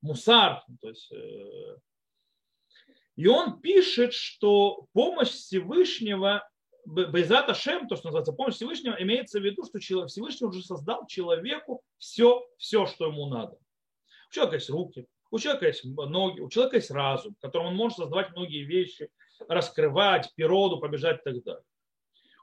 Мусар, 0.00 0.64
то 0.80 0.88
есть, 0.88 1.12
и 3.16 3.26
он 3.26 3.60
пишет, 3.60 4.14
что 4.14 4.86
помощь 4.92 5.28
Всевышнего, 5.28 6.48
Байзат 6.84 7.48
Ашем, 7.48 7.86
то, 7.86 7.96
что 7.96 8.08
называется 8.08 8.32
помощь 8.32 8.54
Всевышнего, 8.54 8.96
имеется 9.00 9.38
в 9.38 9.44
виду, 9.44 9.64
что 9.64 9.78
Всевышний 9.78 10.46
уже 10.46 10.62
создал 10.62 11.06
человеку 11.06 11.82
все, 11.98 12.44
все, 12.58 12.86
что 12.86 13.06
ему 13.06 13.26
надо. 13.26 13.56
У 14.28 14.32
человека 14.32 14.56
есть 14.56 14.70
руки, 14.70 15.06
у 15.30 15.38
человека 15.38 15.66
есть 15.66 15.84
ноги, 15.84 16.40
у 16.40 16.48
человека 16.48 16.76
есть 16.76 16.90
разум, 16.90 17.36
которым 17.40 17.68
он 17.68 17.76
может 17.76 17.98
создавать 17.98 18.30
многие 18.32 18.64
вещи, 18.64 19.10
раскрывать 19.48 20.32
природу, 20.34 20.78
побежать 20.78 21.20
и 21.20 21.22
так 21.24 21.42
далее. 21.42 21.64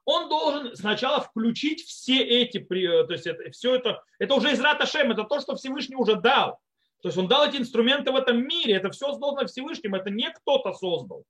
Он 0.06 0.30
должен 0.30 0.76
сначала 0.76 1.22
включить 1.22 1.82
все 1.82 2.24
эти, 2.24 2.60
то 2.60 3.12
есть 3.14 3.28
это, 3.28 3.52
все 3.52 3.76
это, 3.76 4.04
это 4.18 4.34
уже 4.34 4.52
из 4.52 4.60
Раташем, 4.60 5.12
это 5.12 5.24
то, 5.24 5.40
что 5.40 5.56
Всевышний 5.56 5.96
уже 5.96 6.16
дал. 6.16 6.60
То 7.02 7.10
есть 7.10 7.18
он 7.18 7.28
дал 7.28 7.48
эти 7.48 7.58
инструменты 7.58 8.12
в 8.12 8.16
этом 8.16 8.46
мире, 8.46 8.74
это 8.74 8.90
все 8.90 9.08
создано 9.08 9.46
Всевышним, 9.46 9.96
это 9.96 10.10
не 10.10 10.32
кто-то 10.32 10.74
создал. 10.74 11.26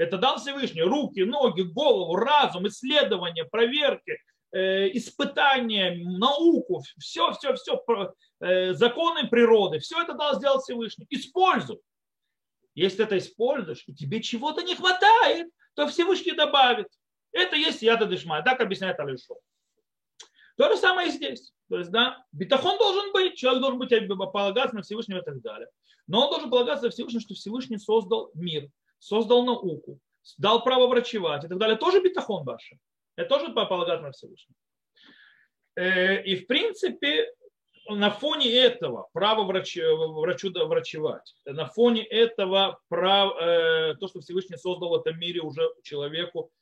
Это 0.00 0.16
дал 0.16 0.38
Всевышний 0.38 0.80
руки, 0.80 1.20
ноги, 1.24 1.60
голову, 1.60 2.16
разум, 2.16 2.66
исследования, 2.66 3.44
проверки, 3.44 4.16
э, 4.50 4.88
испытания, 4.96 5.94
науку, 6.02 6.82
все, 6.98 7.32
все, 7.32 7.54
все, 7.54 7.78
э, 8.40 8.72
законы 8.72 9.28
природы, 9.28 9.78
все 9.78 10.02
это 10.02 10.14
дал 10.14 10.36
сделать 10.36 10.62
Всевышний. 10.62 11.06
Используй. 11.10 11.80
Если 12.74 12.96
ты 12.96 13.02
это 13.02 13.18
используешь, 13.18 13.84
и 13.86 13.94
тебе 13.94 14.22
чего-то 14.22 14.62
не 14.62 14.74
хватает, 14.74 15.48
то 15.74 15.86
Всевышний 15.86 16.32
добавит. 16.32 16.88
Это 17.32 17.56
есть 17.56 17.82
яда 17.82 18.06
дышма. 18.06 18.40
Так 18.40 18.62
объясняет 18.62 18.98
Алишо. 19.00 19.38
То 20.56 20.70
же 20.70 20.78
самое 20.78 21.08
и 21.08 21.12
здесь. 21.12 21.52
То 21.68 21.76
есть, 21.76 21.90
да, 21.90 22.24
битахон 22.32 22.78
должен 22.78 23.12
быть, 23.12 23.36
человек 23.36 23.60
должен 23.60 23.78
быть 23.78 24.32
полагаться 24.32 24.76
на 24.76 24.80
Всевышнего 24.80 25.18
и 25.18 25.24
так 25.24 25.42
далее. 25.42 25.68
Но 26.06 26.24
он 26.24 26.30
должен 26.30 26.48
полагаться 26.48 26.86
на 26.86 26.90
Всевышнего, 26.90 27.20
что 27.20 27.34
Всевышний 27.34 27.76
создал 27.76 28.30
мир, 28.32 28.70
создал 29.00 29.44
науку, 29.44 29.98
дал 30.38 30.62
право 30.62 30.86
врачевать 30.86 31.44
и 31.44 31.48
так 31.48 31.58
далее. 31.58 31.76
Тоже 31.76 32.00
битахон 32.00 32.44
ваше. 32.44 32.78
Это 33.16 33.28
тоже 33.28 33.52
полагаться 33.52 34.06
на 34.06 34.12
Всевышнего. 34.12 34.56
Э, 35.76 36.22
и 36.22 36.36
в 36.36 36.46
принципе, 36.46 37.32
на 37.88 38.10
фоне 38.10 38.52
этого 38.52 39.08
право 39.12 39.44
врач, 39.44 39.76
врачу 39.76 40.52
врачевать, 40.52 41.34
на 41.44 41.66
фоне 41.66 42.04
этого 42.04 42.78
прав, 42.88 43.36
э, 43.40 43.94
то, 43.96 44.06
что 44.06 44.20
Всевышний 44.20 44.56
создал 44.56 44.90
в 44.90 44.94
этом 44.94 45.18
мире 45.18 45.40
уже 45.40 45.68
человеку, 45.82 46.52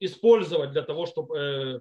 использовать 0.00 0.72
для 0.72 0.82
того, 0.82 1.06
чтобы 1.06 1.38
э, 1.38 1.80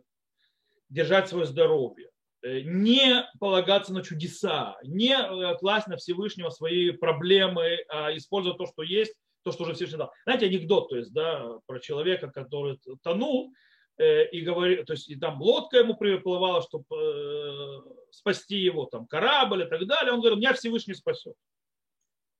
держать 0.89 1.29
свое 1.29 1.45
здоровье, 1.45 2.09
э, 2.41 2.61
не 2.61 3.25
полагаться 3.39 3.93
на 3.93 4.03
чудеса, 4.03 4.77
не 4.83 5.13
э, 5.13 5.57
класть 5.57 5.87
на 5.87 5.97
Всевышнего 5.97 6.49
свои 6.49 6.91
проблемы, 6.91 7.77
а 7.87 8.15
использовать 8.15 8.57
то, 8.57 8.65
что 8.65 8.83
есть, 8.83 9.15
то, 9.43 9.51
что 9.51 9.63
уже 9.63 9.73
Всевышний 9.73 9.97
дал. 9.97 10.11
Знаете, 10.25 10.47
анекдот, 10.47 10.89
то 10.89 10.97
есть, 10.97 11.13
да, 11.13 11.59
про 11.65 11.79
человека, 11.79 12.29
который 12.29 12.79
тонул, 13.03 13.53
э, 13.97 14.29
и 14.29 14.41
говорит, 14.41 14.85
то 14.85 14.93
есть 14.93 15.09
и 15.09 15.15
там 15.15 15.41
лодка 15.41 15.77
ему 15.77 15.95
приплывала, 15.95 16.61
чтобы 16.61 17.83
спасти 18.11 18.57
его, 18.57 18.85
там 18.85 19.07
корабль 19.07 19.63
и 19.63 19.67
так 19.67 19.85
далее. 19.87 20.13
Он 20.13 20.19
говорит, 20.19 20.39
меня 20.39 20.53
Всевышний 20.53 20.93
спасет. 20.93 21.35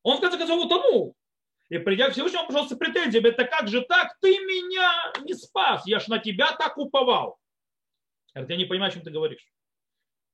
Он 0.04 0.18
в 0.18 0.22
конце 0.22 0.38
концов 0.38 0.66
утонул. 0.66 1.16
И 1.70 1.78
придя 1.78 2.10
к 2.10 2.14
Всевышнему, 2.14 2.43
он 2.43 2.47
пришел 2.47 2.68
с 2.68 2.76
претензиями, 2.76 3.28
это 3.28 3.45
как 3.45 3.68
же 3.68 3.82
так, 3.82 4.18
ты 4.22 4.30
меня 4.39 5.14
не 5.24 5.36
спас, 5.36 5.86
я 5.86 6.00
ж 6.00 6.08
на 6.08 6.18
тебя 6.18 6.56
так 6.58 6.78
уповал. 6.78 7.38
Я 8.34 8.56
не 8.56 8.66
понимаю, 8.66 8.89
о 8.89 8.93
чем 8.93 9.04
ты 9.04 9.12
говоришь. 9.12 9.52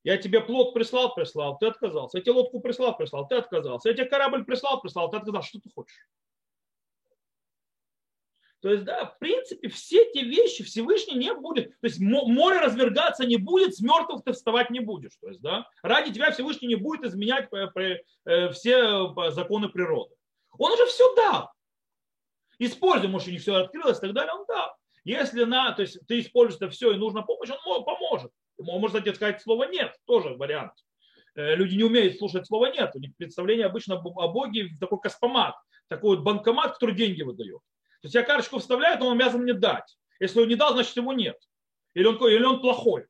Я 0.05 0.18
тебе 0.18 0.39
плод 0.39 0.74
прислал, 0.74 1.13
прислал, 1.13 1.57
ты 1.57 1.66
отказался. 1.66 2.20
Я 2.20 2.24
тебе 2.24 2.34
лодку 2.34 2.59
прислал, 2.61 2.95
прислал, 2.95 3.28
ты 3.28 3.36
отказался. 3.36 3.89
Я 3.89 3.95
тебе 3.95 4.05
корабль 4.05 4.45
прислал, 4.45 4.80
прислал, 4.80 5.09
ты 5.09 5.18
отказался. 5.18 5.49
Что 5.49 5.59
ты 5.59 5.70
хочешь? 5.74 6.07
То 8.62 8.72
есть, 8.72 8.84
да, 8.84 9.06
в 9.06 9.20
принципе, 9.20 9.70
все 9.70 10.01
эти 10.03 10.24
вещи 10.26 10.64
Всевышний 10.64 11.16
не 11.16 11.34
будет. 11.34 11.70
То 11.82 11.88
есть 11.88 11.99
море 11.99 12.60
развергаться 12.60 13.26
не 13.26 13.38
будет, 13.38 13.76
с 13.76 13.82
мертвых 13.82 14.24
ты 14.24 14.34
вставать 14.34 14.72
не 14.72 14.80
будешь. 14.80 15.16
То 15.22 15.28
есть, 15.28 15.41
да, 15.41 15.68
ради 15.84 16.12
тебя 16.14 16.32
Всевышний 16.32 16.70
не 16.70 16.76
будет 16.76 17.03
изменять 17.03 17.49
э, 17.53 18.49
все 18.51 19.14
э, 19.14 19.32
законы 19.32 19.70
природы. 19.70 20.16
Он 20.58 20.72
уже 20.72 20.86
все 20.88 21.16
дал. 21.16 21.51
Используй, 22.58 23.10
может, 23.10 23.28
не 23.28 23.38
все 23.38 23.56
открылось 23.56 23.97
и 23.97 24.01
так 24.01 24.14
далее, 24.14 24.34
он 24.34 24.45
дал. 24.47 24.76
Если 25.03 25.43
на, 25.43 25.72
то 25.74 25.84
есть 25.84 25.99
ты 26.08 26.20
используешь 26.20 26.62
это 26.62 26.70
все 26.70 26.91
и 26.91 26.97
нужна 26.97 27.22
помощь, 27.22 27.49
он 27.66 27.84
поможет. 27.84 28.32
Он 28.58 28.80
может, 28.80 28.97
кстати, 28.97 29.16
сказать 29.16 29.41
слово 29.41 29.66
нет, 29.66 29.95
тоже 30.06 30.30
вариант. 30.30 30.74
Э, 31.36 31.56
люди 31.56 31.76
не 31.76 31.84
умеют 31.84 32.18
слушать 32.18 32.47
слово 32.47 32.72
нет. 32.72 32.91
У 32.95 32.99
них 32.99 33.16
представление 33.18 33.68
обычно 33.68 33.95
о 33.95 34.28
Боге 34.30 34.70
такой 34.80 34.99
каспомат, 34.99 35.56
такой 35.88 36.22
банкомат, 36.22 36.74
который 36.74 36.95
деньги 36.95 37.22
выдает. 37.22 37.60
То 38.06 38.08
есть 38.08 38.14
я 38.14 38.22
карточку 38.22 38.60
вставляю, 38.60 38.99
то 38.99 39.08
он 39.08 39.18
обязан 39.18 39.41
мне 39.41 39.56
дать. 39.56 39.97
Если 40.20 40.39
он 40.39 40.47
не 40.47 40.53
дал, 40.53 40.74
значит 40.74 40.95
его 40.95 41.12
нет. 41.12 41.36
Или 41.95 42.06
он, 42.06 42.18
или 42.30 42.43
он 42.43 42.62
плохой. 42.62 43.08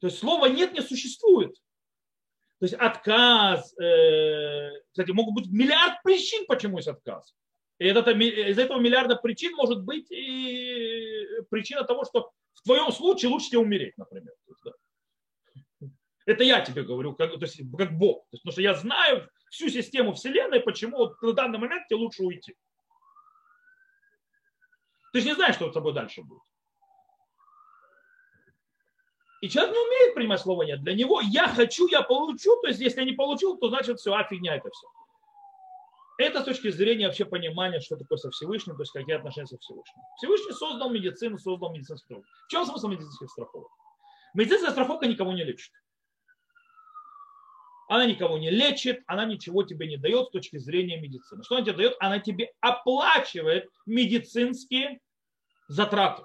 То 0.00 0.06
есть 0.06 0.18
слова 0.18 0.46
нет 0.46 0.72
не 0.72 0.80
существует. 0.80 1.54
То 2.58 2.64
есть 2.64 2.72
отказ, 2.72 3.78
э, 3.78 4.70
кстати, 4.92 5.10
могут 5.10 5.34
быть 5.34 5.52
миллиард 5.52 6.02
причин, 6.02 6.46
почему 6.46 6.78
есть 6.78 6.88
отказ. 6.88 7.34
И 7.78 7.84
это, 7.84 8.12
из 8.12 8.58
этого 8.58 8.80
миллиарда 8.80 9.16
причин 9.16 9.54
может 9.56 9.84
быть 9.84 10.10
и 10.10 11.26
причина 11.50 11.84
того, 11.84 12.06
что 12.06 12.30
в 12.54 12.62
твоем 12.62 12.90
случае 12.92 13.30
лучше 13.30 13.50
тебе 13.50 13.58
умереть, 13.58 13.98
например. 13.98 14.32
Это 16.24 16.44
я 16.44 16.62
тебе 16.62 16.82
говорю, 16.82 17.14
как, 17.14 17.32
то 17.32 17.44
есть, 17.44 17.60
как 17.76 17.98
Бог. 17.98 18.22
То 18.30 18.36
есть, 18.36 18.42
потому 18.42 18.52
что 18.52 18.62
я 18.62 18.72
знаю 18.72 19.28
всю 19.50 19.68
систему 19.68 20.14
Вселенной, 20.14 20.60
почему 20.60 21.10
на 21.20 21.32
данный 21.34 21.58
момент 21.58 21.88
тебе 21.88 21.98
лучше 21.98 22.22
уйти. 22.22 22.56
Ты 25.12 25.20
же 25.20 25.26
не 25.26 25.34
знаешь, 25.34 25.54
что 25.54 25.70
с 25.70 25.74
тобой 25.74 25.92
дальше 25.94 26.22
будет. 26.22 26.42
И 29.40 29.48
человек 29.48 29.72
не 29.72 29.80
умеет 29.80 30.14
принимать 30.14 30.40
слово 30.40 30.64
нет. 30.64 30.82
Для 30.82 30.94
него 30.94 31.20
я 31.20 31.48
хочу, 31.48 31.86
я 31.88 32.02
получу. 32.02 32.60
То 32.60 32.68
есть, 32.68 32.80
если 32.80 33.00
я 33.00 33.06
не 33.06 33.12
получил, 33.12 33.56
то 33.56 33.68
значит 33.68 34.00
все, 34.00 34.12
а 34.12 34.24
фигня 34.24 34.56
это 34.56 34.68
все. 34.70 34.88
Это 36.18 36.40
с 36.40 36.44
точки 36.44 36.70
зрения 36.70 37.06
вообще 37.06 37.24
понимания, 37.24 37.78
что 37.78 37.96
такое 37.96 38.18
со 38.18 38.30
Всевышним, 38.30 38.74
то 38.74 38.82
есть 38.82 38.90
какие 38.90 39.14
отношения 39.14 39.46
со 39.46 39.56
Всевышним. 39.58 40.02
Всевышний 40.16 40.52
создал 40.52 40.90
медицину, 40.90 41.38
создал 41.38 41.72
медицинскую 41.72 41.98
страховку. 41.98 42.28
В 42.48 42.50
чем 42.50 42.66
смысл 42.66 42.88
медицинских 42.88 43.30
страховок? 43.30 43.70
Медицинская 44.34 44.72
страховка 44.72 45.06
никого 45.06 45.32
не 45.32 45.44
лечит. 45.44 45.72
Она 47.88 48.04
никого 48.04 48.36
не 48.36 48.50
лечит, 48.50 49.02
она 49.06 49.24
ничего 49.24 49.62
тебе 49.62 49.88
не 49.88 49.96
дает 49.96 50.28
с 50.28 50.30
точки 50.30 50.58
зрения 50.58 51.00
медицины. 51.00 51.42
Что 51.42 51.56
она 51.56 51.64
тебе 51.64 51.76
дает? 51.76 51.96
Она 52.00 52.18
тебе 52.18 52.52
оплачивает 52.60 53.70
медицинские 53.86 55.00
затраты, 55.68 56.22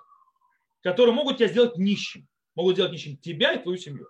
которые 0.82 1.16
могут 1.16 1.38
тебя 1.38 1.48
сделать 1.48 1.78
нищим. 1.78 2.28
Могут 2.56 2.76
сделать 2.76 2.92
нищим 2.92 3.18
тебя 3.18 3.54
и 3.54 3.64
твою 3.64 3.78
семью. 3.78 4.08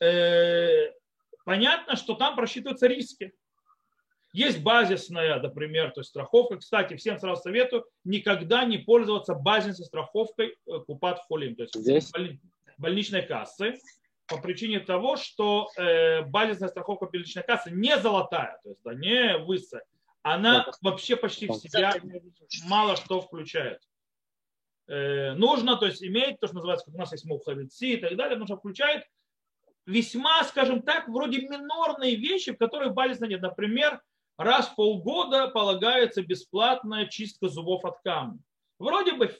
Э, 0.00 0.90
понятно, 1.44 1.94
что 1.94 2.14
там 2.14 2.34
просчитываются 2.34 2.88
риски. 2.88 3.32
Есть 4.32 4.60
базисная, 4.62 5.40
например, 5.40 5.92
то 5.92 6.00
есть 6.00 6.10
страховка. 6.10 6.56
Кстати, 6.56 6.96
всем 6.96 7.18
сразу 7.20 7.42
советую 7.42 7.86
никогда 8.02 8.64
не 8.64 8.78
пользоваться 8.78 9.34
базисной 9.34 9.86
страховкой 9.86 10.56
э, 10.66 10.78
Купат 10.80 11.20
Холим, 11.28 11.54
то 11.54 11.62
есть 11.62 11.74
Здесь? 11.76 12.10
больничной 12.76 13.22
кассы, 13.22 13.78
по 14.28 14.38
причине 14.38 14.80
того, 14.80 15.16
что 15.16 15.70
э, 15.76 16.22
базисная 16.22 16.68
страховка 16.68 17.06
больничной 17.06 17.42
кассы 17.42 17.70
не 17.70 17.98
золотая, 17.98 18.58
то 18.62 18.68
есть 18.68 18.82
да, 18.84 18.94
не 18.94 19.38
высокая, 19.38 19.84
она 20.22 20.64
да. 20.64 20.72
вообще 20.82 21.16
почти 21.16 21.48
в 21.48 21.54
себя 21.54 21.94
мало 22.66 22.96
что 22.96 23.20
включает. 23.20 23.80
Э, 24.86 25.32
нужно, 25.32 25.76
то 25.76 25.86
есть 25.86 26.02
иметь 26.02 26.40
то, 26.40 26.46
что 26.46 26.56
называется, 26.56 26.86
как 26.86 26.94
у 26.94 26.98
нас 26.98 27.12
есть 27.12 27.24
мухавицы 27.24 27.86
и 27.86 27.96
так 27.96 28.16
далее, 28.16 28.38
нужно 28.38 28.56
включать 28.56 29.06
весьма, 29.86 30.44
скажем 30.44 30.82
так, 30.82 31.08
вроде 31.08 31.40
минорные 31.48 32.14
вещи, 32.16 32.52
в 32.52 32.58
которых 32.58 32.92
базисно 32.92 33.24
нет. 33.24 33.40
Например, 33.40 34.02
раз 34.36 34.68
в 34.68 34.74
полгода 34.74 35.48
полагается 35.48 36.22
бесплатная 36.22 37.06
чистка 37.06 37.48
зубов 37.48 37.84
от 37.86 38.00
камня. 38.02 38.38
Вроде 38.78 39.14
бы 39.14 39.34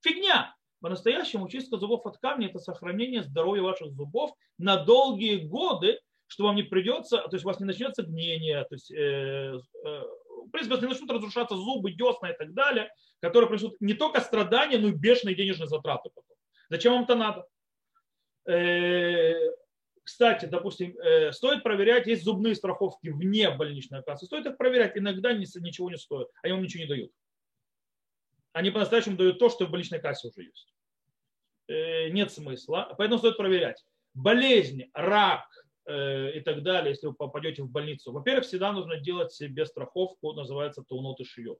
фигня 0.00 0.54
По-настоящему 0.82 1.48
чистка 1.48 1.76
зубов 1.76 2.04
от 2.06 2.18
камня– 2.18 2.48
это 2.50 2.58
сохранение 2.58 3.22
здоровья 3.22 3.62
ваших 3.62 3.92
зубов 3.92 4.32
на 4.58 4.84
долгие 4.84 5.36
годы, 5.36 6.00
что 6.26 6.44
вам 6.44 6.56
не 6.56 6.64
придется, 6.64 7.18
то 7.18 7.34
есть 7.34 7.44
у 7.44 7.48
вас 7.48 7.60
не 7.60 7.66
начнется 7.66 8.02
гнение, 8.02 8.64
то 8.64 8.74
есть, 8.74 8.90
э, 8.90 9.54
э, 9.54 10.02
в 10.44 10.50
принципе, 10.50 10.76
не 10.80 10.88
начнут 10.88 11.10
разрушаться 11.10 11.54
зубы, 11.54 11.92
десна 11.92 12.30
и 12.30 12.36
так 12.36 12.52
далее, 12.52 12.92
которые 13.20 13.48
принесут 13.48 13.80
не 13.80 13.94
только 13.94 14.20
страдания, 14.20 14.76
но 14.78 14.88
и 14.88 14.92
бешеные 14.92 15.36
денежные 15.36 15.68
затраты 15.68 16.10
потом. 16.12 16.36
Зачем 16.68 16.94
вам 16.94 17.04
это 17.04 17.14
надо? 17.14 17.46
Э, 18.50 19.34
кстати, 20.02 20.46
допустим, 20.46 20.98
э, 20.98 21.30
стоит 21.30 21.62
проверять, 21.62 22.08
есть 22.08 22.24
зубные 22.24 22.56
страховки 22.56 23.08
вне 23.08 23.50
больничной 23.50 24.02
кассы. 24.02 24.26
Стоит 24.26 24.46
их 24.46 24.56
проверять, 24.56 24.96
иногда 24.96 25.32
ничего 25.32 25.90
не 25.90 25.96
стоит, 25.96 26.26
они 26.42 26.54
вам 26.54 26.62
ничего 26.64 26.82
не 26.82 26.88
дают. 26.88 27.12
Они 28.52 28.70
по-настоящему 28.70 29.16
дают 29.16 29.38
то, 29.38 29.48
что 29.48 29.66
в 29.66 29.70
больничной 29.70 30.00
кассе 30.00 30.28
уже 30.28 30.42
есть. 30.42 30.71
Э, 31.68 32.08
нет 32.10 32.32
смысла, 32.32 32.94
поэтому 32.98 33.18
стоит 33.18 33.36
проверять. 33.36 33.84
Болезни, 34.14 34.90
рак 34.94 35.46
и 35.84 36.40
так 36.44 36.62
далее, 36.62 36.90
если 36.90 37.08
вы 37.08 37.14
попадете 37.14 37.64
в 37.64 37.68
больницу. 37.68 38.12
Во-первых, 38.12 38.44
всегда 38.44 38.70
нужно 38.70 38.98
делать 38.98 39.32
себе 39.32 39.66
страховку, 39.66 40.32
называется 40.32 40.84
таунот 40.88 41.18
и 41.18 41.24
шиет. 41.24 41.58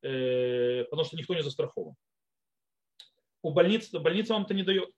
Потому 0.00 1.02
что 1.04 1.16
никто 1.16 1.34
не 1.34 1.42
застрахован. 1.42 1.96
У 3.42 3.50
больницы, 3.50 3.98
больница 3.98 4.34
вам 4.34 4.44
это 4.44 4.54
не 4.54 4.62
дает. 4.62 4.90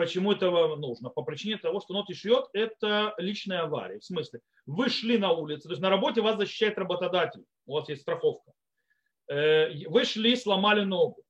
Почему 0.00 0.32
это 0.32 0.50
вам 0.50 0.80
нужно? 0.80 1.10
По 1.10 1.22
причине 1.22 1.58
того, 1.58 1.80
что 1.80 1.92
нот 1.92 2.06
шьет– 2.14 2.46
это 2.54 3.14
личная 3.18 3.64
авария. 3.64 3.98
В 3.98 4.04
смысле, 4.04 4.40
вы 4.64 4.88
шли 4.88 5.18
на 5.18 5.32
улице, 5.32 5.64
то 5.64 5.70
есть 5.70 5.82
на 5.82 5.90
работе 5.90 6.22
вас 6.22 6.38
защищает 6.38 6.78
работодатель, 6.78 7.44
у 7.66 7.74
вас 7.74 7.88
есть 7.88 8.02
страховка. 8.02 8.52
Э, 9.28 9.68
вы 9.88 10.04
шли, 10.04 10.36
сломали 10.36 10.84
ногу. 10.84 11.22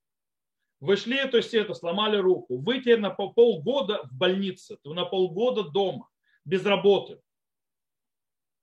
Вы 0.80 0.96
шли, 0.96 1.26
то 1.28 1.36
есть 1.36 1.52
это, 1.52 1.74
сломали 1.74 2.16
руку. 2.16 2.58
Вы 2.58 2.80
теперь 2.80 2.98
на 2.98 3.10
полгода 3.10 4.02
в 4.04 4.12
больнице, 4.12 4.78
на 4.84 5.04
полгода 5.04 5.62
дома, 5.62 6.08
без 6.44 6.64
работы. 6.64 7.20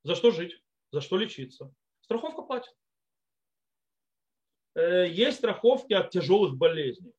За 0.04 0.16
что 0.16 0.32
жить? 0.32 0.60
За 0.92 1.02
что 1.02 1.18
лечиться? 1.18 1.72
Страховка 2.02 2.42
платит. 2.42 2.74
Э, 4.76 5.08
есть 5.08 5.38
страховки 5.38 5.94
от 5.94 6.10
тяжелых 6.10 6.56
болезней. 6.58 7.14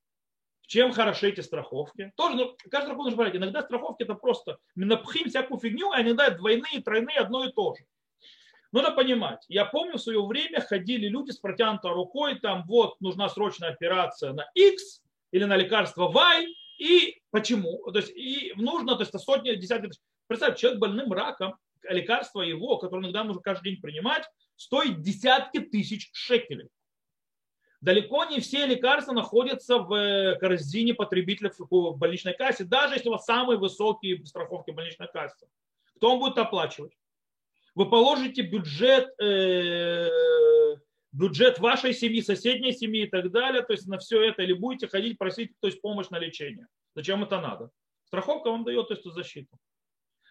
Чем 0.63 0.93
хороши 0.93 1.29
эти 1.29 1.41
страховки? 1.41 2.13
Тоже, 2.17 2.37
ну, 2.37 2.57
каждый 2.71 2.87
страховку 2.87 3.05
нужно 3.05 3.19
понять. 3.19 3.37
Иногда 3.37 3.63
страховки 3.63 4.03
это 4.03 4.15
просто 4.15 4.59
мы 4.75 4.87
напхим 4.87 5.29
всякую 5.29 5.61
фигню, 5.61 5.93
а 5.93 6.03
иногда 6.03 6.31
двойные, 6.31 6.83
тройные, 6.83 7.19
одно 7.19 7.45
и 7.45 7.53
то 7.53 7.75
же. 7.75 7.85
Надо 8.71 8.91
понимать. 8.91 9.45
Я 9.49 9.65
помню, 9.65 9.97
в 9.97 10.03
свое 10.03 10.25
время 10.25 10.61
ходили 10.61 11.09
люди 11.09 11.31
с 11.31 11.39
протянутой 11.39 11.93
рукой, 11.93 12.39
там 12.39 12.65
вот 12.67 13.01
нужна 13.01 13.29
срочная 13.29 13.71
операция 13.71 14.33
на 14.33 14.47
X 14.55 15.03
или 15.33 15.45
на 15.45 15.57
лекарство 15.57 16.11
Y, 16.11 16.49
и 16.79 17.21
почему? 17.31 17.83
То 17.91 17.99
есть 17.99 18.11
и 18.15 18.53
нужно, 18.57 18.95
то 18.95 19.03
есть 19.03 19.19
сотни, 19.21 19.55
десятки 19.55 19.89
тысяч. 19.89 20.01
Представь, 20.27 20.59
человек 20.59 20.81
больным 20.81 21.13
раком, 21.13 21.57
лекарство 21.89 22.43
его, 22.43 22.77
которое 22.77 23.03
иногда 23.03 23.25
нужно 23.25 23.41
каждый 23.41 23.73
день 23.73 23.81
принимать, 23.81 24.25
стоит 24.57 25.01
десятки 25.01 25.61
тысяч 25.61 26.11
шекелей. 26.13 26.69
Далеко 27.81 28.25
не 28.25 28.41
все 28.41 28.67
лекарства 28.67 29.13
находятся 29.13 29.79
в 29.79 29.95
э, 29.95 30.37
корзине 30.37 30.95
потребителей 30.95 31.51
в 31.59 31.97
больничной 31.97 32.35
кассе, 32.35 32.65
даже 32.65 32.95
если 32.95 33.09
у 33.09 33.13
вас 33.13 33.25
самые 33.25 33.57
высокие 33.57 34.25
страховки 34.27 34.73
больничной 34.73 35.09
кассы. 35.09 35.47
Кто 35.95 36.11
вам 36.11 36.19
будет 36.19 36.39
оплачивать? 36.39 36.93
Вы 37.79 37.89
положите 37.89 38.43
бюджет, 38.43 39.09
э, 39.21 40.09
бюджет 41.13 41.61
вашей 41.61 41.95
семьи, 41.95 42.21
соседней 42.23 42.73
семьи 42.73 43.05
и 43.05 43.09
так 43.09 43.31
далее, 43.31 43.63
то 43.63 43.73
есть 43.73 43.87
на 43.87 43.99
все 43.99 44.21
это, 44.21 44.43
или 44.43 44.53
будете 44.53 44.89
ходить 44.89 45.17
просить 45.17 45.53
то 45.61 45.69
есть, 45.69 45.81
помощь 45.81 46.09
на 46.09 46.19
лечение. 46.19 46.67
Зачем 46.97 47.23
это 47.23 47.41
надо? 47.41 47.71
Страховка 48.07 48.51
вам 48.51 48.65
дает 48.65 48.89
то 48.89 48.95
есть, 48.95 49.05
защиту. 49.05 49.57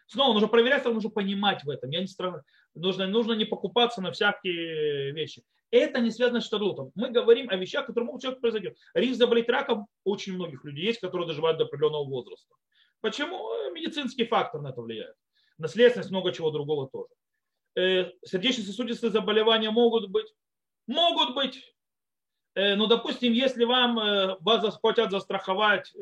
Снова 0.07 0.33
нужно 0.33 0.49
проверять, 0.49 0.83
нужно 0.83 1.09
понимать 1.09 1.63
в 1.63 1.69
этом. 1.69 1.89
Я 1.89 2.01
не 2.01 2.07
страх... 2.07 2.43
нужно, 2.75 3.07
нужно 3.07 3.31
не 3.31 3.45
покупаться 3.45 4.01
на 4.01 4.11
всякие 4.11 5.13
вещи. 5.13 5.41
Это 5.71 6.01
не 6.01 6.11
связано 6.11 6.41
с 6.41 6.45
штадлутом. 6.47 6.91
Мы 6.95 7.11
говорим 7.11 7.49
о 7.49 7.55
вещах, 7.55 7.85
которые 7.85 8.07
могут 8.07 8.23
человек 8.23 8.41
произойти. 8.41 8.75
Риск 8.93 9.19
заболеть 9.19 9.47
раком 9.47 9.87
очень 10.03 10.33
многих 10.33 10.65
людей 10.65 10.87
есть, 10.87 10.99
которые 10.99 11.25
доживают 11.25 11.59
до 11.59 11.63
определенного 11.63 12.03
возраста. 12.03 12.53
Почему? 12.99 13.37
Э, 13.53 13.71
медицинский 13.71 14.25
фактор 14.25 14.59
на 14.59 14.71
это 14.71 14.81
влияет. 14.81 15.15
Наследственность, 15.57 16.11
много 16.11 16.33
чего 16.33 16.51
другого 16.51 16.89
тоже. 16.89 17.07
Э, 17.78 18.11
сердечно-сосудистые 18.25 19.11
заболевания 19.11 19.69
могут 19.69 20.09
быть. 20.09 20.34
Могут 20.88 21.36
быть. 21.36 21.75
Э, 22.55 22.75
но, 22.75 22.88
допустим, 22.88 23.34
если 23.34 23.65
вам 23.65 23.95
вас 24.41 24.80
хотят 24.82 25.11
застраховать, 25.11 25.93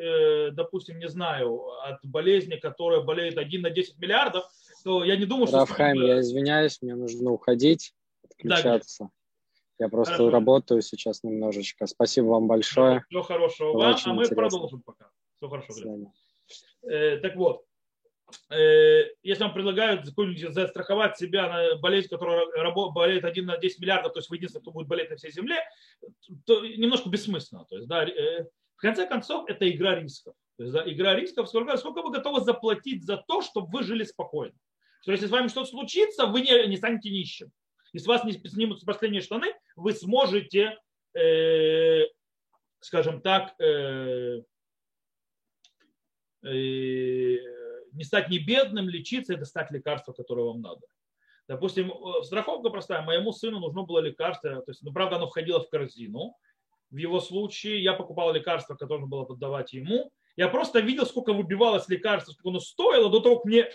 допустим, 0.53 0.99
не 0.99 1.09
знаю, 1.09 1.69
от 1.81 2.05
болезни, 2.05 2.55
которая 2.55 3.01
болеет 3.01 3.37
1 3.37 3.61
на 3.61 3.69
10 3.69 3.97
миллиардов, 3.97 4.45
то 4.85 5.03
я 5.03 5.17
не 5.17 5.25
думаю, 5.25 5.47
что... 5.47 5.59
Рафхайм, 5.59 6.01
я 6.01 6.21
извиняюсь, 6.21 6.81
мне 6.81 6.95
нужно 6.95 7.31
уходить, 7.31 7.93
отключаться. 8.23 9.05
Да, 9.05 9.09
я 9.77 9.89
просто 9.89 10.13
Хорошо. 10.13 10.29
работаю 10.29 10.81
сейчас 10.81 11.23
немножечко. 11.23 11.87
Спасибо 11.87 12.27
вам 12.27 12.47
большое. 12.47 13.03
Всего 13.09 13.23
хорошего 13.23 13.73
вам, 13.73 13.81
а 13.81 14.13
мы 14.13 14.23
интересно. 14.23 14.35
продолжим 14.35 14.81
пока. 14.81 15.09
Все 15.35 15.49
хорошо. 15.49 15.73
Э, 16.83 17.17
так 17.17 17.35
вот, 17.35 17.61
э, 17.61 17.74
если 18.49 19.43
вам 19.43 19.53
предлагают 19.53 20.05
застраховать 20.05 21.17
себя 21.17 21.47
на 21.47 21.75
болезнь, 21.77 22.09
которая 22.09 22.45
болеет 22.91 23.23
1 23.23 23.45
на 23.45 23.57
10 23.57 23.79
миллиардов, 23.79 24.13
то 24.13 24.19
есть 24.19 24.29
вы 24.29 24.37
единственный, 24.37 24.61
кто 24.61 24.71
будет 24.71 24.87
болеть 24.87 25.09
на 25.09 25.15
всей 25.15 25.31
земле, 25.31 25.59
то 26.45 26.65
немножко 26.65 27.09
бессмысленно. 27.09 27.65
То 27.65 27.77
есть, 27.77 27.87
да, 27.87 28.03
э, 28.03 28.45
в 28.75 28.81
конце 28.81 29.07
концов, 29.07 29.47
это 29.47 29.69
игра 29.69 29.95
рисков. 29.95 30.35
То 30.57 30.63
есть, 30.63 30.73
да, 30.73 30.83
игра 30.85 31.15
рисков, 31.15 31.47
сколько, 31.49 31.77
сколько 31.77 32.01
вы 32.01 32.11
готовы 32.11 32.41
заплатить 32.41 33.05
за 33.05 33.17
то, 33.17 33.41
чтобы 33.41 33.67
вы 33.71 33.83
жили 33.83 34.03
спокойно. 34.03 34.55
Что 35.01 35.11
если 35.11 35.27
с 35.27 35.31
вами 35.31 35.47
что-то 35.47 35.69
случится, 35.69 36.25
вы 36.25 36.41
не, 36.41 36.67
не 36.67 36.77
станете 36.77 37.11
нищим 37.11 37.51
и 37.95 37.99
с 37.99 38.07
вас 38.07 38.25
не 38.25 38.33
снимут 38.33 38.83
последние 38.85 39.21
штаны, 39.21 39.53
вы 39.77 39.93
сможете, 39.93 40.77
э, 41.13 42.01
скажем 42.81 43.21
так, 43.21 43.53
э, 43.57 44.41
э, 46.43 47.54
не 47.95 48.03
стать 48.03 48.29
не 48.29 48.39
бедным, 48.39 48.87
лечиться 48.89 49.33
и 49.33 49.37
достать 49.37 49.71
лекарство, 49.71 50.13
которое 50.13 50.43
вам 50.43 50.61
надо. 50.61 50.81
Допустим, 51.47 51.91
э, 51.91 52.23
страховка 52.23 52.69
простая. 52.69 53.01
Моему 53.01 53.31
сыну 53.31 53.59
нужно 53.59 53.83
было 53.83 53.99
лекарство, 53.99 54.61
то 54.61 54.71
есть, 54.71 54.81
ну, 54.83 54.91
правда, 54.91 55.17
оно 55.17 55.27
входило 55.27 55.61
в 55.63 55.69
корзину. 55.69 56.35
В 56.89 56.97
его 56.97 57.19
случае 57.19 57.83
я 57.83 57.93
покупал 57.93 58.33
лекарство, 58.33 58.75
которое 58.75 59.01
нужно 59.01 59.09
было 59.09 59.25
подавать 59.25 59.73
ему. 59.73 60.11
Я 60.35 60.49
просто 60.49 60.79
видел, 60.79 61.05
сколько 61.05 61.33
выбивалось 61.33 61.87
лекарство, 61.87 62.31
сколько 62.31 62.49
оно 62.49 62.59
стоило 62.59 63.09
до 63.09 63.19
того, 63.21 63.37
как 63.37 63.45
мне 63.45 63.69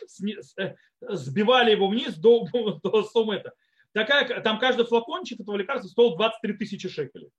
э, 0.59 0.75
сбивали 1.01 1.71
его 1.71 1.89
вниз 1.89 2.17
до, 2.17 2.47
до 2.83 3.03
суммы. 3.05 3.37
Это. 3.37 3.53
Такая, 3.93 4.41
там 4.41 4.59
каждый 4.59 4.87
флакончик 4.87 5.41
этого 5.41 5.57
лекарства 5.57 5.89
стоил 5.89 6.17
23 6.17 6.55
тысячи 6.55 6.89
шекелей. 6.89 7.31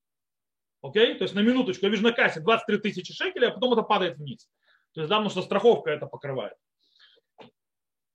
Окей? 0.81 1.15
То 1.15 1.23
есть 1.23 1.35
на 1.35 1.41
минуточку, 1.41 1.85
я 1.85 1.91
вижу 1.91 2.03
на 2.03 2.11
кассе 2.11 2.39
23 2.39 2.77
тысячи 2.79 3.13
шекелей, 3.13 3.49
а 3.49 3.51
потом 3.51 3.73
это 3.73 3.83
падает 3.83 4.17
вниз. 4.17 4.49
То 4.93 5.01
есть, 5.01 5.09
да, 5.09 5.17
потому 5.17 5.29
что 5.29 5.41
страховка 5.41 5.91
это 5.91 6.07
покрывает. 6.07 6.55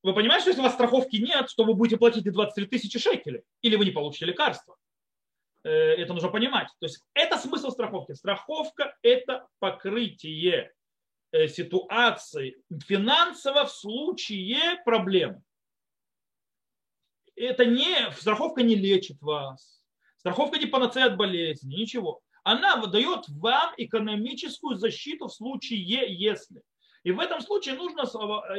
Вы 0.07 0.15
понимаете, 0.15 0.41
что 0.41 0.49
если 0.51 0.61
у 0.61 0.63
вас 0.63 0.73
страховки 0.73 1.17
нет, 1.17 1.49
что 1.49 1.63
вы 1.63 1.73
будете 1.73 1.97
платить 1.97 2.25
и 2.25 2.29
23 2.29 2.65
тысячи 2.67 2.97
шекелей, 2.97 3.43
или 3.61 3.75
вы 3.75 3.85
не 3.85 3.91
получите 3.91 4.25
лекарство. 4.25 4.77
Э, 5.63 5.69
это 5.69 6.13
нужно 6.13 6.29
понимать. 6.29 6.67
То 6.79 6.85
есть 6.85 7.03
это 7.13 7.37
смысл 7.37 7.71
страховки. 7.71 8.13
Страховка– 8.13 8.95
это 9.01 9.47
покрытие 9.59 10.71
э, 11.31 11.47
ситуации 11.47 12.57
финансово 12.87 13.65
в 13.65 13.71
случае 13.71 14.81
проблемы 14.85 15.41
это 17.37 17.65
не, 17.65 18.11
страховка 18.13 18.63
не 18.63 18.75
лечит 18.75 19.21
вас, 19.21 19.81
страховка 20.17 20.57
не 20.57 20.65
панацея 20.65 21.05
от 21.05 21.17
болезни, 21.17 21.75
ничего. 21.75 22.21
Она 22.43 22.77
выдает 22.77 23.27
вам 23.29 23.73
экономическую 23.77 24.75
защиту 24.75 25.27
в 25.27 25.33
случае, 25.33 25.83
если. 25.83 26.63
И 27.07 27.11
в 27.11 27.21
этом 27.21 27.39
случае 27.39 27.75
нужно 27.75 28.01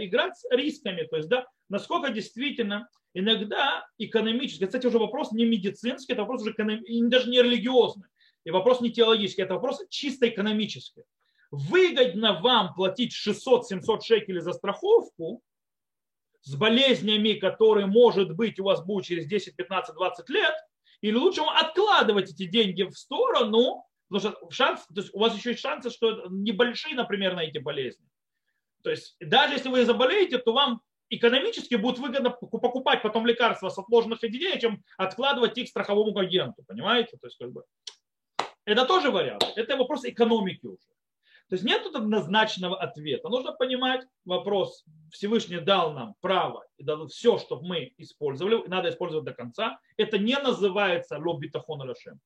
играть 0.03 0.34
с 0.38 0.51
рисками, 0.51 1.03
то 1.03 1.18
есть, 1.18 1.28
да, 1.28 1.46
насколько 1.68 2.11
действительно 2.11 2.88
иногда 3.12 3.86
экономически, 3.99 4.64
кстати, 4.64 4.86
уже 4.86 4.99
вопрос 4.99 5.32
не 5.32 5.44
медицинский, 5.44 6.14
это 6.14 6.22
вопрос 6.22 6.40
уже 6.40 6.55
даже 6.57 7.28
не 7.28 7.42
религиозный, 7.42 8.09
и 8.44 8.51
вопрос 8.51 8.80
не 8.80 8.90
теологический, 8.90 9.44
это 9.44 9.53
вопрос 9.53 9.84
чисто 9.90 10.26
экономический. 10.30 11.03
Выгодно 11.51 12.40
вам 12.40 12.72
платить 12.72 13.14
600-700 13.14 14.01
шекелей 14.01 14.40
за 14.40 14.55
страховку, 14.55 15.42
с 16.40 16.55
болезнями, 16.55 17.34
которые, 17.34 17.84
может 17.84 18.34
быть, 18.34 18.59
у 18.61 18.64
вас 18.64 18.82
будут 18.82 19.05
через 19.05 19.26
10, 19.26 19.57
15, 19.57 19.94
20 19.94 20.30
лет, 20.30 20.55
или 21.03 21.16
лучше 21.16 21.42
вам 21.42 21.55
откладывать 21.55 22.30
эти 22.30 22.46
деньги 22.46 22.84
в 22.84 22.96
сторону, 22.96 23.84
потому 24.09 24.32
что 24.32 24.51
шанс, 24.51 24.86
то 24.86 25.03
есть 25.03 25.12
у 25.12 25.18
вас 25.18 25.36
еще 25.36 25.51
есть 25.51 25.61
шансы, 25.61 25.90
что 25.90 26.28
небольшие, 26.30 26.94
например, 26.94 27.34
на 27.36 27.44
эти 27.44 27.59
болезни. 27.59 28.07
То 28.83 28.91
есть 28.91 29.16
даже 29.20 29.55
если 29.55 29.68
вы 29.68 29.85
заболеете, 29.85 30.39
то 30.39 30.53
вам 30.53 30.81
экономически 31.11 31.74
будет 31.74 31.99
выгодно 31.99 32.31
покупать 32.31 33.03
потом 33.03 33.26
лекарства 33.26 33.68
с 33.68 33.79
отложенных 33.79 34.22
отделений, 34.22 34.61
чем 34.61 34.83
откладывать 34.97 35.57
их 35.59 35.68
страховому 35.68 36.16
агенту, 36.18 36.62
понимаете? 36.66 37.16
То 37.16 37.26
есть 37.26 37.39
как 37.39 37.53
бы 37.53 37.64
Это 38.64 38.85
тоже 38.85 39.11
вариант. 39.11 39.45
Это 39.57 39.76
вопрос 39.76 40.05
экономики 40.05 40.66
уже. 40.66 40.89
То 41.49 41.55
есть 41.55 41.64
нет 41.64 41.83
тут 41.83 41.97
однозначного 41.97 42.79
ответа. 42.79 43.31
Нужно 43.31 43.53
понимать 43.53 44.07
вопрос. 44.26 44.85
Всевышний 45.11 45.61
дал 45.61 45.95
нам 45.95 46.14
право 46.20 46.66
и 46.76 46.85
дал 46.85 47.07
все, 47.07 47.39
чтобы 47.39 47.66
мы 47.66 47.95
использовали, 47.97 48.62
и 48.62 48.68
надо 48.68 48.91
использовать 48.91 49.24
до 49.24 49.33
конца. 49.33 49.79
Это 49.97 50.18
не 50.18 50.37
называется 50.37 51.16
лоб 51.18 51.41
битахон 51.41 51.81
лашем. 51.81 52.20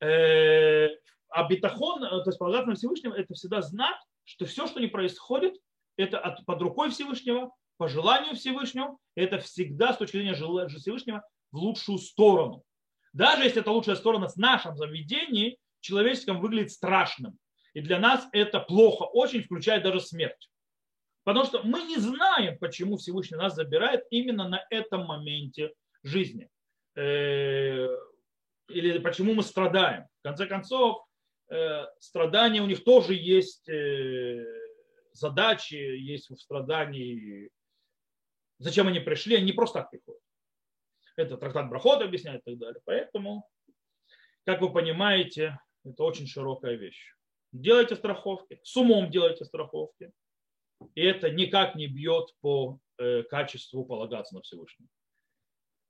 Э, 0.00 0.88
а 1.28 1.48
битахон, 1.48 2.00
то 2.00 2.22
есть 2.24 2.38
полагаться 2.38 2.70
на 2.70 2.76
Всевышнего, 2.76 3.14
это 3.14 3.34
всегда 3.34 3.60
знать, 3.60 3.96
что 4.24 4.46
все, 4.46 4.66
что 4.66 4.80
не 4.80 4.86
происходит, 4.86 5.54
это 5.96 6.18
от, 6.18 6.44
под 6.44 6.60
рукой 6.62 6.90
Всевышнего, 6.90 7.52
по 7.76 7.88
желанию 7.88 8.34
Всевышнего, 8.34 8.98
это 9.14 9.38
всегда 9.38 9.92
с 9.92 9.98
точки 9.98 10.16
зрения 10.16 10.34
Всевышнего 10.34 11.22
в 11.52 11.56
лучшую 11.58 11.98
сторону. 11.98 12.64
Даже 13.12 13.44
если 13.44 13.60
это 13.60 13.70
лучшая 13.70 13.96
сторона 13.96 14.28
с 14.28 14.36
нашим 14.36 14.76
заведении, 14.76 15.58
человеческом 15.80 16.40
выглядит 16.40 16.72
страшным. 16.72 17.38
И 17.74 17.80
для 17.80 17.98
нас 17.98 18.26
это 18.32 18.60
плохо 18.60 19.04
очень, 19.04 19.42
включая 19.42 19.80
даже 19.80 20.00
смерть. 20.00 20.50
Потому 21.24 21.46
что 21.46 21.62
мы 21.62 21.82
не 21.82 21.96
знаем, 21.96 22.58
почему 22.58 22.96
Всевышний 22.96 23.36
нас 23.36 23.54
забирает 23.54 24.04
именно 24.10 24.48
на 24.48 24.64
этом 24.70 25.06
моменте 25.06 25.72
жизни. 26.02 26.48
Э, 26.96 27.88
или 28.68 28.98
почему 28.98 29.34
мы 29.34 29.42
страдаем. 29.42 30.06
В 30.20 30.22
конце 30.22 30.46
концов, 30.46 31.03
страдания 31.98 32.62
у 32.62 32.66
них 32.66 32.84
тоже 32.84 33.14
есть 33.14 33.68
э, 33.68 34.44
задачи, 35.12 35.74
есть 35.74 36.30
в 36.30 36.36
страдании. 36.36 37.50
Зачем 38.58 38.88
они 38.88 39.00
пришли? 39.00 39.36
Они 39.36 39.46
не 39.46 39.52
просто 39.52 39.80
так 39.80 39.90
приходят. 39.90 40.22
Это 41.16 41.36
трактат 41.36 41.68
Брахот 41.68 42.02
объясняет 42.02 42.42
и 42.46 42.50
так 42.50 42.58
далее. 42.58 42.80
Поэтому, 42.84 43.48
как 44.44 44.60
вы 44.60 44.72
понимаете, 44.72 45.58
это 45.84 46.02
очень 46.02 46.26
широкая 46.26 46.74
вещь 46.74 47.14
делайте 47.54 47.96
страховки, 47.96 48.60
с 48.62 48.76
умом 48.76 49.10
делайте 49.10 49.44
страховки. 49.44 50.12
И 50.94 51.02
это 51.02 51.30
никак 51.30 51.76
не 51.76 51.86
бьет 51.86 52.34
по 52.40 52.78
э, 52.98 53.22
качеству 53.22 53.84
полагаться 53.84 54.34
на 54.34 54.42
Всевышнего. 54.42 54.88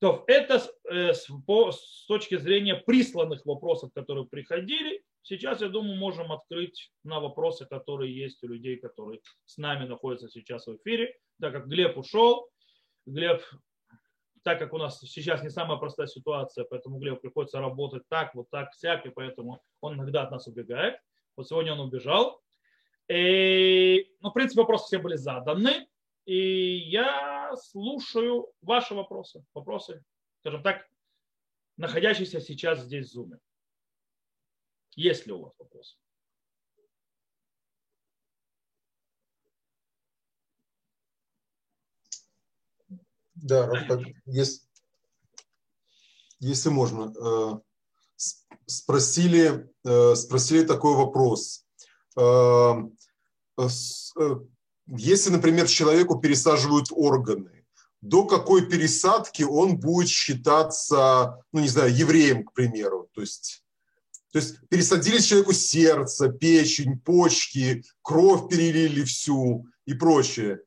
То 0.01 0.25
это 0.27 0.63
э, 0.91 1.15
с 1.15 2.07
точки 2.07 2.37
зрения 2.37 2.77
присланных 2.77 3.45
вопросов, 3.47 3.93
которые 3.95 4.27
приходили, 4.27 5.03
сейчас, 5.25 5.61
я 5.61 5.69
думаю, 5.69 5.97
можем 5.97 6.31
открыть 6.31 6.93
на 7.03 7.19
вопросы, 7.19 7.67
которые 7.67 8.17
есть 8.17 8.43
у 8.45 8.49
людей, 8.49 8.77
которые 8.77 9.21
с 9.47 9.57
нами 9.59 9.87
находятся 9.87 10.29
сейчас 10.29 10.67
в 10.67 10.77
эфире. 10.77 11.17
Так 11.41 11.53
как 11.53 11.67
Глеб 11.67 11.99
ушел, 11.99 12.49
Глеб, 13.07 13.43
так 14.45 14.59
как 14.59 14.73
у 14.73 14.79
нас 14.79 15.01
сейчас 15.01 15.43
не 15.43 15.51
самая 15.51 15.79
простая 15.79 16.07
ситуация, 16.07 16.65
поэтому 16.65 16.99
Глеб 16.99 17.21
приходится 17.21 17.59
работать 17.59 18.05
так, 18.09 18.35
вот 18.35 18.49
так, 18.51 18.73
всяк, 18.73 19.07
и 19.07 19.11
поэтому 19.11 19.61
он 19.81 19.95
иногда 19.95 20.23
от 20.23 20.31
нас 20.31 20.47
убегает. 20.47 20.97
Вот 21.37 21.49
сегодня 21.49 21.73
он 21.73 21.81
убежал. 21.81 22.41
И, 23.09 24.07
ну, 24.21 24.31
в 24.31 24.33
принципе, 24.33 24.61
вопросы 24.61 24.87
все 24.87 24.99
были 24.99 25.17
заданы. 25.17 25.89
И 26.27 26.77
я 26.77 27.55
слушаю 27.57 28.51
ваши 28.63 28.95
вопросы. 28.95 29.45
Вопросы, 29.53 30.03
скажем 30.41 30.63
так, 30.63 30.87
находящиеся 31.77 32.41
сейчас 32.41 32.81
здесь 32.81 33.13
в 33.13 33.19
Zoom. 33.19 33.39
Есть 34.97 35.27
ли 35.27 35.33
у 35.33 35.43
вас 35.43 35.53
вопросы? 35.59 35.97
Да, 43.35 43.71
если, 44.27 44.63
если 46.39 46.69
можно. 46.71 47.13
Э, 47.19 47.59
спросили, 48.67 49.69
э, 49.85 50.15
спросили 50.15 50.65
такой 50.65 50.95
вопрос. 50.95 51.67
Э, 52.17 52.75
если, 54.87 55.31
например, 55.31 55.67
человеку 55.67 56.21
пересаживают 56.21 56.89
органы, 56.91 57.67
до 58.01 58.27
какой 58.27 58.69
пересадки 58.69 59.43
он 59.43 59.79
будет 59.79 60.09
считаться, 60.09 61.43
ну, 61.53 61.61
не 61.61 61.69
знаю, 61.69 61.95
евреем, 61.95 62.45
к 62.45 62.53
примеру. 62.53 63.09
То 63.13 63.23
есть, 63.23 63.64
то 64.35 64.41
есть 64.41 64.69
пересадили 64.69 65.19
человеку 65.21 65.53
сердце, 65.53 66.29
печень, 66.29 66.99
почки, 66.99 67.85
кровь 68.03 68.49
перелили 68.49 69.05
всю 69.05 69.65
и 69.87 69.95
прочее. 69.95 70.61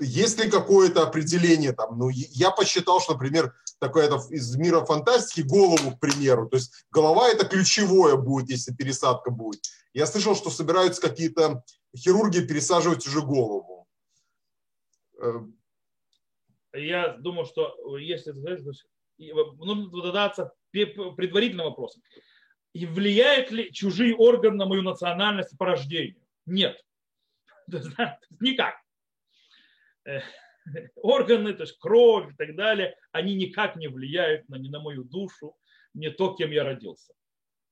Есть 0.00 0.42
ли 0.42 0.50
какое-то 0.50 1.06
определение 1.06 1.72
там? 1.72 1.96
Ну, 1.96 2.08
я 2.08 2.50
посчитал, 2.50 3.00
что, 3.00 3.12
например, 3.12 3.54
такое 3.78 4.10
из 4.30 4.56
мира 4.56 4.84
фантастики 4.84 5.42
голову, 5.42 5.92
к 5.92 6.00
примеру. 6.00 6.48
То 6.48 6.56
есть 6.56 6.72
голова 6.90 7.28
это 7.28 7.46
ключевое 7.46 8.16
будет, 8.16 8.50
если 8.50 8.74
пересадка 8.74 9.30
будет. 9.30 9.60
Я 9.94 10.04
слышал, 10.04 10.34
что 10.34 10.50
собираются 10.50 11.00
какие-то 11.00 11.62
хирурги 11.96 12.40
пересаживать 12.40 13.06
уже 13.06 13.20
голову. 13.22 13.86
Э, 15.22 15.38
я 16.72 17.16
думаю, 17.16 17.46
что 17.46 17.96
если 17.96 18.32
нужно 18.32 20.02
задаться 20.02 20.52
предварительным 20.86 21.66
вопросом. 21.66 22.02
И 22.72 22.86
влияют 22.86 23.50
ли 23.50 23.72
чужие 23.72 24.14
органы 24.14 24.56
на 24.56 24.66
мою 24.66 24.82
национальность 24.82 25.56
по 25.58 25.66
рождению? 25.66 26.22
Нет. 26.46 26.84
Никак. 28.40 28.76
Э, 30.04 30.20
органы, 30.96 31.54
то 31.54 31.62
есть 31.62 31.78
кровь 31.78 32.32
и 32.32 32.36
так 32.36 32.54
далее, 32.56 32.96
они 33.12 33.34
никак 33.34 33.76
не 33.76 33.88
влияют 33.88 34.48
на, 34.48 34.56
ни 34.56 34.68
на 34.68 34.80
мою 34.80 35.04
душу, 35.04 35.56
не 35.94 36.10
то, 36.10 36.34
кем 36.34 36.50
я 36.50 36.64
родился. 36.64 37.12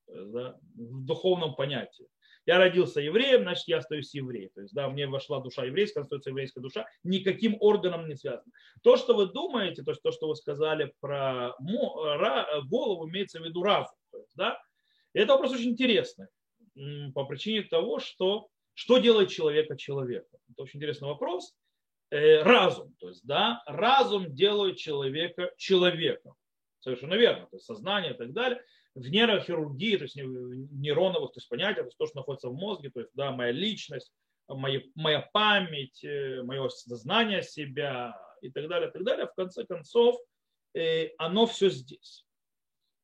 Да, 0.07 0.57
в 0.75 1.05
духовном 1.05 1.55
понятии. 1.55 2.07
Я 2.47 2.57
родился 2.57 3.01
евреем, 3.01 3.41
значит, 3.41 3.67
я 3.67 3.77
остаюсь 3.77 4.13
евреем. 4.15 4.49
То 4.55 4.61
есть, 4.61 4.73
да, 4.73 4.89
мне 4.89 5.05
вошла 5.05 5.41
душа 5.41 5.65
еврейская, 5.65 6.01
остается 6.01 6.29
еврейская 6.29 6.61
душа, 6.61 6.87
никаким 7.03 7.57
органом 7.59 8.07
не 8.07 8.15
связано. 8.15 8.51
То, 8.81 8.95
что 8.95 9.15
вы 9.15 9.27
думаете, 9.27 9.83
то 9.83 9.93
то, 9.93 10.11
что 10.11 10.29
вы 10.29 10.35
сказали 10.35 10.93
про 11.01 11.53
голову, 11.59 13.09
имеется 13.09 13.39
в 13.39 13.43
виду 13.43 13.61
разум. 13.63 13.97
То 14.11 14.17
есть, 14.19 14.35
да, 14.35 14.59
это 15.13 15.33
вопрос 15.33 15.51
очень 15.51 15.71
интересный 15.71 16.27
по 17.13 17.25
причине 17.25 17.63
того, 17.63 17.99
что 17.99 18.47
что 18.73 18.99
делает 18.99 19.29
человека 19.29 19.75
человеком. 19.75 20.39
Это 20.51 20.61
очень 20.61 20.77
интересный 20.77 21.07
вопрос. 21.07 21.55
Э, 22.11 22.43
разум. 22.43 22.93
То 22.99 23.09
есть, 23.09 23.25
да, 23.25 23.63
разум 23.65 24.33
делает 24.35 24.77
человека 24.77 25.51
человеком. 25.57 26.35
Совершенно 26.87 27.15
верно. 27.15 27.47
То 27.47 27.57
есть 27.57 27.65
сознание 27.65 28.13
и 28.13 28.17
так 28.17 28.31
далее. 28.31 28.63
В 28.95 29.09
нейрохирургии, 29.09 29.97
то 29.97 30.03
есть 30.03 30.15
нейроновых 30.15 31.33
то 31.33 31.37
есть 31.37 31.49
понятия, 31.49 31.81
то 31.81 31.87
есть 31.87 31.97
то, 31.97 32.05
что 32.05 32.15
находится 32.15 32.47
в 32.47 32.53
мозге, 32.53 32.89
то 32.91 33.01
есть 33.01 33.11
да, 33.13 33.33
моя 33.33 33.51
личность, 33.51 34.13
моя, 34.47 34.79
моя 34.95 35.19
память, 35.33 36.01
э, 36.05 36.43
мое 36.43 36.69
знание 36.69 37.43
себя 37.43 38.17
и 38.41 38.49
так 38.49 38.69
далее, 38.69 38.87
и 38.87 38.91
так 38.93 39.03
далее, 39.03 39.27
в 39.27 39.33
конце 39.35 39.65
концов, 39.65 40.15
э, 40.75 41.09
оно 41.17 41.45
все 41.45 41.69
здесь. 41.69 42.25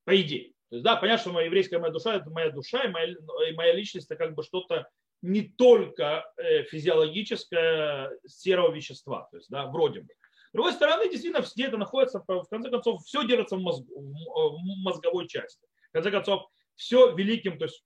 По 0.05 0.15
идее. 0.15 0.53
То 0.69 0.77
есть, 0.77 0.85
да, 0.85 0.95
понятно, 0.95 1.21
что 1.21 1.33
моя 1.33 1.47
еврейская 1.47 1.79
моя 1.79 1.91
душа, 1.91 2.15
это 2.15 2.29
моя 2.29 2.51
душа, 2.51 2.85
и 2.85 2.87
моя, 2.87 3.07
и 3.49 3.53
моя 3.53 3.73
личность 3.73 4.09
это 4.09 4.15
как 4.15 4.33
бы 4.33 4.43
что-то 4.43 4.89
не 5.21 5.41
только 5.41 6.25
э, 6.37 6.63
физиологическое 6.63 8.17
серого 8.25 8.73
вещества, 8.73 9.27
то 9.29 9.35
есть, 9.35 9.49
да, 9.49 9.65
вроде 9.65 10.03
бы. 10.03 10.13
С 10.53 10.55
другой 10.55 10.73
стороны, 10.73 11.09
действительно, 11.09 11.43
где 11.43 11.65
это 11.65 11.77
находится, 11.77 12.23
в 12.27 12.47
конце 12.47 12.69
концов, 12.69 13.03
все 13.03 13.25
держится 13.25 13.55
в, 13.55 13.59
мозг, 13.59 13.83
в 13.89 14.57
мозговой 14.83 15.27
части. 15.27 15.65
В 15.89 15.93
конце 15.93 16.11
концов, 16.11 16.43
все 16.75 17.11
великим, 17.15 17.57
то 17.57 17.65
есть 17.65 17.83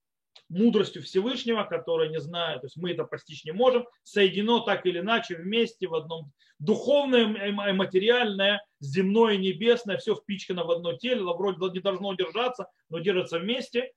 мудростью 0.50 1.02
Всевышнего, 1.02 1.64
которая 1.64 2.10
не 2.10 2.20
знаю, 2.20 2.60
то 2.60 2.66
есть 2.66 2.76
мы 2.76 2.92
это 2.92 3.06
постичь 3.06 3.46
не 3.46 3.52
можем, 3.52 3.88
соединено 4.04 4.60
так 4.60 4.86
или 4.86 5.00
иначе 5.00 5.38
вместе 5.38 5.88
в 5.88 5.96
одном 5.96 6.34
духовное 6.60 7.48
и 7.48 7.52
материальное, 7.72 8.62
земное 8.82 9.36
и 9.36 9.38
небесное, 9.38 9.98
все 9.98 10.16
впичкано 10.16 10.66
в 10.66 10.72
одно 10.72 10.94
тело, 10.94 11.36
вроде 11.36 11.70
не 11.72 11.80
должно 11.80 12.14
держаться, 12.16 12.68
но 12.90 13.00
держится 13.00 13.40
вместе 13.40 13.94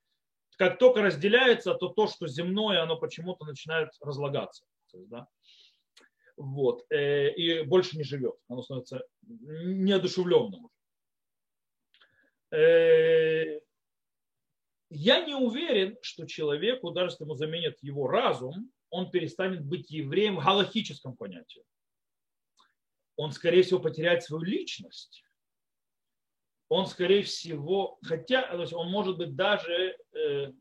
как 0.57 0.77
только 0.77 1.01
разделяется, 1.01 1.73
то 1.73 1.87
то, 1.87 2.07
что 2.07 2.27
земное, 2.27 2.83
оно 2.83 2.95
почему-то 2.95 3.45
начинает 3.45 3.89
разлагаться. 3.99 4.63
Да? 4.93 5.27
Вот. 6.41 6.85
Э, 6.89 7.31
и 7.33 7.61
больше 7.63 7.97
не 7.97 8.03
живет. 8.03 8.35
Оно 8.47 8.61
становится 8.61 9.03
неодушевленным. 9.21 10.69
Э, 12.51 13.59
я 14.89 15.25
не 15.25 15.35
уверен, 15.35 15.97
что 16.01 16.25
человеку, 16.25 16.91
даже 16.91 17.11
если 17.11 17.23
ему 17.23 17.35
заменят 17.35 17.77
его 17.81 18.07
разум, 18.07 18.71
он 18.89 19.09
перестанет 19.09 19.63
быть 19.63 19.89
евреем 19.89 20.37
в 20.37 20.43
галахическом 20.43 21.15
понятии. 21.15 21.63
Он, 23.15 23.31
скорее 23.31 23.63
всего, 23.63 23.79
потеряет 23.79 24.23
свою 24.23 24.43
личность 24.43 25.23
он, 26.71 26.87
скорее 26.87 27.23
всего, 27.23 27.99
хотя, 28.01 28.43
то 28.43 28.61
есть 28.61 28.71
он 28.71 28.89
может 28.89 29.17
быть 29.17 29.35
даже, 29.35 29.97
э, 30.13 30.53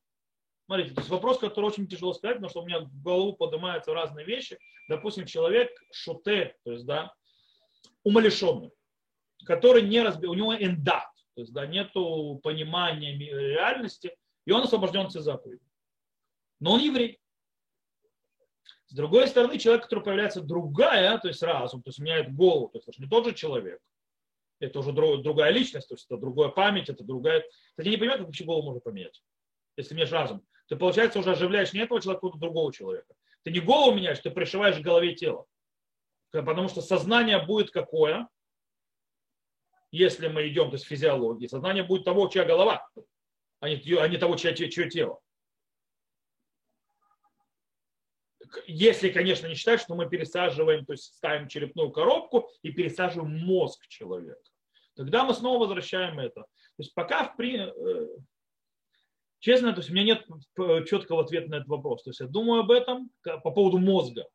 смотрите, 0.71 0.95
то 0.95 1.01
есть 1.01 1.11
вопрос, 1.11 1.39
который 1.39 1.65
очень 1.65 1.89
тяжело 1.89 2.15
сказать, 2.15 2.37
потому 2.37 2.49
что 2.49 2.63
у 2.63 2.65
меня 2.65 2.79
в 2.79 3.03
голову 3.03 3.33
поднимаются 3.33 3.93
разные 3.93 4.25
вещи. 4.25 4.57
Допустим, 4.89 5.27
человек 5.27 5.69
шуте, 5.93 6.55
то 6.63 6.71
есть, 6.71 6.87
да, 6.87 7.13
умалишенный, 8.05 8.71
который 9.45 9.83
не 9.83 10.01
разбил, 10.01 10.31
у 10.31 10.35
него 10.35 10.55
эндат, 10.55 11.11
То 11.35 11.41
есть, 11.41 11.53
да, 11.53 11.67
нету 11.67 12.39
понимания 12.45 13.17
реальности, 13.17 14.17
и 14.45 14.53
он 14.53 14.63
освобожден 14.63 15.07
от 15.07 15.11
заповеди. 15.11 15.65
Но 16.61 16.75
он 16.75 16.81
еврей. 16.81 17.19
С 18.87 18.95
другой 18.95 19.27
стороны, 19.27 19.59
человек, 19.59 19.83
который 19.83 20.05
появляется 20.05 20.41
другая, 20.41 21.19
то 21.19 21.27
есть 21.27 21.43
разум, 21.43 21.83
то 21.83 21.89
есть 21.89 21.99
меняет 21.99 22.33
голову, 22.33 22.69
то 22.69 22.79
есть 22.79 22.89
это 22.89 23.03
не 23.03 23.09
тот 23.09 23.27
же 23.27 23.35
человек, 23.35 23.81
это 24.61 24.79
уже 24.79 24.93
другая 24.93 25.51
личность, 25.51 25.89
то 25.89 25.95
есть 25.97 26.07
это 26.09 26.17
другая 26.17 26.51
память, 26.51 26.89
это 26.89 27.03
другая... 27.03 27.45
Кстати, 27.71 27.89
не 27.89 27.97
понимаю, 27.97 28.19
как 28.21 28.29
вообще 28.29 28.45
голову 28.45 28.67
можно 28.67 28.81
поменять, 28.81 29.21
если 29.77 29.95
меняешь 29.95 30.13
разум. 30.13 30.45
Ты, 30.69 30.77
получается, 30.77 31.19
уже 31.19 31.33
оживляешь 31.33 31.73
не 31.73 31.81
этого 31.81 32.01
человека, 32.01 32.27
а 32.27 32.39
другого 32.39 32.73
человека. 32.73 33.15
Ты 33.43 33.51
не 33.51 33.61
голову 33.61 33.97
меняешь, 33.97 34.21
ты 34.21 34.31
пришиваешь 34.31 34.77
к 34.77 34.83
голове 34.83 35.15
тело. 35.15 35.47
Потому 36.31 36.69
что 36.69 36.81
сознание 36.81 37.45
будет 37.45 37.71
какое, 37.71 38.29
если 39.91 40.29
мы 40.29 40.47
идем 40.49 40.71
то 40.71 40.77
есть 40.77 40.87
физиологии. 40.87 41.47
Сознание 41.49 41.83
будет 41.83 42.05
того, 42.05 42.29
чья 42.29 42.45
голова, 42.45 42.89
а 43.61 43.69
не, 43.69 43.77
а 43.97 44.09
не 44.09 44.17
того, 44.17 44.37
чье, 44.37 44.55
чье 44.55 44.89
тело. 44.89 45.21
Если, 48.67 49.11
конечно, 49.11 49.47
не 49.47 49.55
считать, 49.55 49.81
что 49.81 49.95
мы 49.95 50.09
пересаживаем, 50.09 50.85
то 50.85 50.93
есть 50.93 51.15
ставим 51.15 51.49
черепную 51.49 51.91
коробку 51.91 52.51
и 52.63 52.73
пересаживаем 52.73 53.39
мозг 53.45 53.87
человека. 53.87 54.41
Тогда 54.95 55.25
мы 55.25 55.35
снова 55.35 55.61
возвращаем 55.61 56.19
это. 56.19 56.43
То 56.43 56.49
есть 56.79 56.95
пока, 56.95 57.25
в 57.25 57.37
при... 57.37 57.73
Э, 59.41 59.43
честно, 59.43 59.73
то 59.73 59.81
есть 59.81 59.91
у 59.91 59.95
меня 59.95 60.05
нет 60.05 60.27
четкого 60.89 61.23
ответа 61.23 61.51
на 61.51 61.55
этот 61.57 61.69
вопрос. 61.69 62.03
То 62.03 62.11
есть 62.11 62.21
я 62.21 62.27
думаю 62.27 62.61
об 62.61 62.71
этом 62.71 63.11
по 63.25 63.51
поводу 63.51 63.79
мозга, 63.79 64.27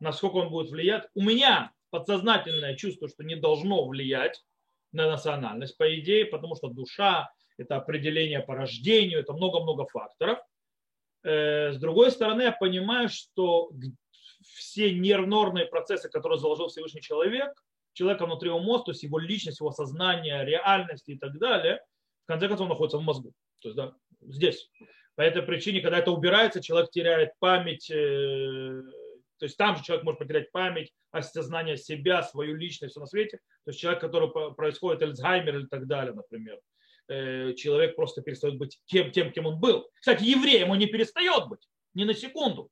насколько 0.00 0.36
он 0.36 0.50
будет 0.50 0.70
влиять. 0.70 1.08
У 1.14 1.22
меня 1.22 1.72
подсознательное 1.90 2.76
чувство, 2.76 3.08
что 3.08 3.24
не 3.24 3.36
должно 3.36 3.86
влиять 3.86 4.44
на 4.92 5.06
национальность, 5.06 5.76
по 5.76 5.98
идее, 5.98 6.26
потому 6.26 6.56
что 6.56 6.68
душа– 6.68 7.30
это 7.58 7.76
определение 7.76 8.40
по 8.40 8.54
рождению, 8.54 9.20
это 9.20 9.32
много-много 9.32 9.86
факторов. 9.86 10.38
Э, 11.24 11.72
с 11.72 11.78
другой 11.78 12.10
стороны, 12.10 12.42
я 12.42 12.52
понимаю, 12.52 13.08
что 13.08 13.70
все 14.40 14.94
нервные 14.94 15.66
процессы, 15.66 16.08
которые 16.08 16.38
заложил 16.38 16.68
Всевышний 16.68 17.00
человек, 17.00 17.52
человека 17.92 18.26
внутри 18.26 18.48
его 18.48 18.60
мозга, 18.60 18.86
то 18.86 18.90
есть 18.92 19.02
его 19.02 19.18
личность, 19.18 19.60
его 19.60 19.72
сознание, 19.72 20.44
реальность 20.44 21.08
и 21.08 21.18
так 21.18 21.38
далее, 21.38 21.80
в 22.24 22.28
конце 22.28 22.48
концов 22.48 22.68
находится 22.68 22.98
в 22.98 23.02
мозгу. 23.02 23.32
То 23.60 23.68
есть 23.68 23.76
да, 23.76 23.94
здесь. 24.20 24.70
По 25.14 25.22
этой 25.22 25.42
причине, 25.42 25.80
когда 25.80 25.98
это 25.98 26.12
убирается, 26.12 26.62
человек 26.62 26.90
теряет 26.90 27.32
память, 27.40 27.90
э, 27.90 28.82
то 29.38 29.44
есть 29.44 29.56
там 29.56 29.76
же 29.76 29.82
человек 29.82 30.04
может 30.04 30.18
потерять 30.18 30.52
память, 30.52 30.92
осознание 31.10 31.76
себя, 31.76 32.22
свою 32.22 32.56
личность, 32.56 32.92
все 32.92 33.00
на 33.00 33.06
свете. 33.06 33.38
То 33.64 33.70
есть 33.70 33.80
человек, 33.80 34.00
который 34.00 34.30
происходит 34.54 35.02
Альцгеймер 35.02 35.58
или 35.58 35.66
так 35.66 35.86
далее, 35.86 36.12
например. 36.12 36.60
Э, 37.08 37.54
человек 37.54 37.96
просто 37.96 38.22
перестает 38.22 38.58
быть 38.58 38.80
тем, 38.86 39.10
тем, 39.12 39.32
кем 39.32 39.46
он 39.46 39.58
был. 39.58 39.88
Кстати, 40.00 40.24
евреем 40.24 40.70
он 40.70 40.78
не 40.78 40.86
перестает 40.86 41.48
быть, 41.48 41.66
ни 41.94 42.04
на 42.04 42.14
секунду. 42.14 42.70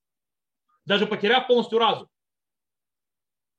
Даже 0.85 1.07
потеряв 1.07 1.47
полностью 1.47 1.79
разум. 1.79 2.09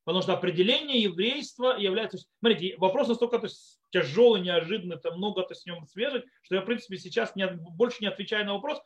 Потому 0.04 0.22
что 0.22 0.34
определение 0.34 1.02
еврейства 1.02 1.78
является... 1.78 2.20
Смотрите, 2.40 2.78
вопрос 2.78 3.10
настолько 3.10 3.40
то 3.40 3.48
есть, 3.48 3.77
тяжелый, 3.90 4.42
неожиданный, 4.42 4.98
там 4.98 5.18
много 5.18 5.44
то 5.44 5.54
с 5.54 5.66
ним 5.66 5.86
свежих, 5.86 6.24
что 6.42 6.56
я, 6.56 6.62
в 6.62 6.66
принципе, 6.66 6.98
сейчас 6.98 7.36
не, 7.36 7.48
больше 7.48 7.98
не 8.02 8.08
отвечаю 8.08 8.46
на 8.46 8.54
вопрос, 8.54 8.82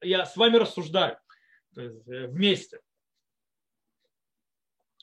я 0.00 0.26
с 0.26 0.36
вами 0.36 0.56
рассуждаю 0.56 1.18
то 1.74 1.82
есть, 1.82 2.08
э, 2.08 2.26
вместе. 2.28 2.80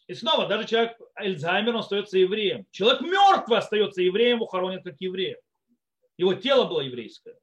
И 0.07 0.13
снова, 0.13 0.47
даже 0.47 0.67
человек 0.67 0.97
Альцгеймер, 1.15 1.69
он 1.69 1.81
остается 1.81 2.17
евреем. 2.17 2.65
Человек 2.71 3.01
мертвый 3.01 3.57
остается 3.57 4.01
евреем, 4.01 4.37
его 4.37 4.47
как 4.47 4.95
еврея. 4.99 5.39
Его 6.17 6.33
тело 6.33 6.65
было 6.65 6.81
еврейское. 6.81 7.37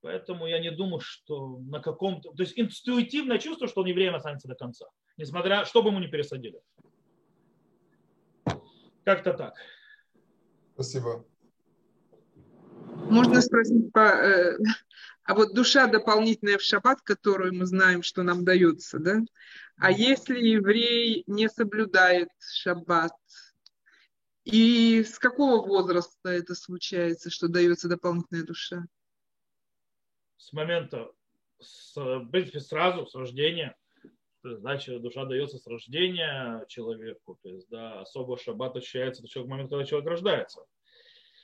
Поэтому 0.00 0.46
я 0.46 0.60
не 0.60 0.70
думаю, 0.70 1.00
что 1.00 1.58
на 1.58 1.80
каком-то... 1.80 2.30
То 2.32 2.42
есть 2.42 2.58
интуитивное 2.58 3.38
чувство, 3.38 3.68
что 3.68 3.82
он 3.82 3.88
евреем 3.88 4.14
останется 4.14 4.48
до 4.48 4.54
конца. 4.54 4.86
Несмотря, 5.16 5.64
что 5.64 5.82
бы 5.82 5.90
ему 5.90 5.98
не 5.98 6.06
пересадили. 6.06 6.60
Как-то 9.04 9.34
так. 9.34 9.56
Спасибо. 10.78 11.26
Можно 13.10 13.40
спросить, 13.40 13.92
по, 13.92 13.98
э, 13.98 14.58
а 15.24 15.34
вот 15.34 15.52
душа 15.52 15.88
дополнительная 15.88 16.56
в 16.56 16.62
шаббат, 16.62 17.02
которую 17.02 17.52
мы 17.52 17.66
знаем, 17.66 18.04
что 18.04 18.22
нам 18.22 18.44
дается, 18.44 19.00
да? 19.00 19.18
А 19.76 19.90
если 19.90 20.38
еврей 20.38 21.24
не 21.26 21.48
соблюдает 21.48 22.28
шаббат, 22.38 23.10
и 24.44 25.02
с 25.02 25.18
какого 25.18 25.66
возраста 25.66 26.28
это 26.28 26.54
случается, 26.54 27.28
что 27.28 27.48
дается 27.48 27.88
дополнительная 27.88 28.44
душа? 28.44 28.86
С 30.36 30.52
момента, 30.52 31.10
с, 31.58 31.96
в 31.96 32.30
принципе, 32.30 32.60
сразу, 32.60 33.04
с 33.04 33.16
рождения. 33.16 33.74
Значит, 34.56 35.02
душа 35.02 35.24
дается 35.24 35.58
с 35.58 35.66
рождения 35.66 36.64
человеку. 36.68 37.38
То 37.42 37.50
есть, 37.50 37.68
да, 37.68 38.00
особо 38.00 38.38
шаббат 38.38 38.76
ощущается 38.76 39.22
до 39.22 39.44
момента, 39.46 39.70
когда 39.70 39.84
человек 39.84 40.08
рождается. 40.08 40.62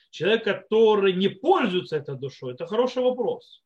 Человек, 0.09 0.43
который 0.43 1.13
не 1.13 1.27
пользуется 1.27 1.97
этой 1.97 2.17
душой, 2.17 2.53
это 2.53 2.65
хороший 2.65 3.03
вопрос. 3.03 3.63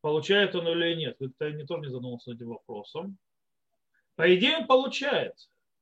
Получает 0.00 0.54
он 0.54 0.68
или 0.68 0.94
нет. 0.94 1.16
Это 1.20 1.48
я 1.48 1.66
тоже 1.66 1.82
не 1.82 1.90
задумался 1.90 2.30
над 2.30 2.40
этим 2.40 2.50
вопросом. 2.50 3.18
По 4.16 4.34
идее 4.34 4.58
он 4.58 4.66
получает, 4.66 5.34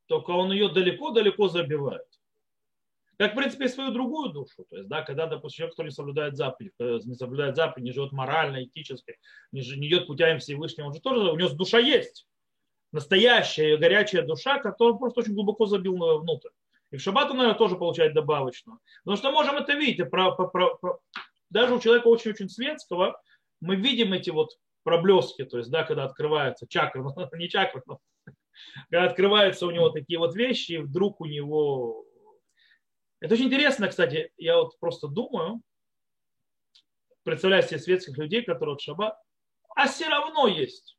только 0.07 0.31
он 0.31 0.51
ее 0.51 0.69
далеко-далеко 0.69 1.49
забивает. 1.49 2.07
Как, 3.19 3.33
в 3.33 3.35
принципе, 3.35 3.65
и 3.65 3.67
свою 3.67 3.91
другую 3.91 4.31
душу. 4.31 4.65
То 4.69 4.77
есть, 4.77 4.87
да, 4.87 5.01
когда, 5.01 5.27
допустим, 5.27 5.57
человек, 5.57 5.73
кто 5.73 5.83
не 5.83 5.91
соблюдает 5.91 6.37
заповедь, 6.37 6.71
не 6.79 7.15
соблюдает 7.15 7.57
заповедь, 7.57 7.83
не 7.83 7.91
живет 7.91 8.13
морально, 8.13 8.63
этически, 8.63 9.17
не, 9.51 9.59
не 9.77 9.89
идет 9.89 10.07
путями 10.07 10.39
Всевышнего, 10.39 10.87
он 10.87 10.93
же 10.93 11.01
тоже, 11.01 11.29
у 11.29 11.35
него 11.35 11.49
душа 11.49 11.79
есть. 11.79 12.28
Настоящая 12.91 13.77
горячая 13.77 14.23
душа, 14.23 14.59
которую 14.59 14.97
просто 14.97 15.21
очень 15.21 15.33
глубоко 15.33 15.65
забил 15.65 15.95
внутрь. 16.19 16.49
И 16.91 16.97
в 16.97 17.01
шаббат 17.01 17.29
он, 17.29 17.37
наверное, 17.37 17.57
тоже 17.57 17.75
получает 17.75 18.13
добавочно. 18.13 18.79
Потому 19.03 19.17
что 19.17 19.31
можем 19.31 19.57
это 19.57 19.73
видеть. 19.73 20.09
Про, 20.09 20.31
про, 20.31 20.47
про, 20.47 20.99
даже 21.49 21.75
у 21.75 21.79
человека 21.79 22.07
очень-очень 22.07 22.49
светского 22.49 23.21
мы 23.61 23.75
видим 23.75 24.13
эти 24.13 24.31
вот 24.31 24.57
проблески, 24.83 25.43
то 25.43 25.57
есть, 25.57 25.69
да, 25.69 25.83
когда 25.83 26.05
открывается 26.05 26.65
чакра, 26.67 27.03
не 27.33 27.49
чакра, 27.49 27.83
но 27.85 27.99
когда 28.89 29.03
открываются 29.05 29.67
у 29.67 29.71
него 29.71 29.89
такие 29.89 30.17
вот 30.17 30.35
вещи, 30.35 30.73
и 30.73 30.77
вдруг 30.77 31.21
у 31.21 31.25
него 31.25 32.05
это 33.19 33.33
очень 33.33 33.45
интересно, 33.45 33.89
кстати, 33.89 34.31
я 34.37 34.57
вот 34.57 34.79
просто 34.79 35.07
думаю, 35.07 35.61
представляю 37.23 37.63
себе 37.63 37.79
светских 37.79 38.17
людей, 38.17 38.43
которые 38.43 38.77
в 38.77 38.81
шаббат, 38.81 39.17
а 39.75 39.87
все 39.87 40.07
равно 40.07 40.47
есть 40.47 40.97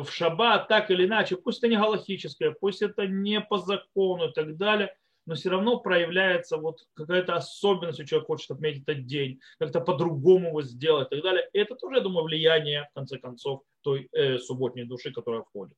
в 0.00 0.10
шаббат 0.10 0.68
так 0.68 0.90
или 0.90 1.06
иначе, 1.06 1.36
пусть 1.36 1.58
это 1.58 1.68
не 1.68 1.76
галактическое, 1.76 2.54
пусть 2.58 2.82
это 2.82 3.06
не 3.06 3.40
по 3.40 3.58
закону 3.58 4.28
и 4.28 4.32
так 4.32 4.56
далее, 4.56 4.94
но 5.26 5.34
все 5.34 5.50
равно 5.50 5.78
проявляется 5.78 6.56
вот 6.56 6.80
какая-то 6.94 7.36
особенность, 7.36 8.00
у 8.00 8.04
человека 8.04 8.26
хочет 8.26 8.50
отметить 8.50 8.82
этот 8.82 9.06
день, 9.06 9.40
как-то 9.58 9.80
по-другому 9.80 10.48
его 10.48 10.62
сделать 10.62 11.08
и 11.08 11.16
так 11.16 11.22
далее. 11.24 11.48
Это 11.52 11.74
тоже, 11.76 11.96
я 11.96 12.02
думаю, 12.02 12.24
влияние, 12.24 12.88
в 12.90 12.94
конце 12.94 13.18
концов, 13.18 13.62
той 13.82 14.08
э, 14.12 14.38
субботней 14.38 14.84
души, 14.84 15.12
которая 15.12 15.42
входит. 15.42 15.76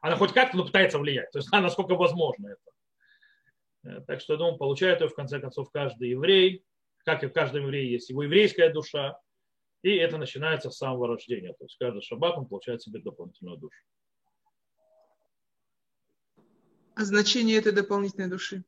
Она 0.00 0.16
хоть 0.16 0.32
как-то 0.32 0.56
но 0.56 0.64
пытается 0.64 0.98
влиять, 0.98 1.30
то 1.32 1.38
есть 1.38 1.48
она 1.52 1.62
насколько 1.62 1.94
возможно 1.94 2.48
это. 2.48 3.98
Э, 3.98 4.00
так 4.06 4.20
что, 4.20 4.34
я 4.34 4.38
думаю, 4.38 4.58
получает 4.58 5.00
ее 5.00 5.08
в 5.08 5.14
конце 5.14 5.40
концов 5.40 5.70
каждый 5.70 6.10
еврей, 6.10 6.64
как 7.04 7.24
и 7.24 7.26
в 7.26 7.32
каждом 7.32 7.62
еврее 7.62 7.90
есть 7.90 8.10
его 8.10 8.22
еврейская 8.22 8.70
душа, 8.70 9.18
и 9.84 9.96
это 9.96 10.16
начинается 10.16 10.70
с 10.70 10.78
самого 10.78 11.08
рождения. 11.08 11.52
То 11.52 11.64
есть 11.64 11.76
каждый 11.78 12.02
шаббат 12.02 12.38
он 12.38 12.46
получает 12.46 12.82
себе 12.82 13.00
дополнительную 13.00 13.58
душу. 13.58 13.78
А 16.96 17.04
значение 17.04 17.58
этой 17.58 17.72
дополнительной 17.72 18.30
души? 18.30 18.64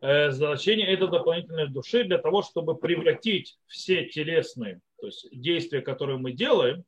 Э, 0.00 0.30
значение 0.30 0.86
этой 0.88 1.08
дополнительной 1.08 1.68
души 1.68 2.04
для 2.04 2.18
того, 2.18 2.42
чтобы 2.42 2.76
превратить 2.76 3.58
все 3.66 4.04
телесные 4.04 4.80
то 5.00 5.06
есть 5.06 5.28
действия, 5.32 5.80
которые 5.80 6.18
мы 6.18 6.32
делаем, 6.32 6.84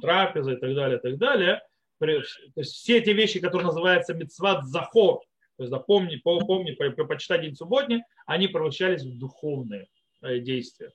трапезы 0.00 0.54
и 0.54 0.56
так 0.56 0.74
далее, 0.74 0.98
и 0.98 1.00
так 1.00 1.18
далее, 1.18 1.62
то 1.98 2.06
есть 2.06 2.72
все 2.72 2.98
эти 2.98 3.10
вещи, 3.10 3.38
которые 3.38 3.66
называются 3.66 4.14
мецват 4.14 4.66
захор, 4.66 5.20
то 5.56 5.62
есть 5.62 5.70
запомни, 5.70 6.16
помни, 6.16 6.72
почитать 6.72 7.42
день 7.42 7.54
субботний, 7.54 8.02
они 8.26 8.48
превращались 8.48 9.02
в 9.02 9.18
духовные 9.18 9.88
э, 10.22 10.38
действия. 10.38 10.90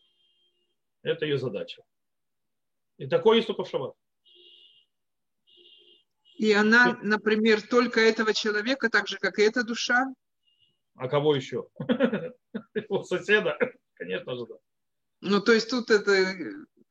Это 1.04 1.26
ее 1.26 1.38
задача. 1.38 1.84
И 2.98 3.08
такое 3.08 3.38
есть 3.38 3.48
только 3.48 3.64
в 3.64 3.70
шаббат. 3.70 3.96
И 6.36 6.54
она, 6.54 6.98
например, 7.02 7.62
только 7.62 8.00
этого 8.00 8.34
человека, 8.34 8.90
так 8.90 9.08
же, 9.08 9.18
как 9.18 9.40
и 9.40 9.44
эта 9.44 9.64
душа? 9.64 10.06
А 10.96 11.08
кого 11.08 11.36
еще? 11.36 11.68
Его 12.74 13.04
соседа? 13.04 13.58
Конечно 13.94 14.36
же, 14.36 14.46
да. 14.46 14.56
Ну, 15.22 15.42
то 15.42 15.52
есть 15.52 15.70
тут 15.70 15.90
это 15.90 16.36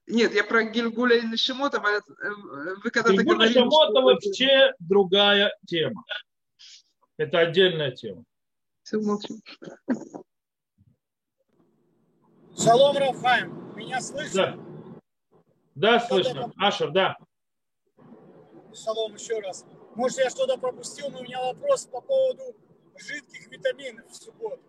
нет, 0.09 0.34
я 0.34 0.44
про 0.44 0.64
Гильгуля 0.64 1.18
и 1.18 1.26
Нишимота, 1.26 1.78
э, 1.78 2.00
вы 2.82 2.90
когда-то 2.90 3.22
говорили... 3.22 3.50
Нишимота 3.50 4.00
вообще 4.00 4.72
другая 4.78 5.54
тема. 5.66 6.02
Это 7.18 7.40
отдельная 7.40 7.90
тема. 7.90 8.24
Все, 8.82 8.98
молчу. 8.98 9.40
Шалом, 12.62 12.96
Рафхайм. 12.96 13.74
Меня 13.76 14.00
слышно? 14.00 14.34
Да. 14.34 14.59
Да, 15.74 16.00
слышно. 16.00 16.52
Ашер, 16.59 16.90
да. 16.90 17.16
Шалом 18.74 19.14
еще 19.14 19.38
раз. 19.40 19.64
Может, 19.94 20.18
я 20.18 20.30
что-то 20.30 20.59
пропустил, 20.59 21.09
но 21.11 21.20
у 21.20 21.22
меня 21.22 21.40
вопрос 21.40 21.86
по 21.86 22.00
поводу 22.00 22.56
жидких 22.96 23.48
витаминов 23.48 24.09
в 24.11 24.14
субботу, 24.14 24.62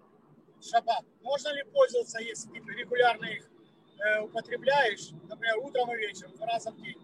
шаббат. 0.62 1.04
Можно 1.22 1.50
ли 1.50 1.64
пользоваться, 1.72 2.20
если 2.20 2.50
ты 2.50 2.74
регулярно 2.76 3.26
их 3.26 3.50
э, 4.00 4.22
употребляешь, 4.22 5.10
например, 5.28 5.58
утром 5.60 5.92
и 5.94 5.98
вечером, 5.98 6.36
два 6.36 6.48
раза 6.48 6.72
в 6.72 6.82
день? 6.82 6.98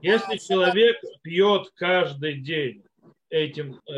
Если 0.00 0.34
А, 0.34 0.38
человек 0.38 0.96
пьет 1.22 1.70
каждый 1.74 2.40
день 2.40 2.84
этим 3.28 3.80
э, 3.88 3.92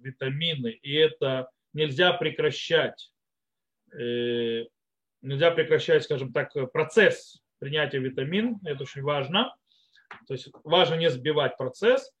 витамины, 0.00 0.68
и 0.68 0.94
это 0.94 1.48
нельзя 1.72 2.12
прекращать, 2.12 3.12
э, 3.92 4.64
нельзя 5.22 5.50
прекращать, 5.50 6.04
скажем 6.04 6.32
так, 6.32 6.52
процесс 6.72 7.42
принятия 7.58 7.98
витамин, 7.98 8.58
это 8.64 8.82
очень 8.82 9.02
важно. 9.02 9.54
То 10.26 10.34
есть 10.34 10.48
важно 10.64 10.96
не 10.96 11.08
сбивать 11.10 11.56
процесс. 11.56 12.12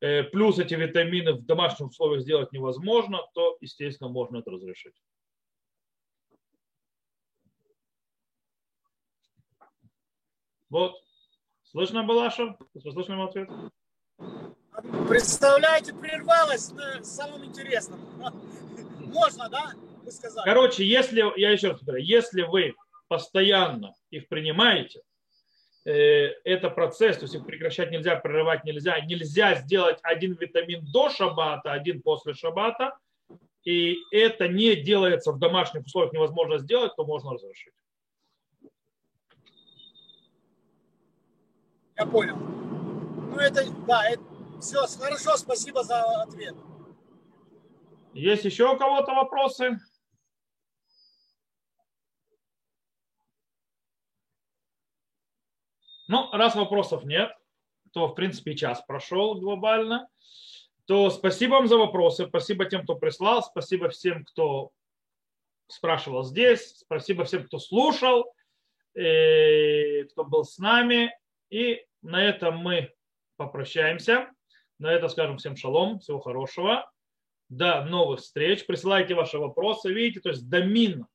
Э, 0.00 0.22
плюс 0.24 0.58
эти 0.58 0.74
витамины 0.74 1.32
в 1.32 1.44
домашних 1.44 1.88
условиях 1.88 2.22
сделать 2.22 2.52
невозможно, 2.52 3.20
то, 3.34 3.56
естественно, 3.60 4.08
можно 4.08 4.38
это 4.38 4.50
разрешить. 4.50 4.94
Вот. 10.68 10.94
Слышно 11.64 12.04
было, 12.04 12.26
Аша? 12.26 12.56
Слышно 12.80 13.16
мой 13.16 13.28
ответ? 13.28 13.48
Представляете, 15.08 15.92
прервалось 15.92 16.72
на 16.72 17.02
самом 17.02 17.44
интересном. 17.44 18.00
Можно, 19.00 19.48
да? 19.48 19.72
Вы 20.10 20.16
сказали. 20.16 20.44
Короче, 20.44 20.84
если, 20.84 21.24
я 21.38 21.50
еще 21.50 21.68
раз 21.68 21.82
говорю, 21.82 22.02
если 22.02 22.42
вы 22.42 22.74
постоянно 23.06 23.94
их 24.10 24.26
принимаете, 24.28 25.02
э, 25.84 25.92
это 26.44 26.68
процесс, 26.68 27.16
то 27.16 27.22
есть 27.22 27.34
их 27.36 27.46
прекращать 27.46 27.92
нельзя, 27.92 28.16
прерывать 28.16 28.64
нельзя. 28.64 28.98
Нельзя 29.00 29.54
сделать 29.54 30.00
один 30.02 30.32
витамин 30.34 30.84
до 30.92 31.10
шабата, 31.10 31.72
один 31.72 32.02
после 32.02 32.34
шабата, 32.34 32.98
и 33.62 33.98
это 34.10 34.48
не 34.48 34.74
делается 34.74 35.30
в 35.30 35.38
домашних 35.38 35.84
условиях, 35.86 36.12
невозможно 36.12 36.58
сделать, 36.58 36.96
то 36.96 37.04
можно 37.04 37.34
разрешить. 37.34 37.74
Я 41.96 42.06
понял. 42.06 42.36
Ну, 42.36 43.36
это, 43.36 43.64
да, 43.86 44.08
это, 44.08 44.22
все, 44.60 44.80
хорошо, 44.98 45.36
спасибо 45.36 45.84
за 45.84 46.02
ответ. 46.22 46.56
Есть 48.12 48.44
еще 48.44 48.72
у 48.74 48.76
кого-то 48.76 49.12
вопросы? 49.14 49.78
Ну, 56.10 56.28
раз 56.32 56.56
вопросов 56.56 57.04
нет, 57.04 57.30
то, 57.92 58.08
в 58.08 58.16
принципе, 58.16 58.56
час 58.56 58.82
прошел 58.84 59.36
глобально, 59.36 60.08
то 60.84 61.08
спасибо 61.08 61.52
вам 61.52 61.68
за 61.68 61.76
вопросы, 61.76 62.26
спасибо 62.26 62.64
тем, 62.64 62.82
кто 62.82 62.96
прислал, 62.96 63.44
спасибо 63.44 63.90
всем, 63.90 64.24
кто 64.24 64.72
спрашивал 65.68 66.24
здесь, 66.24 66.78
спасибо 66.80 67.22
всем, 67.22 67.44
кто 67.44 67.60
слушал, 67.60 68.34
э, 68.94 70.02
кто 70.06 70.24
был 70.24 70.42
с 70.42 70.58
нами. 70.58 71.16
И 71.48 71.86
на 72.02 72.24
этом 72.24 72.56
мы 72.56 72.92
попрощаемся. 73.36 74.32
На 74.80 74.92
это 74.92 75.06
скажем 75.06 75.38
всем 75.38 75.54
шалом, 75.54 76.00
всего 76.00 76.18
хорошего. 76.18 76.90
До 77.48 77.84
новых 77.84 78.18
встреч. 78.18 78.66
Присылайте 78.66 79.14
ваши 79.14 79.38
вопросы. 79.38 79.92
Видите, 79.92 80.18
то 80.18 80.30
есть 80.30 80.48
домин 80.48 81.06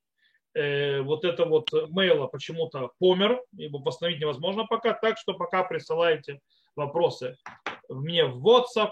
э, 0.56 1.00
вот 1.02 1.24
это 1.24 1.44
вот 1.44 1.68
мейла 1.90 2.26
почему-то 2.26 2.90
помер, 2.98 3.42
его 3.52 3.78
восстановить 3.78 4.20
невозможно 4.20 4.64
пока, 4.64 4.92
так 4.94 5.18
что 5.18 5.34
пока 5.34 5.62
присылайте 5.62 6.40
вопросы 6.74 7.36
мне 7.88 8.24
в 8.24 8.46
WhatsApp, 8.46 8.90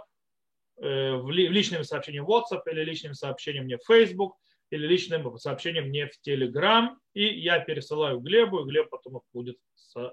э, 0.80 1.14
в 1.14 1.30
личными 1.30 1.82
сообщениями 1.82 2.26
в 2.26 2.30
WhatsApp 2.30 2.62
или 2.70 2.84
личными 2.84 3.14
сообщениями 3.14 3.64
мне 3.64 3.78
в 3.78 3.84
Facebook 3.86 4.36
или 4.70 4.86
личным 4.86 5.38
сообщением 5.38 5.88
мне 5.88 6.08
в 6.08 6.26
Telegram, 6.26 6.88
и 7.12 7.26
я 7.26 7.60
пересылаю 7.60 8.18
Глебу, 8.20 8.60
и 8.60 8.64
Глеб 8.64 8.90
потом 8.90 9.22
будет 9.32 9.58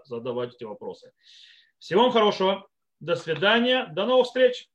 задавать 0.05 0.53
эти 0.53 0.63
вопросы. 0.63 1.11
Всего 1.79 2.03
вам 2.03 2.11
хорошего, 2.11 2.67
до 2.99 3.15
свидания, 3.15 3.87
до 3.87 4.05
новых 4.05 4.27
встреч. 4.27 4.69